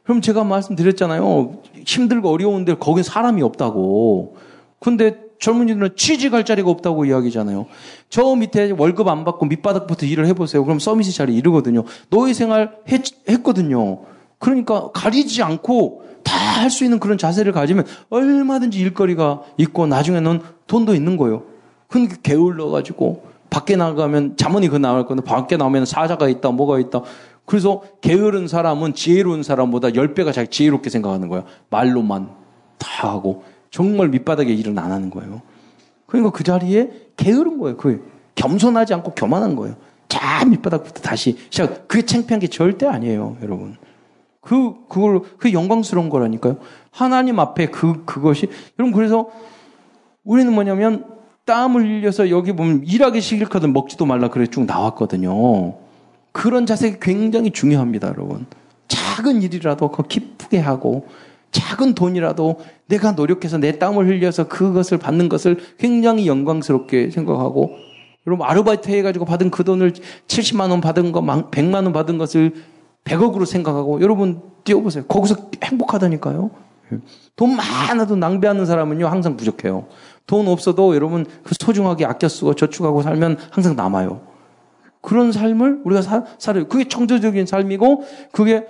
그럼 0.03 0.23
제가 0.23 0.45
말씀드렸잖아요. 0.45 1.61
힘들고 1.87 2.31
어려운데 2.31 2.75
거긴 2.75 3.05
사람이 3.05 3.43
없다고. 3.43 4.37
근데 4.79 5.21
젊은이들은 5.41 5.97
취직할 5.97 6.45
자리가 6.45 6.71
없다고 6.71 7.07
이야기잖아요. 7.07 7.67
저 8.09 8.35
밑에 8.37 8.73
월급 8.77 9.09
안 9.09 9.25
받고 9.25 9.47
밑바닥부터 9.47 10.07
일을 10.07 10.27
해보세요. 10.27 10.65
그럼 10.65 10.79
서밋이 10.79 11.11
자리 11.13 11.35
이르거든요. 11.35 11.85
노예 12.11 12.33
생활 12.33 12.77
했, 12.89 13.03
했거든요. 13.29 14.03
그러니까 14.39 14.91
가리지 14.93 15.43
않고 15.43 16.05
다 16.23 16.51
할 16.61 16.71
수 16.71 16.85
있는 16.85 17.01
그런 17.01 17.17
자세를 17.17 17.53
가지면 17.53 17.87
얼마든지 18.11 18.79
일거리가 18.79 19.43
있고 19.57 19.87
나중에는 19.87 20.41
돈도 20.67 20.95
있는 20.95 21.17
거예요. 21.17 21.45
그러니까 21.89 22.17
게을러가지고 22.23 23.25
밖에 23.49 23.77
나가면 23.77 24.37
자문이 24.37 24.69
그 24.69 24.77
나올 24.77 25.07
건데 25.07 25.25
밖에 25.25 25.57
나오면 25.57 25.87
사자가 25.87 26.29
있다, 26.29 26.51
뭐가 26.51 26.79
있다. 26.79 27.01
그래서 27.47 27.83
게으른 28.03 28.47
사람은 28.47 28.93
지혜로운 28.95 29.43
사람보다 29.43 29.89
10배가 29.89 30.33
자기 30.35 30.49
지혜롭게 30.49 30.91
생각하는 30.91 31.29
거예요. 31.29 31.45
말로만 31.71 32.29
다 32.79 33.09
하고. 33.09 33.43
정말 33.71 34.09
밑바닥에 34.09 34.53
일은 34.53 34.79
안 34.79 34.93
하는 34.93 35.11
거예요. 35.11 35.43
그러니까 36.07 36.31
그 36.33 36.45
자리에 36.45 36.91
게으른 37.17 37.59
거예요. 37.59 37.77
그 37.77 38.09
겸손하지 38.35 38.95
않고 38.95 39.13
교만한 39.15 39.57
거예요. 39.57 39.77
자 40.09 40.45
밑바닥부터 40.45 41.03
다시 41.03 41.39
시작. 41.51 41.87
그게 41.87 42.05
창피한 42.05 42.41
게 42.41 42.49
절대 42.49 42.87
아니에요, 42.87 43.37
여러분. 43.43 43.77
그 44.41 44.75
그걸 44.89 45.23
그 45.39 45.53
영광스러운 45.53 46.09
거라니까요. 46.09 46.57
하나님 46.91 47.39
앞에 47.39 47.67
그 47.67 48.05
그것이 48.05 48.49
여러분 48.79 48.93
그래서 48.93 49.31
우리는 50.25 50.53
뭐냐면 50.53 51.05
땀을 51.45 51.83
흘려서 51.83 52.31
여기 52.31 52.53
보면 52.53 52.83
일하기 52.85 53.21
싫거든 53.21 53.73
먹지도 53.73 54.07
말라 54.07 54.29
그래 54.29 54.47
쭉 54.47 54.65
나왔거든요. 54.65 55.75
그런 56.33 56.67
자세가 56.67 56.99
굉장히 57.01 57.51
중요합니다, 57.51 58.09
여러분. 58.09 58.47
작은 58.89 59.43
일이라도 59.43 59.91
그 59.91 60.03
기쁘게 60.05 60.59
하고 60.59 61.07
작은 61.53 61.95
돈이라도 61.95 62.61
내가 62.87 63.13
노력해서 63.13 63.59
내 63.59 63.79
땀을 63.79 64.07
흘려서 64.07 64.49
그것을 64.49 64.99
받는 64.99 65.29
것을 65.29 65.59
굉장히 65.79 66.27
영광스럽게 66.27 67.11
생각하고 67.11 67.77
여러분 68.27 68.47
아르바이트 68.47 68.91
해가지고 68.91 69.25
받은 69.25 69.51
그 69.51 69.65
돈을 69.65 69.93
70만 70.29 70.71
원 70.71 70.81
받은 70.81 71.13
거 71.13 71.21
100만 71.21 71.75
원 71.75 71.93
받은 71.93 72.19
것을 72.19 72.55
100억으로 73.05 73.47
생각하고 73.47 74.01
여러분 74.03 74.43
뛰어보세요. 74.65 75.05
거기서 75.07 75.37
행복하다니까요. 75.63 76.51
돈 77.37 77.57
많아도 77.57 78.17
낭비하는 78.17 78.67
사람은요 78.67 79.07
항상 79.07 79.37
부족해요. 79.37 79.87
돈 80.27 80.49
없어도 80.49 80.95
여러분 80.95 81.25
그 81.43 81.55
소중하게 81.59 82.05
아껴 82.05 82.29
쓰고 82.29 82.55
저축하고 82.55 83.03
살면 83.03 83.39
항상 83.51 83.75
남아요. 83.75 84.21
그런 85.01 85.33
삶을 85.33 85.81
우리가 85.85 86.03
사, 86.03 86.25
살아요. 86.39 86.69
그게 86.69 86.87
청조적인 86.87 87.47
삶이고 87.47 88.05
그게 88.33 88.67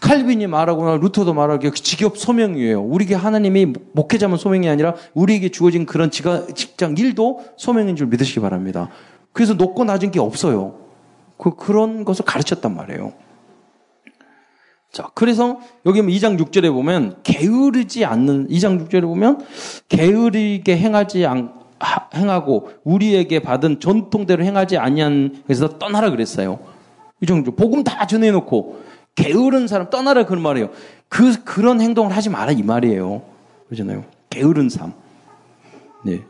칼빈이 0.00 0.46
말하거나 0.46 0.96
루터도 0.96 1.32
말하기에 1.32 1.70
그 1.70 1.76
직업 1.76 2.18
소명이에요. 2.18 2.82
우리에게 2.82 3.14
하나님이 3.14 3.72
목회자만 3.92 4.36
소명이 4.36 4.68
아니라 4.68 4.94
우리에게 5.14 5.50
주어진 5.50 5.86
그런 5.86 6.10
지가, 6.10 6.46
직장 6.54 6.96
일도 6.98 7.44
소명인 7.56 7.94
줄 7.94 8.08
믿으시기 8.08 8.40
바랍니다. 8.40 8.90
그래서 9.32 9.54
높고 9.54 9.84
낮은 9.84 10.10
게 10.10 10.18
없어요. 10.18 10.78
그, 11.38 11.54
그런 11.54 12.04
것을 12.04 12.24
가르쳤단 12.24 12.74
말이에요. 12.74 13.12
자, 14.90 15.10
그래서 15.14 15.60
여기 15.84 16.00
2장 16.00 16.38
6절에 16.38 16.72
보면 16.72 17.18
게으르지 17.22 18.04
않는 18.04 18.48
2장 18.48 18.88
6절에 18.88 19.02
보면 19.02 19.44
게으르게 19.88 20.76
행하지 20.78 21.26
않 21.26 21.52
행하고 22.14 22.70
우리에게 22.84 23.40
받은 23.40 23.80
전통대로 23.80 24.42
행하지 24.42 24.78
아니한 24.78 25.42
그래서 25.44 25.78
떠나라 25.78 26.10
그랬어요. 26.10 26.58
이 27.20 27.26
정도 27.26 27.54
복음 27.54 27.84
다 27.84 28.06
전해 28.06 28.30
놓고 28.30 28.80
게으른 29.16 29.66
사람 29.66 29.90
떠나라 29.90 30.24
그런 30.24 30.42
말이에요. 30.42 30.70
그 31.08 31.42
그런 31.42 31.80
행동을 31.80 32.14
하지 32.14 32.30
마라 32.30 32.52
이 32.52 32.62
말이에요. 32.62 33.22
그러잖아요. 33.66 34.04
게으른 34.30 34.68
삶. 34.68 34.92
네. 36.04 36.22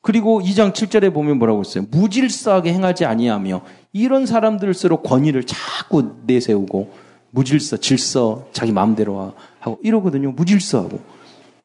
그리고 0.00 0.40
2장 0.40 0.72
7절에 0.72 1.12
보면 1.12 1.38
뭐라고 1.38 1.60
했어요? 1.60 1.84
무질서하게 1.90 2.72
행하지 2.72 3.04
아니하며 3.04 3.62
이런 3.92 4.26
사람들수록 4.26 5.02
권위를 5.02 5.44
자꾸 5.44 6.14
내세우고 6.26 6.92
무질서, 7.30 7.76
질서, 7.76 8.46
자기 8.52 8.72
마음대로 8.72 9.34
하고 9.58 9.78
이러거든요. 9.82 10.32
무질서하고. 10.32 11.00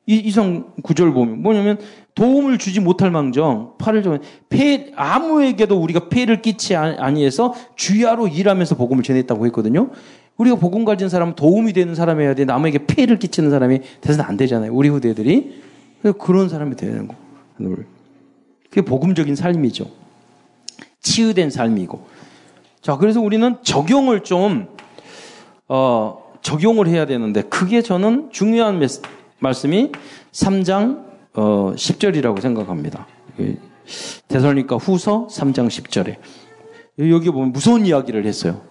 이, 0.08 0.16
이성 0.16 0.74
구절 0.82 1.14
보면 1.14 1.42
뭐냐면 1.44 1.78
도움을 2.16 2.58
주지 2.58 2.80
못할 2.80 3.12
망정 3.12 3.78
팔을 3.78 4.04
좀 4.04 4.20
폐, 4.50 4.92
아무에게도 4.96 5.80
우리가 5.80 6.10
폐를 6.10 6.42
끼치 6.42 6.76
아니해서 6.76 7.54
주야로 7.76 8.28
일하면서 8.28 8.76
복음을 8.76 9.04
전했다고 9.04 9.46
했거든요. 9.48 9.92
우리가 10.38 10.56
복음 10.56 10.86
가진 10.86 11.10
사람은 11.10 11.36
도움이 11.36 11.74
되는 11.74 11.94
사람이어야 11.94 12.34
돼. 12.36 12.46
남에게 12.46 12.86
폐를 12.88 13.20
끼치는 13.20 13.50
사람이 13.50 13.80
돼서는 14.02 14.28
안 14.28 14.38
되잖아요. 14.38 14.74
우리 14.74 14.90
후대들이. 14.90 15.62
그런 16.20 16.50
사람이 16.50 16.76
되는 16.76 17.08
거. 17.08 17.16
그게 18.70 18.82
복음적인 18.82 19.36
삶이죠. 19.36 19.86
치유된 21.02 21.50
삶이고. 21.50 22.08
자, 22.82 22.98
그래서 22.98 23.22
우리는 23.22 23.58
적용을 23.62 24.22
좀, 24.22 24.68
어, 25.68 26.24
적용을 26.42 26.88
해야 26.88 27.06
되는데, 27.06 27.44
그게 27.44 27.82
저는 27.82 28.30
중요한 28.32 28.80
메시, 28.80 29.02
말씀이 29.40 29.92
3장, 30.32 31.06
어, 31.36 31.74
10절이라고 31.76 32.42
생각합니다. 32.42 33.06
대설니까 34.28 34.78
후서 34.78 35.28
3장 35.28 35.68
10절에. 35.68 36.16
여기 37.10 37.30
보면 37.30 37.52
무서운 37.52 37.86
이야기를 37.86 38.26
했어요. 38.26 38.62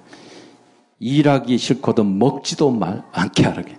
일하기 1.00 1.58
싫거든 1.58 2.18
먹지도 2.18 2.70
말, 2.70 3.02
않게 3.12 3.44
하라게. 3.44 3.76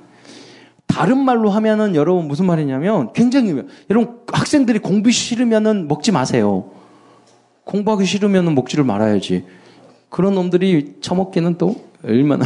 다른 0.87 1.19
말로 1.19 1.49
하면은 1.51 1.95
여러분 1.95 2.27
무슨 2.27 2.45
말이냐면 2.45 3.13
굉장히 3.13 3.63
여러분 3.89 4.19
학생들이 4.27 4.79
공부 4.79 5.09
싫으면은 5.09 5.87
먹지 5.87 6.11
마세요. 6.11 6.71
공부하기 7.63 8.05
싫으면은 8.05 8.55
먹지를 8.55 8.83
말아야지. 8.83 9.45
그런 10.09 10.35
놈들이 10.35 10.97
처먹기는 10.99 11.57
또 11.57 11.75
얼마나 12.03 12.45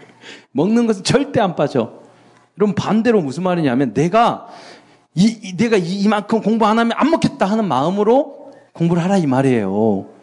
먹는 0.50 0.86
것은 0.86 1.04
절대 1.04 1.40
안 1.40 1.54
빠져. 1.54 2.00
그럼 2.54 2.74
반대로 2.74 3.20
무슨 3.20 3.44
말이냐면 3.44 3.94
내가 3.94 4.48
이, 5.14 5.38
이 5.42 5.56
내가 5.56 5.76
이, 5.76 6.00
이만큼 6.00 6.40
공부 6.40 6.66
안 6.66 6.78
하면 6.78 6.92
안 6.96 7.10
먹겠다 7.10 7.46
하는 7.46 7.66
마음으로 7.66 8.52
공부를 8.72 9.04
하라 9.04 9.18
이 9.18 9.26
말이에요. 9.26 10.15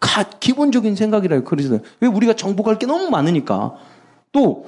가, 0.00 0.24
기본적인 0.24 0.94
생각이라요. 0.94 1.44
그래서 1.44 1.78
왜 2.00 2.08
우리가 2.08 2.34
정복할 2.34 2.78
게 2.78 2.86
너무 2.86 3.08
많으니까 3.10 3.74
또 4.32 4.66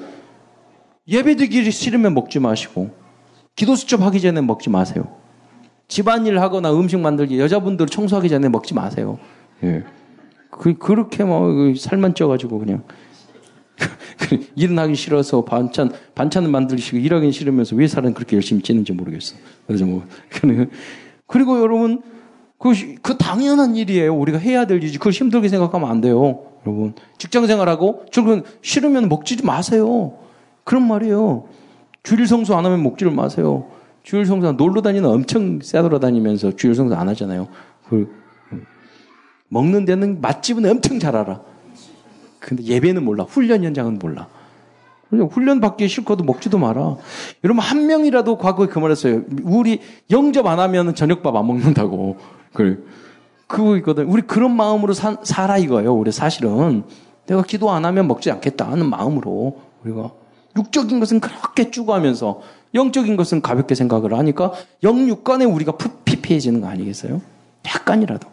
예배드리기 1.07 1.70
싫으면 1.70 2.14
먹지 2.14 2.39
마시고 2.39 2.91
기도 3.57 3.74
수첩 3.74 4.03
하기 4.03 4.20
전에 4.20 4.41
먹지 4.41 4.70
마세요. 4.70 5.16
집안일 5.89 6.41
하거나 6.41 6.72
음식 6.72 6.99
만들기 6.99 7.41
여자분들 7.41 7.87
청소하기 7.87 8.29
전에 8.29 8.49
먹지 8.49 8.74
마세요. 8.74 9.18
예. 9.62 9.85
그 10.51 10.76
그렇게 10.76 11.24
뭐그 11.24 11.74
살만 11.79 12.14
쪄가지고 12.14 12.59
그냥 12.59 12.83
일은 14.55 14.79
하기 14.79 14.95
싫어서 14.95 15.45
반찬 15.45 15.93
반찬을 16.14 16.51
만들기 16.51 16.83
싫고 16.83 17.05
일하기 17.05 17.33
싫으면서 17.33 17.76
왜 17.76 17.87
살은 17.87 18.14
그렇게 18.14 18.37
열심히 18.37 18.62
찌는지 18.62 18.93
모르겠어. 18.93 19.37
그래서 19.66 19.87
뭐 19.87 20.05
그리고 21.26 21.61
여러분 21.61 22.03
그, 22.59 22.72
그 23.02 23.16
당연한 23.16 23.76
일이에요. 23.76 24.14
우리가 24.14 24.38
해야 24.38 24.66
될 24.66 24.78
일이지. 24.78 24.98
그걸 24.98 25.12
힘들게 25.12 25.48
생각하면 25.48 25.88
안 25.88 26.00
돼요. 26.00 26.42
여러분 26.66 26.92
직장 27.18 27.46
생활하고 27.46 28.04
출근 28.11 28.42
싫으면 28.62 29.09
먹지 29.09 29.44
마세요. 29.44 30.14
그런 30.64 30.86
말이에요. 30.86 31.44
주일 32.02 32.26
성수 32.26 32.54
안 32.54 32.64
하면 32.66 32.82
먹지를 32.82 33.12
마세요. 33.12 33.68
주일 34.02 34.26
성수 34.26 34.52
놀러 34.52 34.82
다니는 34.82 35.09
엄청 35.09 35.61
싸돌아 35.62 36.00
다니면서 36.00 36.56
주일 36.56 36.74
성수 36.74 36.94
안 36.94 37.09
하잖아요. 37.09 37.48
그 37.88 38.12
먹는 39.48 39.84
데는 39.84 40.20
맛집은 40.20 40.68
엄청 40.68 40.98
잘 40.98 41.16
알아. 41.16 41.40
근데 42.38 42.64
예배는 42.64 43.04
몰라. 43.04 43.24
훈련 43.24 43.64
현장은 43.64 43.98
몰라. 43.98 44.28
훈련 45.30 45.61
받기 45.61 45.88
싫고도 45.88 46.24
먹지도 46.24 46.59
마라. 46.59 46.96
여러분 47.44 47.62
한 47.62 47.86
명이라도 47.86 48.36
과거에 48.36 48.66
그 48.66 48.78
말했어요. 48.78 49.22
우리 49.42 49.80
영접 50.11 50.46
안 50.46 50.61
하면 50.61 50.94
저녁밥 50.94 51.34
안 51.34 51.46
먹는다고. 51.46 52.16
그 52.53 52.86
그거 53.46 53.76
있거든. 53.78 54.05
우리 54.07 54.22
그런 54.22 54.55
마음으로 54.55 54.92
사, 54.92 55.16
살아 55.22 55.57
이거예요. 55.59 55.94
우리 55.94 56.12
사실은 56.12 56.82
내가 57.26 57.42
기도 57.42 57.70
안 57.70 57.84
하면 57.84 58.07
먹지 58.07 58.30
않겠다 58.30 58.70
하는 58.70 58.86
마음으로 58.88 59.61
우리가 59.84 60.11
육적인 60.57 61.01
것은 61.01 61.20
그렇게 61.20 61.70
추구하면서 61.70 62.40
영적인 62.74 63.16
것은 63.16 63.40
가볍게 63.40 63.74
생각을 63.74 64.12
하니까 64.14 64.53
영육간에 64.82 65.44
우리가 65.44 65.76
피폐해지는 66.05 66.61
거 66.61 66.68
아니겠어요? 66.68 67.20
약간이라도. 67.66 68.28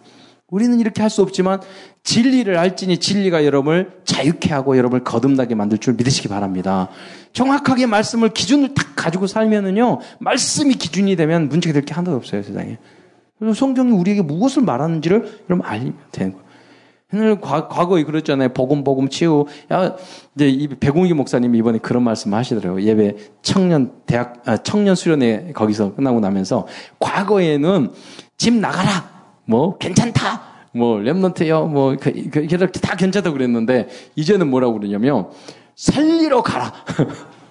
우리는 0.49 0.79
이렇게 0.79 1.01
할 1.01 1.09
수 1.09 1.21
없지만 1.21 1.61
진리를 2.03 2.55
알지니 2.55 2.99
진리가 2.99 3.45
여러분을 3.45 4.01
자유케 4.05 4.53
하고 4.53 4.77
여러분을 4.77 5.03
거듭나게 5.03 5.55
만들 5.55 5.77
줄 5.77 5.95
믿으시기 5.95 6.27
바랍니다. 6.27 6.89
정확하게 7.33 7.87
말씀을 7.87 8.29
기준을 8.29 8.73
딱 8.73 8.95
가지고 8.95 9.27
살면은요, 9.27 9.99
말씀이 10.19 10.75
기준이 10.75 11.15
되면 11.15 11.49
문제가 11.49 11.73
될 11.73 11.83
게 11.83 11.93
하나도 11.93 12.15
없어요, 12.15 12.43
세상에. 12.43 12.77
그래서 13.39 13.53
성경이 13.53 13.91
우리에게 13.91 14.21
무엇을 14.21 14.63
말하는지를 14.63 15.43
여러분 15.49 15.65
알면 15.65 15.97
되는 16.11 16.33
거예요. 16.33 16.45
옛날 17.13 17.39
과거에 17.39 18.03
그랬잖아요. 18.03 18.49
복음, 18.49 19.09
치유. 19.09 19.45
야, 19.71 19.95
이제 20.35 20.49
이 20.49 20.67
배공기 20.67 21.13
목사님이 21.13 21.57
이번에 21.59 21.77
그런 21.77 22.03
말씀 22.03 22.33
하시더라고요. 22.33 22.83
예배 22.83 23.15
청년 23.41 23.91
대학, 24.05 24.41
아, 24.45 24.57
청년 24.57 24.95
수련회 24.95 25.51
거기서 25.53 25.95
끝나고 25.95 26.19
나면서 26.19 26.67
과거에는 26.99 27.91
집 28.37 28.53
나가라. 28.55 29.15
뭐, 29.45 29.77
괜찮다. 29.77 30.41
뭐, 30.73 30.97
랩런트요. 30.97 31.69
뭐, 31.69 31.95
그, 31.99 32.11
그, 32.31 32.39
이렇게 32.39 32.79
다 32.79 32.95
괜찮다고 32.95 33.33
그랬는데, 33.37 33.87
이제는 34.15 34.49
뭐라고 34.49 34.73
그러냐면, 34.73 35.29
살리러 35.75 36.41
가라. 36.41 36.73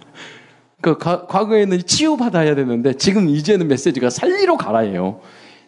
그, 0.82 0.98
가, 0.98 1.26
과거에는 1.26 1.86
치유받아야 1.86 2.54
되는데, 2.54 2.94
지금 2.94 3.28
이제는 3.28 3.68
메시지가 3.68 4.10
살리러 4.10 4.56
가라예요. 4.56 5.20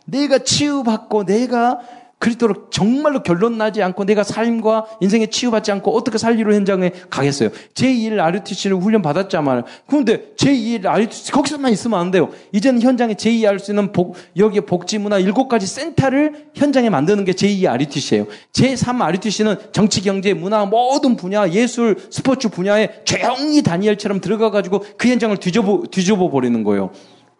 내가 0.06 0.38
치유받고, 0.38 1.24
내가 1.24 1.80
그리스도로 2.18 2.70
정말로 2.70 3.22
결론 3.22 3.58
나지 3.58 3.82
않고 3.82 4.04
내가 4.04 4.22
삶과 4.22 4.86
인생에 5.00 5.26
치유받지 5.26 5.70
않고 5.72 5.94
어떻게 5.94 6.16
살리로 6.16 6.54
현장에 6.54 6.90
가겠어요. 7.10 7.50
제2일 7.74 8.18
RUTC를 8.18 8.78
훈련 8.78 9.02
받았잖아요. 9.02 9.64
그런데 9.86 10.32
제2일 10.36 10.86
RUTC 10.86 11.30
거기서만 11.32 11.72
있으면 11.72 12.00
안 12.00 12.10
돼요. 12.10 12.30
이제는 12.52 12.80
현장에 12.80 13.14
제2 13.14 13.44
할수 13.44 13.70
있는 13.70 13.92
복, 13.92 14.16
여기에 14.36 14.62
복지문화 14.62 15.18
일곱 15.18 15.48
가지 15.48 15.66
센터를 15.66 16.46
현장에 16.54 16.88
만드는 16.88 17.26
게 17.26 17.32
제2 17.32 17.66
RUTC예요. 17.70 18.26
제3 18.52 19.02
RUTC는 19.02 19.56
정치, 19.72 20.00
경제, 20.00 20.32
문화 20.32 20.64
모든 20.64 21.16
분야, 21.16 21.50
예술, 21.50 21.96
스포츠 22.10 22.48
분야에 22.48 23.02
조용히 23.04 23.62
다니엘처럼 23.62 24.22
들어가가지고 24.22 24.84
그 24.96 25.08
현장을 25.08 25.36
뒤져보, 25.36 25.84
뒤져보 25.90 26.30
버리는 26.30 26.64
거예요. 26.64 26.90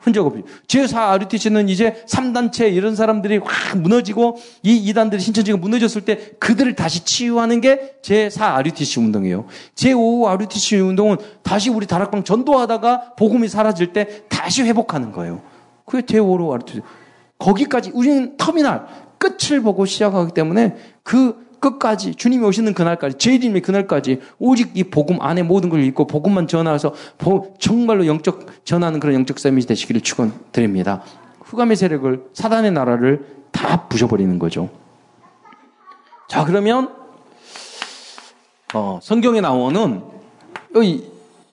흔적 0.07 0.25
없이. 0.25 0.45
제4 0.69 1.11
RUTC는 1.15 1.69
이제 1.69 2.05
3단체 2.09 2.73
이런 2.73 2.95
사람들이 2.95 3.39
확 3.39 3.77
무너지고 3.77 4.37
이 4.63 4.77
이단들이 4.77 5.21
신천지가 5.21 5.59
무너졌을 5.59 6.03
때 6.03 6.31
그들을 6.39 6.77
다시 6.77 7.05
치유하는 7.05 7.61
게 7.61 7.97
제4 8.03 8.55
RUTC 8.55 9.01
운동이에요. 9.01 9.47
제5 9.75 10.27
RUTC 10.29 10.77
운동은 10.77 11.17
다시 11.43 11.71
우리 11.71 11.87
다락방 11.87 12.23
전도하다가 12.23 13.15
복음이 13.17 13.49
사라질 13.49 13.93
때 13.93 14.23
다시 14.29 14.63
회복하는 14.63 15.11
거예요. 15.11 15.43
그게 15.85 16.07
제5로 16.07 16.53
RUTC. 16.53 16.83
거기까지 17.39 17.91
우리는 17.93 18.37
터미널 18.37 18.87
끝을 19.19 19.61
보고 19.61 19.87
시작하기 19.87 20.35
때문에 20.35 20.77
그 21.03 21.46
끝까지 21.61 22.15
주님이 22.15 22.45
오시는 22.45 22.75
그날까지 22.75 23.19
제일님이 23.19 23.61
그날까지 23.61 24.21
오직 24.39 24.77
이 24.77 24.85
복음 24.85 25.21
안에 25.21 25.43
모든 25.43 25.69
걸 25.69 25.83
읽고 25.85 26.07
복음만 26.07 26.47
전하서 26.47 26.95
정말로 27.59 28.07
영적 28.07 28.65
전하는 28.65 29.01
그런 29.01 29.15
영적 29.15 29.39
삶이 29.39 29.63
되시기를 29.63 30.01
축원드립니다. 30.01 31.03
후감의 31.41 31.77
세력을 31.77 32.27
사단의 32.33 32.73
나라를 32.73 33.27
다 33.53 33.89
부셔버리는 33.89 34.39
거죠. 34.39 34.69
자 36.29 36.45
그러면 36.45 36.93
어, 38.75 38.99
성경에 39.03 39.41
나오는 39.41 40.03
이 40.83 41.05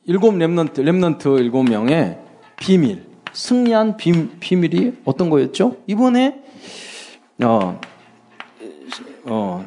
일곱 0.06 0.36
렘넌트 0.36 0.82
렘넌트 0.82 1.28
일곱 1.40 1.64
명의 1.64 2.18
비밀 2.58 3.06
승리한 3.34 3.98
비, 3.98 4.30
비밀이 4.40 4.94
어떤 5.06 5.30
거였죠? 5.30 5.78
이번에 5.88 6.42
어, 7.44 7.80
어, 9.26 9.66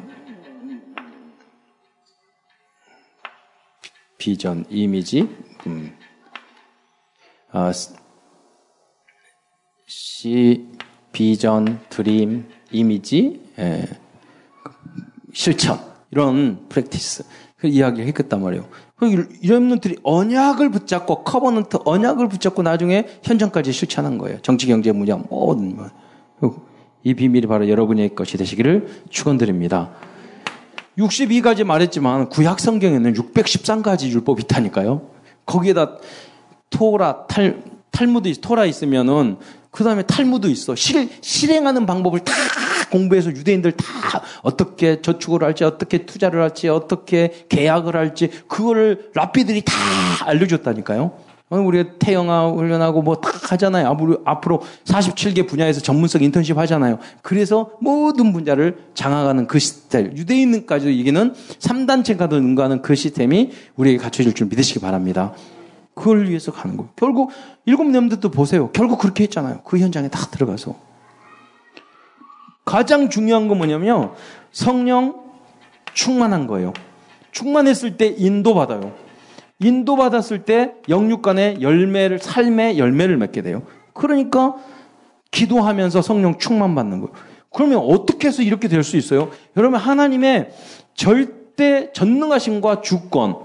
비전, 4.27 4.65
이미지, 4.69 5.29
음. 5.67 5.95
아, 7.49 7.71
C, 9.87 10.67
비전, 11.13 11.79
dream, 11.87 12.45
이미지, 12.69 13.39
예, 13.57 13.87
실천 15.31 15.79
이런 16.11 16.67
practice 16.67 17.23
그 17.55 17.67
이야기를 17.67 18.05
했겠단 18.07 18.41
말이에요. 18.41 18.67
이런 19.41 19.69
분들이 19.69 19.95
언약을 20.03 20.71
붙잡고 20.71 21.23
covenant 21.23 21.77
언약을 21.85 22.27
붙잡고 22.27 22.63
나중에 22.63 23.07
현장까지 23.23 23.71
실천한 23.71 24.17
거예요. 24.17 24.41
정치, 24.41 24.67
경제, 24.67 24.91
문화 24.91 25.15
모든 25.15 25.77
이 27.05 27.13
비밀이 27.13 27.47
바로 27.47 27.69
여러분의 27.69 28.13
것이 28.13 28.35
되시기를 28.35 29.03
축원드립니다. 29.09 29.93
62가지 30.97 31.63
말했지만 31.63 32.29
구약 32.29 32.59
성경에는 32.59 33.13
613가지 33.13 34.09
율법이 34.09 34.43
있다니까요. 34.43 35.09
거기에다 35.45 35.97
토라 36.69 37.27
탈 37.27 37.63
탈무드 37.91 38.31
토라 38.41 38.65
있으면은 38.65 39.37
그 39.71 39.83
다음에 39.83 40.03
탈무드 40.03 40.47
있어. 40.47 40.75
실, 40.75 41.09
실행하는 41.21 41.85
방법을 41.85 42.21
다 42.21 42.33
공부해서 42.91 43.29
유대인들 43.29 43.73
다 43.73 43.85
어떻게 44.41 45.01
저축을 45.01 45.43
할지, 45.43 45.63
어떻게 45.63 46.05
투자를 46.05 46.41
할지, 46.41 46.67
어떻게 46.67 47.45
계약을 47.49 47.95
할지, 47.95 48.29
그거를 48.47 49.11
랍비들이 49.13 49.63
다 49.63 49.73
알려 50.25 50.47
줬다니까요. 50.47 51.26
우리가 51.49 51.91
태영아 51.97 52.49
훈련하고 52.49 53.01
뭐 53.01 53.15
다 53.21 53.31
하잖아요. 53.51 53.87
앞으로, 53.87 54.17
앞으로 54.25 54.61
47개 54.83 55.47
분야에서 55.47 55.79
전문성 55.79 56.21
인턴십 56.21 56.57
하잖아요. 56.57 56.99
그래서 57.21 57.71
모든 57.79 58.33
분야를 58.33 58.77
장악하는 58.93 59.47
그 59.47 59.59
시스템, 59.59 60.15
유대인까지도 60.17 60.91
이기는 60.91 61.33
3단체가 61.33 62.29
능가하는 62.29 62.81
그 62.81 62.95
시스템이 62.95 63.51
우리에게 63.77 63.97
갖춰질 63.97 64.33
줄 64.33 64.47
믿으시기 64.47 64.79
바랍니다. 64.79 65.33
그걸 65.93 66.27
위해서 66.27 66.51
가는 66.51 66.75
거예요. 66.77 66.89
결국 66.95 67.31
일곱 67.65 67.89
렘들도 67.89 68.29
보세요. 68.29 68.69
결국 68.71 68.99
그렇게 68.99 69.23
했잖아요. 69.23 69.61
그 69.63 69.79
현장에 69.79 70.09
다 70.09 70.27
들어가서. 70.27 70.75
가장 72.65 73.09
중요한 73.09 73.47
건 73.47 73.57
뭐냐면 73.57 74.11
성령 74.51 75.15
충만한 75.93 76.47
거예요. 76.47 76.73
충만했을 77.31 77.97
때 77.97 78.13
인도받아요. 78.17 79.06
인도받았을 79.59 80.43
때 80.45 80.73
영육간의 80.87 81.61
열매를 81.61 82.19
삶의 82.19 82.77
열매를 82.77 83.17
맺게 83.17 83.41
돼요. 83.41 83.63
그러니까 83.93 84.55
기도하면서 85.31 86.01
성령 86.01 86.37
충만 86.37 86.75
받는 86.75 87.01
거예요. 87.01 87.13
그러면 87.51 87.79
어떻게 87.79 88.27
해서 88.27 88.43
이렇게 88.43 88.67
될 88.67 88.83
수 88.83 88.97
있어요? 88.97 89.31
여러분 89.55 89.79
하나님의 89.79 90.51
절대 90.93 91.91
전능하심과 91.93 92.81
주권 92.81 93.35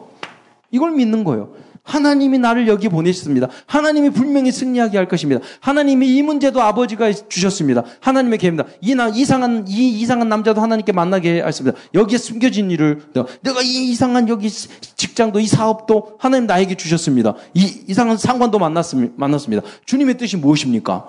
이걸 0.70 0.92
믿는 0.92 1.24
거예요. 1.24 1.50
하나님이 1.82 2.38
나를 2.38 2.68
여기 2.68 2.88
보내셨습니다. 2.88 3.48
하나님이 3.66 4.10
분명히 4.10 4.52
승리하게 4.52 4.96
할 4.96 5.08
것입니다. 5.08 5.44
하나님이 5.60 6.16
이 6.16 6.22
문제도 6.22 6.62
아버지가 6.62 7.12
주셨습니다. 7.12 7.82
하나님의 8.00 8.38
계획입니다. 8.38 8.68
이 8.80 8.94
나, 8.94 9.08
이상한, 9.08 9.66
이 9.66 10.00
이상한 10.00 10.28
남자도 10.28 10.60
하나님께 10.60 10.92
만나게 10.92 11.42
했습니다. 11.42 11.76
여기에 11.94 12.18
숨겨진 12.18 12.70
일을, 12.70 13.02
내가, 13.42 13.62
이 13.62 13.90
이상한 13.90 14.28
여기 14.28 14.48
직장도, 14.48 15.40
이 15.40 15.46
사업도 15.46 16.16
하나님 16.18 16.46
나에게 16.46 16.76
주셨습니다. 16.76 17.34
이 17.54 17.82
이상한 17.88 18.16
상관도 18.16 18.58
만났습니다. 18.60 19.14
만났습니다. 19.16 19.66
주님의 19.84 20.18
뜻이 20.18 20.36
무엇입니까? 20.36 21.08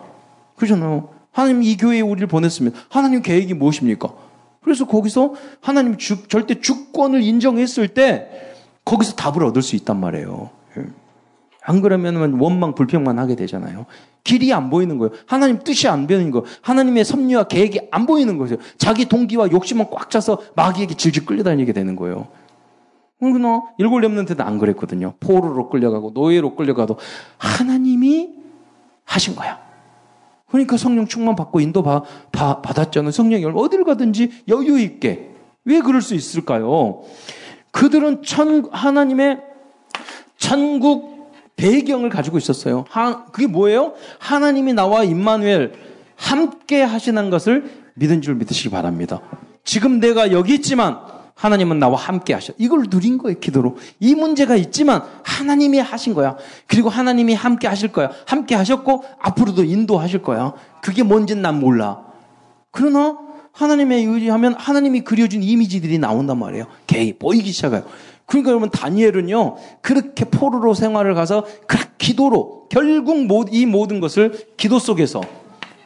그러잖아요. 0.55 1.09
하나님 1.31 1.61
이 1.63 1.77
교회에 1.77 2.01
우리를 2.01 2.27
보냈습니다. 2.27 2.79
하나님 2.89 3.21
계획이 3.21 3.53
무엇입니까? 3.53 4.09
그래서 4.63 4.85
거기서 4.85 5.35
하나님 5.61 5.97
주, 5.97 6.27
절대 6.27 6.59
주권을 6.59 7.21
인정했을 7.21 7.89
때 7.89 8.27
거기서 8.85 9.15
답을 9.15 9.43
얻을 9.45 9.61
수 9.61 9.75
있단 9.75 9.99
말이에요. 9.99 10.62
안 11.65 11.81
그러면 11.81 12.39
원망 12.39 12.75
불평만 12.75 13.19
하게 13.19 13.35
되잖아요. 13.35 13.85
길이 14.23 14.53
안 14.53 14.69
보이는 14.69 14.97
거예요. 14.97 15.11
하나님 15.25 15.59
뜻이 15.59 15.87
안 15.87 16.07
보이는 16.07 16.31
거예요. 16.31 16.45
하나님의 16.61 17.05
섭리와 17.05 17.43
계획이 17.45 17.87
안 17.91 18.05
보이는 18.05 18.37
거예요. 18.37 18.57
자기 18.77 19.05
동기와 19.05 19.51
욕심은 19.51 19.89
꽉 19.89 20.09
차서 20.09 20.39
마귀에게 20.55 20.95
질질 20.95 21.25
끌려다니게 21.25 21.73
되는 21.73 21.95
거예요. 21.95 22.27
그러나 23.19 23.61
일곱 23.77 23.99
렘넌트는 23.99 24.41
안 24.41 24.59
그랬거든요. 24.59 25.13
포로로 25.21 25.69
끌려가고 25.69 26.11
노예로 26.13 26.55
끌려가도 26.55 26.97
하나님이 27.37 28.31
하신 29.05 29.35
거야. 29.35 29.59
그러니까 30.47 30.77
성령 30.77 31.07
충만 31.07 31.35
받고 31.35 31.61
인도 31.61 31.81
바, 31.81 32.03
바, 32.31 32.61
받았잖아요. 32.61 33.11
성령이 33.11 33.45
어딜 33.45 33.83
가든지 33.85 34.43
여유 34.49 34.79
있게. 34.79 35.31
왜 35.65 35.79
그럴 35.79 36.01
수 36.01 36.13
있을까요? 36.13 37.01
그들은 37.71 38.21
천, 38.23 38.69
하나님의 38.71 39.41
천국 40.37 41.12
배경을 41.55 42.09
가지고 42.09 42.37
있었어요. 42.37 42.85
하, 42.89 43.25
그게 43.25 43.47
뭐예요? 43.47 43.93
하나님이 44.19 44.73
나와 44.73 45.03
임마누엘 45.03 45.73
함께 46.15 46.81
하시는 46.81 47.29
것을 47.29 47.69
믿은 47.95 48.21
줄 48.21 48.35
믿으시기 48.35 48.69
바랍니다. 48.69 49.21
지금 49.63 49.99
내가 49.99 50.31
여기 50.31 50.55
있지만 50.55 50.99
하나님은 51.35 51.79
나와 51.79 51.97
함께 51.97 52.33
하셔. 52.33 52.53
이걸 52.57 52.85
누린 52.89 53.17
거예요, 53.17 53.39
기도로. 53.39 53.77
이 53.99 54.15
문제가 54.15 54.55
있지만 54.55 55.01
하나님이 55.23 55.79
하신 55.79 56.13
거야. 56.13 56.37
그리고 56.67 56.89
하나님이 56.89 57.33
함께 57.33 57.67
하실 57.67 57.91
거야. 57.91 58.11
함께 58.25 58.55
하셨고 58.55 59.03
앞으로도 59.19 59.63
인도하실 59.63 60.21
거야. 60.21 60.53
그게 60.81 61.03
뭔지는 61.03 61.41
난 61.41 61.59
몰라. 61.59 62.05
그러나 62.71 63.17
하나님의 63.51 64.05
의지하면 64.05 64.53
하나님이 64.53 65.01
그려준 65.01 65.43
이미지들이 65.43 65.99
나온단 65.99 66.39
말이에요. 66.39 66.65
개이 66.87 67.13
보이기 67.13 67.51
시작해요. 67.51 67.83
그러니까 68.33 68.49
여러분 68.49 68.71
다니엘은요 68.71 69.57
그렇게 69.81 70.25
포로로 70.25 70.73
생활을 70.73 71.13
가서 71.13 71.45
그 71.67 71.77
기도로 71.99 72.65
결국 72.69 73.49
이 73.51 73.67
모든 73.67 73.99
것을 73.99 74.33
기도 74.57 74.79
속에서 74.79 75.21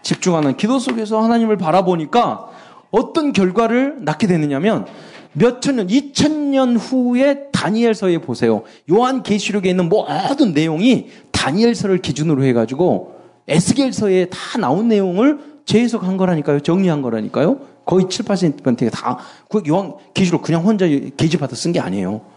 집중하는 0.02 0.56
기도 0.56 0.80
속에서 0.80 1.22
하나님을 1.22 1.58
바라보니까 1.58 2.48
어떤 2.90 3.34
결과를 3.34 3.98
낳게 4.00 4.28
되느냐면 4.28 4.86
몇천 5.34 5.76
년, 5.76 5.90
이천 5.90 6.52
년 6.52 6.78
후에 6.78 7.50
다니엘서에 7.52 8.20
보세요. 8.20 8.64
요한 8.90 9.24
계시록에 9.24 9.70
있는 9.70 9.90
모든 9.90 10.54
내용이 10.54 11.10
다니엘서를 11.32 11.98
기준으로 12.02 12.46
해가지고 12.46 13.18
에스겔서에 13.50 14.28
다 14.30 14.58
나온 14.58 14.88
내용을 14.88 15.40
재해석한 15.66 16.16
거라니까요. 16.16 16.62
정리한 16.62 17.02
거라니까요. 17.02 17.60
거의 17.86 18.08
7, 18.10 18.24
8%가 18.24 18.90
다, 18.90 19.20
그 19.50 19.62
요한 19.68 19.94
계시록 20.14 20.44
그냥 20.44 20.64
혼자 20.64 20.88
계집받아 20.88 21.56
쓴 21.56 21.74
게 21.74 21.82
아니에요. 21.82 22.37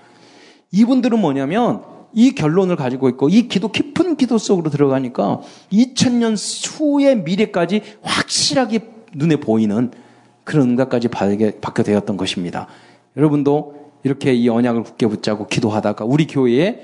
이분들은 0.72 1.18
뭐냐면 1.18 1.82
이 2.12 2.32
결론을 2.32 2.76
가지고 2.76 3.08
있고 3.08 3.28
이 3.28 3.48
기도 3.48 3.70
깊은 3.70 4.16
기도 4.16 4.38
속으로 4.38 4.70
들어가니까 4.70 5.40
2000년 5.72 6.36
후의 6.78 7.22
미래까지 7.22 7.82
확실하게 8.02 8.80
눈에 9.14 9.36
보이는 9.36 9.90
그런 10.44 10.70
응답까지 10.70 11.08
받게, 11.08 11.60
되었던 11.60 12.16
것입니다. 12.16 12.66
여러분도 13.16 13.92
이렇게 14.02 14.32
이 14.32 14.48
언약을 14.48 14.82
굳게 14.82 15.06
붙잡고 15.06 15.46
기도하다가 15.46 16.04
우리 16.04 16.26
교회에 16.26 16.80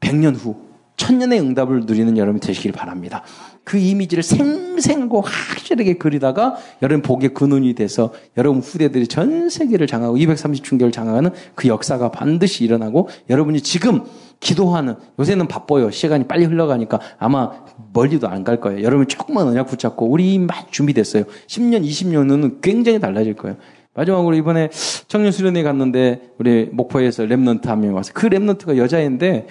100년 0.00 0.34
후 0.36 0.56
천년의 0.96 1.40
응답을 1.40 1.80
누리는 1.86 2.16
여러분이 2.16 2.40
되시길 2.40 2.72
바랍니다. 2.72 3.22
그 3.64 3.78
이미지를 3.78 4.22
생생하고 4.22 5.20
확실하게 5.20 5.94
그리다가 5.94 6.56
여러분 6.82 7.02
복의 7.02 7.32
근원이 7.32 7.74
돼서 7.74 8.12
여러분 8.36 8.60
후대들이 8.60 9.06
전 9.06 9.48
세계를 9.48 9.86
장하고 9.86 10.16
230중계를 10.16 10.92
장악하는 10.92 11.30
그 11.54 11.68
역사가 11.68 12.10
반드시 12.10 12.64
일어나고 12.64 13.08
여러분이 13.30 13.60
지금 13.60 14.02
기도하는 14.40 14.96
요새는 15.20 15.46
바빠요. 15.46 15.90
시간이 15.92 16.26
빨리 16.26 16.44
흘러가니까 16.46 16.98
아마 17.18 17.52
멀리도 17.92 18.28
안 18.28 18.42
갈 18.42 18.60
거예요. 18.60 18.82
여러분 18.82 19.06
조금만 19.06 19.46
언약 19.46 19.68
붙잡고 19.68 20.06
우리 20.10 20.36
막 20.40 20.72
준비됐어요. 20.72 21.22
10년, 21.46 21.84
20년 21.86 22.28
후는 22.28 22.60
굉장히 22.60 22.98
달라질 22.98 23.34
거예요. 23.34 23.56
마지막으로 23.94 24.34
이번에 24.34 24.70
청년 25.06 25.30
수련회 25.30 25.62
갔는데 25.62 26.32
우리 26.38 26.68
목포에서 26.72 27.22
remnant 27.24 27.66
한 27.66 27.78
명 27.80 27.94
와서 27.94 28.10
그 28.14 28.28
remnant가 28.28 28.76
여자인데 28.76 29.46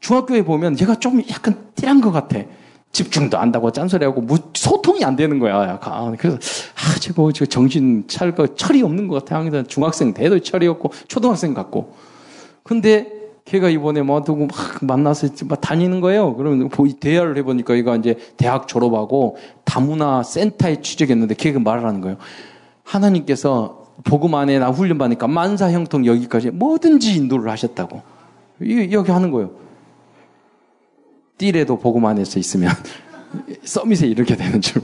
중학교에 0.00 0.42
보면 0.42 0.76
제가 0.76 0.94
좀 0.94 1.22
약간 1.30 1.56
띨한 1.74 2.00
것 2.00 2.10
같아. 2.10 2.38
집중도 2.92 3.38
안 3.38 3.49
하고 3.49 3.72
딴소리하고 3.72 4.26
소통이 4.54 5.02
안 5.04 5.16
되는 5.16 5.38
거야. 5.38 5.66
약간. 5.68 6.14
그래서 6.16 6.36
아 6.76 6.98
저거 7.00 7.32
저 7.32 7.46
정신 7.46 8.04
차릴 8.06 8.34
거 8.34 8.54
철이 8.54 8.82
없는 8.82 9.08
것 9.08 9.24
같아. 9.24 9.36
항상 9.36 9.66
중학생 9.66 10.12
돼도 10.12 10.38
철이 10.40 10.66
없고 10.68 10.92
초등학생 11.08 11.54
같고. 11.54 11.94
근데 12.62 13.10
걔가 13.46 13.70
이번에 13.70 14.02
뭐 14.02 14.22
누구 14.22 14.46
막 14.46 14.56
만나서 14.82 15.28
막 15.46 15.60
다니는 15.60 16.00
거예요. 16.00 16.36
그러면 16.36 16.68
대화를 17.00 17.36
해보니까 17.38 17.74
얘가 17.76 17.96
이제 17.96 18.16
대학 18.36 18.68
졸업하고 18.68 19.36
다문화 19.64 20.22
센터에 20.22 20.80
취직했는데 20.82 21.34
걔가 21.34 21.58
말을 21.58 21.84
하는 21.84 22.02
거예요. 22.02 22.18
하나님께서 22.84 23.86
복음 24.04 24.34
안에 24.34 24.58
나 24.58 24.70
훈련 24.70 24.98
받으니까 24.98 25.28
만사 25.28 25.70
형통 25.70 26.06
여기까지 26.06 26.50
뭐든지 26.50 27.16
인도를 27.16 27.50
하셨다고. 27.50 28.02
여기 28.60 29.10
하는 29.10 29.30
거예요. 29.30 29.61
띠래도 31.38 31.78
복음 31.78 32.06
안에서 32.06 32.38
있으면 32.38 32.70
서밋에 33.64 34.06
이렇게 34.06 34.36
되는 34.36 34.60
줄. 34.60 34.82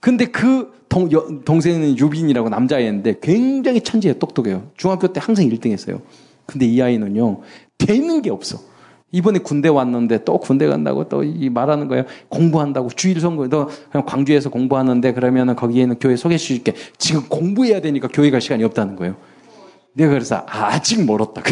근데 0.00 0.26
그 0.26 0.72
동, 0.88 1.10
여, 1.12 1.26
동생은 1.44 1.98
유빈이라고 1.98 2.48
남자애인데 2.48 3.16
굉장히 3.20 3.80
천재예요. 3.80 4.18
똑똑해요. 4.18 4.70
중학교 4.76 5.12
때 5.12 5.20
항상 5.22 5.46
1등 5.46 5.70
했어요. 5.70 6.00
근데 6.46 6.66
이 6.66 6.80
아이는요, 6.80 7.42
되는 7.76 8.22
게 8.22 8.30
없어. 8.30 8.58
이번에 9.10 9.38
군대 9.38 9.68
왔는데 9.68 10.24
또 10.24 10.38
군대 10.38 10.66
간다고 10.66 11.08
또 11.08 11.22
이 11.24 11.48
말하는 11.48 11.88
거예요. 11.88 12.04
공부한다고 12.28 12.90
주일 12.90 13.20
선거 13.20 13.48
너 13.48 13.68
그냥 13.90 14.04
광주에서 14.06 14.50
공부하는데 14.50 15.12
그러면은 15.12 15.56
거기에는 15.56 15.98
교회 15.98 16.16
소개시켜 16.16 16.72
줄게. 16.72 16.74
지금 16.98 17.22
공부해야 17.28 17.80
되니까 17.80 18.08
교회 18.12 18.30
갈 18.30 18.40
시간이 18.40 18.64
없다는 18.64 18.96
거예요. 18.96 19.16
내가 19.94 20.10
그래서 20.10 20.44
아직 20.46 21.04
멀었다. 21.04 21.42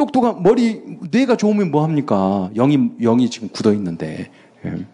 똑똑한 0.00 0.42
머리 0.42 0.80
뇌가 1.10 1.36
좋으면 1.36 1.70
뭐 1.70 1.84
합니까? 1.84 2.48
영이 2.56 2.92
영이 3.02 3.28
지금 3.28 3.48
굳어 3.50 3.74
있는데 3.74 4.30
예. 4.64 4.86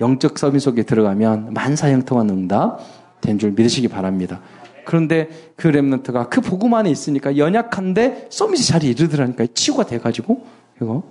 영적 0.00 0.38
서밋 0.38 0.62
속에 0.62 0.84
들어가면 0.84 1.52
만사형통한 1.52 2.30
응답 2.30 2.80
된 3.20 3.38
줄 3.38 3.52
믿으시기 3.52 3.88
바랍니다. 3.88 4.40
그런데 4.86 5.28
그 5.54 5.70
랩런트가 5.70 6.30
그 6.30 6.40
복음 6.40 6.72
안에 6.74 6.90
있으니까 6.90 7.36
연약한데 7.36 8.28
서밋이 8.30 8.62
자리에 8.64 8.90
이르더라니까 8.92 9.46
치유가 9.54 9.84
돼가지고 9.84 10.44
이거 10.80 11.02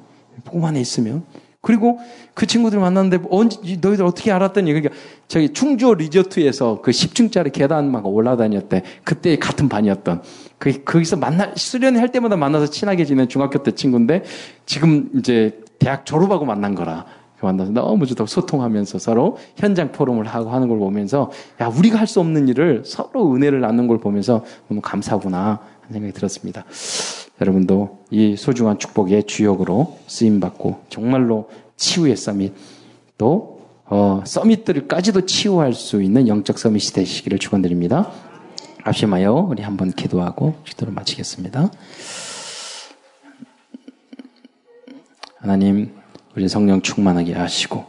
복음 0.43 0.65
안에 0.65 0.81
있으면 0.81 1.23
그리고 1.61 1.99
그 2.33 2.47
친구들 2.47 2.79
만났는데 2.79 3.27
언제 3.29 3.57
너희들 3.79 4.03
어떻게 4.03 4.31
알았더니 4.31 4.73
그러니까 4.73 4.95
저기 5.27 5.49
충주 5.53 5.93
리조트에서 5.93 6.81
그 6.81 6.91
10층짜리 6.91 7.53
계단 7.53 7.91
막 7.91 8.05
올라다녔대. 8.05 8.83
그때 9.03 9.37
같은 9.37 9.69
반이었던. 9.69 10.23
그 10.57 10.83
거기서 10.83 11.17
만나 11.17 11.51
수련회 11.55 11.99
할 11.99 12.11
때마다 12.11 12.35
만나서 12.35 12.67
친하게 12.67 13.05
지낸 13.05 13.27
중학교 13.27 13.61
때 13.61 13.71
친구인데 13.71 14.23
지금 14.65 15.09
이제 15.15 15.59
대학 15.77 16.05
졸업하고 16.05 16.45
만난 16.45 16.73
거라. 16.73 17.05
만나서 17.43 17.71
너무 17.71 18.05
좋다고 18.05 18.27
소통하면서 18.27 18.99
서로 18.99 19.37
현장 19.55 19.91
포럼을 19.91 20.27
하고 20.27 20.51
하는 20.51 20.67
걸 20.67 20.77
보면서 20.77 21.31
야 21.59 21.67
우리가 21.67 21.97
할 21.97 22.05
수 22.05 22.19
없는 22.19 22.47
일을 22.49 22.83
서로 22.85 23.33
은혜를 23.33 23.61
나누는 23.61 23.87
걸 23.87 23.99
보면서 23.99 24.43
너무 24.67 24.81
감사구나 24.81 25.59
하는 25.81 25.93
생각이 25.93 26.13
들었습니다. 26.13 26.65
여러분도 27.41 28.05
이 28.11 28.35
소중한 28.37 28.77
축복의 28.77 29.23
주역으로 29.23 29.97
쓰임 30.05 30.39
받고 30.39 30.81
정말로 30.89 31.49
치유의 31.75 32.15
서밋 32.15 32.53
또 33.17 33.61
어, 33.85 34.21
서밋들까지도 34.25 35.25
치유할 35.25 35.73
수 35.73 36.01
있는 36.01 36.27
영적 36.27 36.57
서밋이 36.57 36.91
되시기를 36.93 37.39
축원드립니다. 37.39 38.09
앞심하여 38.83 39.33
우리 39.33 39.63
한번 39.63 39.91
기도하고 39.91 40.55
기도를 40.65 40.93
마치겠습니다. 40.93 41.71
하나님 45.37 45.91
우리 46.35 46.47
성령 46.47 46.81
충만하게 46.81 47.33
하시고 47.33 47.85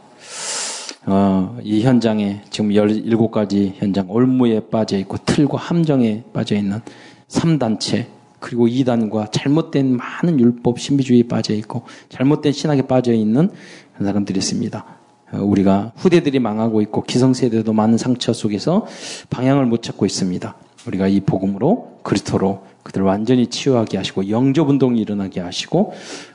어, 1.05 1.59
이 1.61 1.83
현장에 1.83 2.41
지금 2.49 2.69
17가지 2.69 3.73
현장 3.75 4.09
올무에 4.09 4.61
빠져 4.71 4.97
있고 4.97 5.17
틀과 5.17 5.57
함정에 5.57 6.23
빠져 6.33 6.55
있는 6.55 6.81
3단체 7.27 8.07
그리고 8.43 8.67
이단과 8.67 9.27
잘못된 9.27 9.95
많은 9.95 10.37
율법 10.37 10.77
신비주의에 10.77 11.23
빠져 11.29 11.53
있고 11.53 11.83
잘못된 12.09 12.51
신학에 12.51 12.81
빠져 12.83 13.13
있는 13.13 13.49
사람들이 13.97 14.37
있습니다. 14.37 14.85
어, 15.31 15.37
우리가 15.37 15.93
후대들이 15.95 16.39
망하고 16.39 16.81
있고 16.81 17.03
기성세대도 17.03 17.71
많은 17.71 17.97
상처 17.97 18.33
속에서 18.33 18.85
방향을 19.29 19.65
못 19.65 19.81
찾고 19.81 20.05
있습니다. 20.05 20.55
우리가 20.87 21.07
이 21.07 21.21
복음으로 21.21 21.99
그리스도로 22.03 22.63
그들을 22.83 23.05
완전히 23.05 23.47
치유하게 23.47 23.95
하시고 23.95 24.29
영접 24.29 24.67
운동이 24.67 24.99
일어나게 24.99 25.39
하시고 25.39 25.93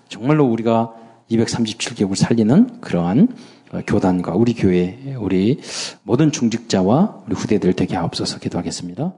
정말로 0.08 0.46
우리가 0.46 0.94
237개국을 1.30 2.14
살리는 2.14 2.80
그러한 2.80 3.28
교단과 3.86 4.32
우리 4.32 4.54
교회, 4.54 5.14
우리 5.20 5.60
모든 6.04 6.32
중직자와 6.32 7.24
우리 7.26 7.34
후대들 7.34 7.74
되게 7.74 7.96
하옵소서 7.96 8.38
기도하겠습니다. 8.38 9.12